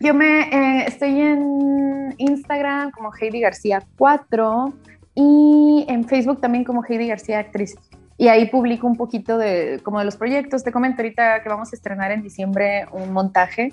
Yo 0.00 0.14
me 0.14 0.40
eh, 0.40 0.84
estoy 0.88 1.20
en 1.20 2.14
Instagram 2.16 2.90
como 2.90 3.12
Heidi 3.14 3.40
García 3.40 3.86
4 3.96 4.72
y 5.14 5.84
en 5.86 6.08
Facebook 6.08 6.40
también 6.40 6.64
como 6.64 6.82
Heidi 6.82 7.06
García 7.06 7.38
Actriz. 7.38 7.76
Y 8.16 8.28
ahí 8.28 8.48
publico 8.48 8.86
un 8.86 8.96
poquito 8.96 9.36
de 9.38 9.78
como 9.84 9.98
de 10.00 10.06
los 10.06 10.16
proyectos. 10.16 10.64
Te 10.64 10.72
comento 10.72 11.02
ahorita 11.02 11.42
que 11.42 11.48
vamos 11.50 11.72
a 11.72 11.76
estrenar 11.76 12.10
en 12.10 12.22
diciembre 12.22 12.86
un 12.92 13.12
montaje 13.12 13.72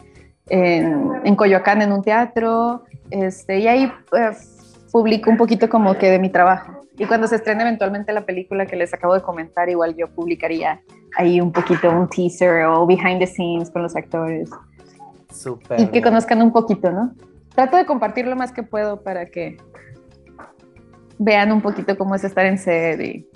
en, 0.49 1.35
Coyoacán 1.35 1.81
en 1.81 1.91
un 1.91 2.01
teatro, 2.01 2.83
este, 3.11 3.59
y 3.59 3.67
ahí 3.67 3.91
pues, 4.09 4.77
publico 4.91 5.29
un 5.29 5.37
poquito 5.37 5.69
como 5.69 5.95
que 5.97 6.09
de 6.09 6.19
mi 6.19 6.29
trabajo. 6.29 6.81
Y 6.97 7.05
cuando 7.05 7.27
se 7.27 7.35
estrene 7.35 7.61
eventualmente 7.61 8.11
la 8.11 8.25
película 8.25 8.65
que 8.65 8.75
les 8.75 8.93
acabo 8.93 9.13
de 9.13 9.21
comentar, 9.21 9.69
igual 9.69 9.95
yo 9.95 10.07
publicaría 10.09 10.81
ahí 11.15 11.39
un 11.39 11.51
poquito 11.51 11.89
un 11.89 12.09
teaser 12.09 12.65
o 12.65 12.85
behind 12.85 13.19
the 13.19 13.27
scenes 13.27 13.69
con 13.69 13.83
los 13.83 13.95
actores. 13.95 14.49
Super 15.31 15.79
y 15.79 15.87
que 15.87 16.01
conozcan 16.01 16.41
un 16.41 16.51
poquito, 16.51 16.91
¿no? 16.91 17.13
Trato 17.55 17.77
de 17.77 17.85
compartir 17.85 18.27
lo 18.27 18.35
más 18.35 18.51
que 18.51 18.63
puedo 18.63 19.01
para 19.01 19.27
que 19.27 19.57
vean 21.17 21.51
un 21.51 21.61
poquito 21.61 21.97
cómo 21.97 22.15
es 22.15 22.23
estar 22.23 22.45
en 22.45 22.57
sed 22.57 22.99
y 22.99 23.27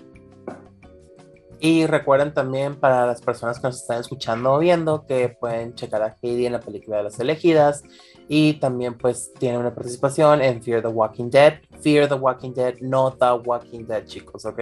Y 1.65 1.87
recuerden 1.87 2.33
también 2.33 2.75
para 2.75 3.05
las 3.05 3.21
personas 3.21 3.57
que 3.57 3.67
nos 3.67 3.79
están 3.79 4.01
escuchando 4.01 4.51
o 4.51 4.59
viendo 4.59 5.05
que 5.05 5.29
pueden 5.29 5.73
checar 5.75 6.01
a 6.01 6.17
Heidi 6.21 6.45
en 6.45 6.51
la 6.51 6.59
película 6.59 6.97
de 6.97 7.03
las 7.03 7.17
elegidas 7.21 7.83
y 8.27 8.55
también 8.55 8.97
pues 8.97 9.31
tiene 9.39 9.57
una 9.57 9.73
participación 9.73 10.41
en 10.41 10.61
Fear 10.61 10.81
the 10.81 10.89
Walking 10.89 11.29
Dead. 11.29 11.61
Fear 11.81 12.09
the 12.09 12.15
Walking 12.15 12.53
Dead, 12.53 12.73
no 12.81 13.13
The 13.13 13.31
Walking 13.45 13.85
Dead, 13.85 14.03
chicos, 14.03 14.45
¿ok? 14.45 14.59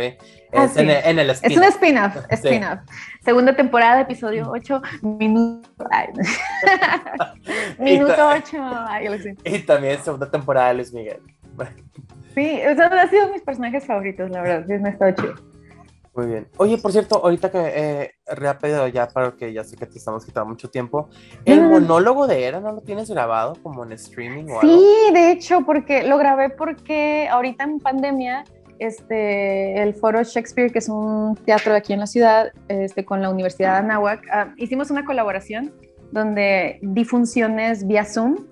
Es 0.51 0.77
en, 0.77 0.91
el, 0.91 1.03
en 1.03 1.17
el 1.17 1.31
Es 1.31 1.57
un 1.57 1.63
spin-off, 1.63 2.17
spin-off. 2.29 2.81
Segunda 3.25 3.55
temporada, 3.55 4.01
episodio 4.01 4.51
8, 4.51 4.81
minuto... 5.01 5.67
minuto 7.79 8.13
8. 8.13 8.57
y 9.43 9.57
también 9.63 10.03
segunda 10.03 10.29
temporada 10.29 10.67
de 10.67 10.73
Luis 10.75 10.93
Miguel. 10.93 11.19
sí, 12.35 12.59
esos 12.61 12.79
han 12.79 13.09
sido 13.09 13.29
mis 13.29 13.41
personajes 13.41 13.87
favoritos, 13.87 14.29
la 14.29 14.43
verdad, 14.43 14.65
sí, 14.67 14.73
me 14.73 14.89
ha 14.89 14.91
estado 14.91 15.15
chido. 15.15 15.50
Muy 16.13 16.27
bien. 16.27 16.47
Oye, 16.57 16.77
por 16.77 16.91
cierto, 16.91 17.21
ahorita 17.23 17.49
que 17.49 17.59
eh, 17.73 18.11
rápido 18.27 18.85
ya, 18.87 19.07
para 19.07 19.31
que 19.31 19.53
ya 19.53 19.63
sé 19.63 19.77
que 19.77 19.85
te 19.85 19.97
estamos 19.97 20.25
quitando 20.25 20.49
mucho 20.49 20.69
tiempo, 20.69 21.09
¿el 21.45 21.61
mm. 21.61 21.69
monólogo 21.69 22.27
de 22.27 22.43
Era 22.43 22.59
no 22.59 22.73
lo 22.73 22.81
tienes 22.81 23.09
grabado 23.09 23.53
como 23.63 23.85
en 23.85 23.93
streaming 23.93 24.45
o 24.49 24.59
algo? 24.59 24.61
Sí, 24.61 25.13
de 25.13 25.31
hecho, 25.31 25.61
porque 25.65 26.03
lo 26.03 26.17
grabé 26.17 26.49
porque 26.49 27.29
ahorita 27.31 27.63
en 27.63 27.79
pandemia, 27.79 28.43
este, 28.79 29.81
el 29.81 29.93
Foro 29.93 30.21
Shakespeare, 30.23 30.69
que 30.69 30.79
es 30.79 30.89
un 30.89 31.37
teatro 31.45 31.71
de 31.71 31.77
aquí 31.77 31.93
en 31.93 31.99
la 31.99 32.07
ciudad, 32.07 32.51
este, 32.67 33.05
con 33.05 33.21
la 33.21 33.29
Universidad 33.29 33.73
de 33.73 33.79
Anáhuac, 33.79 34.27
ah, 34.33 34.53
hicimos 34.57 34.91
una 34.91 35.05
colaboración 35.05 35.73
donde 36.11 36.77
di 36.81 37.05
funciones 37.05 37.87
vía 37.87 38.03
Zoom 38.03 38.50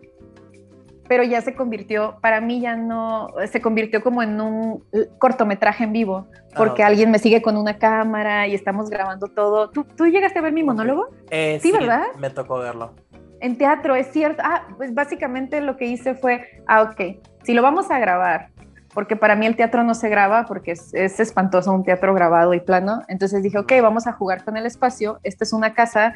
pero 1.10 1.24
ya 1.24 1.42
se 1.42 1.56
convirtió, 1.56 2.20
para 2.22 2.40
mí 2.40 2.62
ya 2.62 2.76
no, 2.76 3.30
se 3.52 3.60
convirtió 3.62 4.04
como 4.04 4.22
en 4.22 4.40
un 4.40 4.86
cortometraje 5.18 5.84
en 5.84 5.92
vivo, 5.92 6.28
ah, 6.32 6.54
porque 6.56 6.84
alguien 6.84 7.10
me 7.10 7.18
sigue 7.18 7.42
con 7.42 7.58
una 7.58 7.80
cámara 7.80 8.48
y 8.48 8.54
estamos 8.54 8.92
grabando 8.92 9.28
todo. 9.28 9.72
¿Tú, 9.72 9.84
tú 9.84 10.06
llegaste 10.06 10.38
a 10.38 10.44
ver 10.44 10.54
mi 10.54 10.62
monólogo? 10.62 11.10
Eh, 11.32 11.58
sí, 11.64 11.72
¿verdad? 11.72 12.04
Me 12.20 12.30
tocó 12.30 12.60
verlo. 12.60 12.94
En 13.42 13.58
teatro, 13.58 13.96
es 13.96 14.12
cierto. 14.12 14.44
Ah, 14.46 14.68
pues 14.78 14.94
básicamente 14.94 15.62
lo 15.62 15.78
que 15.78 15.86
hice 15.86 16.14
fue, 16.14 16.46
ah, 16.68 16.84
ok, 16.84 17.18
si 17.42 17.56
lo 17.56 17.64
vamos 17.64 17.90
a 17.90 17.98
grabar, 17.98 18.50
porque 18.94 19.16
para 19.16 19.36
mí 19.36 19.48
el 19.48 19.56
teatro 19.56 19.84
no 19.84 19.96
se 19.96 20.10
graba 20.10 20.46
porque 20.46 20.74
es, 20.74 20.94
es, 20.94 21.20
espantoso 21.20 21.72
un 21.72 21.84
teatro 21.84 22.14
grabado 22.14 22.54
y 22.54 22.60
plano. 22.60 23.02
Entonces 23.08 23.42
dije, 23.42 23.58
ok, 23.58 23.74
vamos 23.82 24.06
a 24.06 24.14
jugar 24.14 24.46
con 24.46 24.58
el 24.58 24.68
espacio. 24.68 25.20
Esta 25.24 25.44
es 25.44 25.54
una 25.54 25.74
casa, 25.74 26.14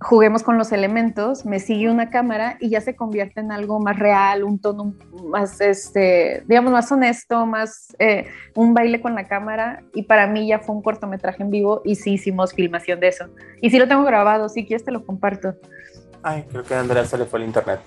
juguemos 0.00 0.42
con 0.42 0.58
los 0.58 0.72
elementos, 0.72 1.46
me 1.46 1.58
sigue 1.58 1.90
una 1.90 2.10
cámara 2.10 2.56
y 2.60 2.70
ya 2.70 2.80
se 2.80 2.94
convierte 2.94 3.40
en 3.40 3.50
algo 3.50 3.80
más 3.80 3.98
real, 3.98 4.44
un 4.44 4.58
tono 4.58 4.94
más, 5.30 5.60
este, 5.60 6.42
digamos, 6.46 6.72
más 6.72 6.90
honesto, 6.92 7.46
más 7.46 7.96
eh, 7.98 8.26
un 8.54 8.74
baile 8.74 9.00
con 9.00 9.14
la 9.14 9.24
cámara 9.24 9.82
y 9.94 10.02
para 10.02 10.26
mí 10.26 10.48
ya 10.48 10.58
fue 10.58 10.74
un 10.74 10.82
cortometraje 10.82 11.42
en 11.42 11.50
vivo 11.50 11.80
y 11.84 11.94
sí 11.94 12.14
hicimos 12.14 12.52
filmación 12.52 13.00
de 13.00 13.08
eso. 13.08 13.26
Y 13.62 13.70
sí 13.70 13.78
lo 13.78 13.88
tengo 13.88 14.04
grabado, 14.04 14.48
si 14.48 14.66
quieres 14.66 14.84
te 14.84 14.92
lo 14.92 15.04
comparto. 15.04 15.54
Ay, 16.22 16.44
creo 16.50 16.64
que 16.64 16.74
a 16.74 16.80
Andrea 16.80 17.04
se 17.04 17.16
le 17.16 17.24
fue 17.24 17.38
el 17.38 17.46
internet. 17.46 17.80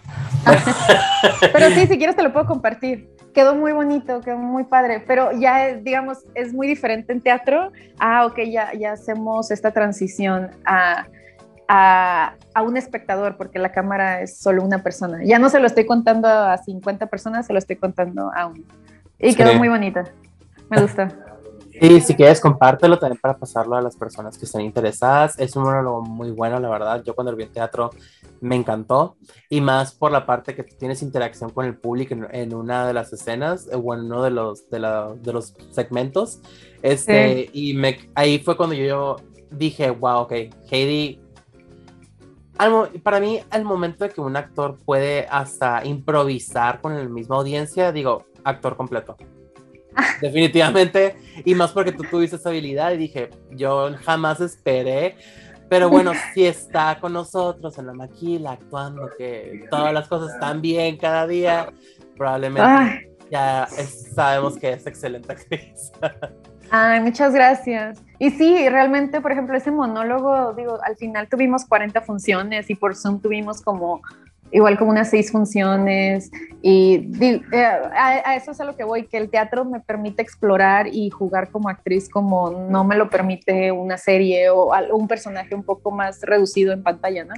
pero 1.54 1.70
sí, 1.70 1.86
si 1.88 1.98
quieres 1.98 2.16
te 2.16 2.24
lo 2.24 2.34
puedo 2.34 2.48
compartir. 2.48 3.10
Quedó 3.34 3.54
muy 3.54 3.74
bonito, 3.74 4.22
quedó 4.22 4.38
muy 4.38 4.64
padre, 4.64 5.04
pero 5.06 5.32
ya, 5.34 5.76
digamos, 5.76 6.20
es 6.34 6.54
muy 6.54 6.66
diferente 6.66 7.14
en 7.14 7.22
teatro. 7.22 7.72
Ah, 8.00 8.26
ok, 8.26 8.40
ya, 8.48 8.74
ya 8.74 8.94
hacemos 8.94 9.52
esta 9.52 9.72
transición 9.72 10.50
a 10.66 11.06
a, 11.72 12.36
un 12.66 12.76
espectador, 12.76 13.38
porque 13.38 13.60
la 13.60 13.72
cámara 13.72 14.22
es 14.22 14.40
solo 14.40 14.64
una 14.64 14.82
persona. 14.82 15.20
Ya 15.24 15.38
no 15.38 15.50
se 15.50 15.60
lo 15.60 15.68
estoy 15.68 15.86
contando 15.86 16.28
a 16.28 16.58
50 16.58 17.06
personas, 17.06 17.46
se 17.46 17.54
lo 17.54 17.60
estoy 17.60 17.76
contando 17.76 18.32
a 18.36 18.48
uno. 18.48 18.64
Y 19.20 19.36
quedó 19.36 19.54
muy 19.54 19.70
bonita. 19.70 20.04
Me 20.70 20.82
gusta. 20.82 21.08
Y 21.82 22.02
si 22.02 22.14
quieres, 22.14 22.42
compártelo 22.42 23.00
también 23.00 23.22
para 23.22 23.38
pasarlo 23.38 23.78
a 23.78 23.82
las 23.82 23.96
personas 23.96 24.38
que 24.38 24.44
estén 24.44 24.62
interesadas. 24.62 25.40
Es 25.40 25.56
un 25.56 25.64
monólogo 25.64 26.02
muy 26.02 26.32
bueno, 26.32 26.60
la 26.60 26.68
verdad. 26.68 27.02
Yo 27.06 27.16
cuando 27.16 27.32
lo 27.32 27.38
vi 27.38 27.44
en 27.44 27.54
teatro 27.54 27.92
me 28.42 28.58
encantó. 28.58 29.16
Y 29.50 29.62
más 29.62 29.94
por 29.94 30.12
la 30.12 30.26
parte 30.26 30.56
que 30.56 30.64
tienes 30.64 31.02
interacción 31.02 31.52
con 31.52 31.66
el 31.66 31.78
público 31.78 32.16
en, 32.32 32.54
una 32.54 32.86
de 32.86 32.94
las 32.94 33.14
escenas 33.14 33.70
o 33.72 33.94
en 33.94 34.02
uno 34.02 34.24
de 34.24 34.32
los, 34.32 34.70
de, 34.70 34.80
de 35.22 35.32
los 35.32 35.56
segmentos. 35.72 36.42
Este, 36.82 37.50
Y 37.54 37.76
me, 37.76 38.10
ahí 38.14 38.40
fue 38.40 38.58
cuando 38.58 38.76
yo 38.76 39.16
dije, 39.50 39.90
wow, 39.90 40.24
ok, 40.24 40.34
Heidi 40.70 41.22
para 43.04 43.20
mí, 43.20 43.42
al 43.50 43.64
momento 43.64 44.04
de 44.04 44.10
que 44.10 44.22
un 44.22 44.36
actor 44.36 44.78
puede 44.86 45.28
hasta 45.30 45.86
improvisar 45.86 46.82
con 46.82 46.98
la 46.98 47.04
misma 47.06 47.38
audiencia, 47.38 47.92
digo, 47.92 48.26
actor 48.44 48.76
completo. 48.76 49.16
Definitivamente. 50.22 51.16
Y 51.46 51.56
más 51.56 51.72
porque 51.72 51.92
tú 51.92 52.04
tuviste 52.04 52.36
esa 52.36 52.50
habilidad 52.50 52.92
y 52.92 52.98
dije, 52.98 53.30
yo 53.52 53.92
jamás 54.04 54.42
esperé. 54.42 55.16
Pero 55.70 55.90
bueno, 55.90 56.12
si 56.34 56.46
está 56.46 57.00
con 57.00 57.14
nosotros 57.14 57.78
en 57.78 57.88
la 57.88 57.94
maquila, 57.94 58.52
actuando, 58.52 59.10
que 59.18 59.66
todas 59.70 59.94
las 59.94 60.08
cosas 60.08 60.34
están 60.34 60.62
bien 60.62 60.98
cada 60.98 61.28
día, 61.28 61.72
probablemente 62.18 63.10
ya 63.32 63.68
sabemos 64.14 64.58
que 64.58 64.74
es 64.74 64.86
excelente 64.88 65.32
actriz. 65.32 65.92
Ay, 66.72 67.00
muchas 67.02 67.34
gracias. 67.34 68.02
Y 68.20 68.32
sí, 68.32 68.68
realmente, 68.70 69.22
por 69.22 69.32
ejemplo, 69.32 69.58
ese 69.58 69.72
monólogo, 69.72 70.54
digo, 70.54 70.78
al 70.84 70.96
final 70.98 71.28
tuvimos 71.28 71.66
40 71.66 72.02
funciones 72.02 72.70
y 72.70 72.76
por 72.76 72.96
Zoom 72.96 73.22
tuvimos 73.22 73.62
como 73.62 74.02
igual 74.52 74.78
como 74.78 74.92
unas 74.92 75.10
seis 75.10 75.32
funciones 75.32 76.32
y 76.62 77.12
eh, 77.22 77.42
a, 77.54 78.36
eso 78.36 78.52
es 78.52 78.60
a 78.60 78.66
lo 78.66 78.76
que 78.76 78.84
voy, 78.84 79.06
que 79.06 79.18
el 79.18 79.30
teatro 79.30 79.64
me 79.64 79.80
permite 79.80 80.22
explorar 80.22 80.88
y 80.88 81.10
jugar 81.12 81.52
como 81.52 81.70
actriz 81.70 82.10
como 82.10 82.50
no 82.50 82.84
me 82.84 82.96
lo 82.96 83.10
permite 83.10 83.72
una 83.72 83.98
serie 83.98 84.50
o 84.50 84.72
un 84.92 85.08
personaje 85.08 85.54
un 85.54 85.64
poco 85.64 85.92
más 85.92 86.22
reducido 86.24 86.74
en 86.74 86.84
pantalla, 86.84 87.26
¿no? 87.26 87.36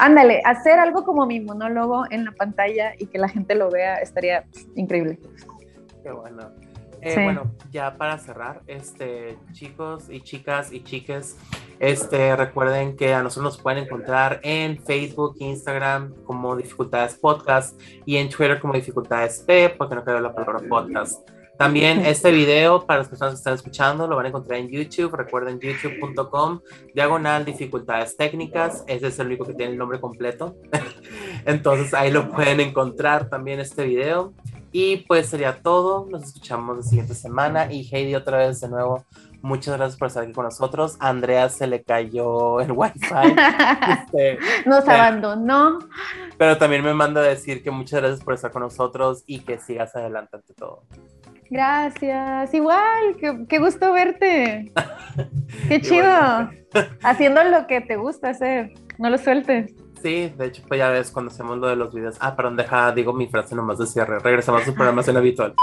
Ándale, 0.00 0.42
hacer 0.44 0.78
algo 0.78 1.04
como 1.04 1.26
mi 1.26 1.40
monólogo 1.40 2.04
en 2.10 2.24
la 2.24 2.32
pantalla 2.32 2.94
y 2.98 3.06
que 3.06 3.18
la 3.18 3.28
gente 3.28 3.54
lo 3.54 3.70
vea 3.70 3.96
estaría 3.96 4.44
increíble. 4.74 5.18
Qué 6.02 6.10
bueno. 6.12 6.50
Eh, 7.08 7.24
bueno, 7.24 7.54
ya 7.70 7.96
para 7.96 8.18
cerrar, 8.18 8.62
este, 8.66 9.38
chicos 9.52 10.10
y 10.10 10.20
chicas 10.20 10.72
y 10.72 10.82
chiques, 10.84 11.36
este, 11.78 12.36
recuerden 12.36 12.96
que 12.96 13.14
a 13.14 13.22
nosotros 13.22 13.54
nos 13.54 13.62
pueden 13.62 13.84
encontrar 13.84 14.40
en 14.42 14.82
Facebook, 14.84 15.36
Instagram 15.38 16.14
como 16.24 16.56
Dificultades 16.56 17.14
Podcast 17.14 17.80
y 18.04 18.16
en 18.16 18.28
Twitter 18.28 18.60
como 18.60 18.74
Dificultades 18.74 19.40
P, 19.46 19.70
porque 19.70 19.94
no 19.94 20.04
quedó 20.04 20.20
la 20.20 20.34
palabra 20.34 20.60
podcast. 20.68 21.28
También 21.58 21.98
este 22.06 22.30
video, 22.30 22.86
para 22.86 23.00
las 23.00 23.08
personas 23.08 23.34
que 23.34 23.38
están 23.38 23.54
escuchando, 23.54 24.06
lo 24.06 24.16
van 24.16 24.26
a 24.26 24.28
encontrar 24.28 24.60
en 24.60 24.68
YouTube. 24.68 25.14
Recuerden 25.14 25.58
youtube.com, 25.60 26.60
diagonal 26.94 27.44
dificultades 27.44 28.16
técnicas. 28.16 28.84
Ese 28.86 29.08
es 29.08 29.18
el 29.18 29.26
único 29.26 29.44
que 29.44 29.54
tiene 29.54 29.72
el 29.72 29.78
nombre 29.78 30.00
completo. 30.00 30.56
Entonces 31.44 31.92
ahí 31.94 32.10
lo 32.10 32.30
pueden 32.30 32.60
encontrar 32.60 33.28
también 33.28 33.60
este 33.60 33.84
video. 33.84 34.32
Y 34.72 34.98
pues 34.98 35.28
sería 35.28 35.60
todo. 35.62 36.06
Nos 36.10 36.24
escuchamos 36.24 36.76
la 36.76 36.82
siguiente 36.82 37.14
semana. 37.14 37.72
Y 37.72 37.88
Heidi, 37.90 38.14
otra 38.14 38.38
vez 38.38 38.60
de 38.60 38.68
nuevo, 38.68 39.04
muchas 39.40 39.76
gracias 39.76 39.98
por 39.98 40.08
estar 40.08 40.22
aquí 40.22 40.32
con 40.32 40.44
nosotros. 40.44 40.96
A 41.00 41.08
Andrea 41.08 41.48
se 41.48 41.66
le 41.66 41.82
cayó 41.82 42.60
el 42.60 42.72
wifi. 42.72 42.98
Este, 43.88 44.38
Nos 44.66 44.88
abandonó. 44.88 45.78
Pero 46.36 46.58
también 46.58 46.84
me 46.84 46.94
manda 46.94 47.20
a 47.20 47.24
decir 47.24 47.62
que 47.62 47.70
muchas 47.70 48.00
gracias 48.00 48.24
por 48.24 48.34
estar 48.34 48.50
con 48.50 48.62
nosotros 48.62 49.24
y 49.26 49.40
que 49.40 49.58
sigas 49.58 49.94
adelante 49.96 50.36
ante 50.36 50.54
todo. 50.54 50.84
Gracias, 51.50 52.52
igual, 52.52 53.16
qué, 53.48 53.58
gusto 53.58 53.90
verte. 53.92 54.70
Qué 55.68 55.80
chido. 55.80 56.50
Haciendo 57.02 57.42
lo 57.44 57.66
que 57.66 57.80
te 57.80 57.96
gusta 57.96 58.30
hacer, 58.30 58.74
no 58.98 59.08
lo 59.08 59.16
sueltes. 59.16 59.72
Sí, 60.02 60.32
de 60.36 60.46
hecho, 60.46 60.62
pues 60.68 60.78
ya 60.78 60.90
ves 60.90 61.10
cuando 61.10 61.30
hacemos 61.30 61.58
lo 61.58 61.66
de 61.66 61.76
los 61.76 61.92
videos. 61.92 62.16
Ah, 62.20 62.36
perdón, 62.36 62.56
deja, 62.56 62.92
digo 62.92 63.12
mi 63.12 63.26
frase 63.26 63.54
nomás 63.54 63.78
de 63.78 63.86
cierre. 63.86 64.18
Regresamos 64.20 64.62
a 64.62 64.64
su 64.64 64.74
programación 64.74 65.16
habitual. 65.16 65.54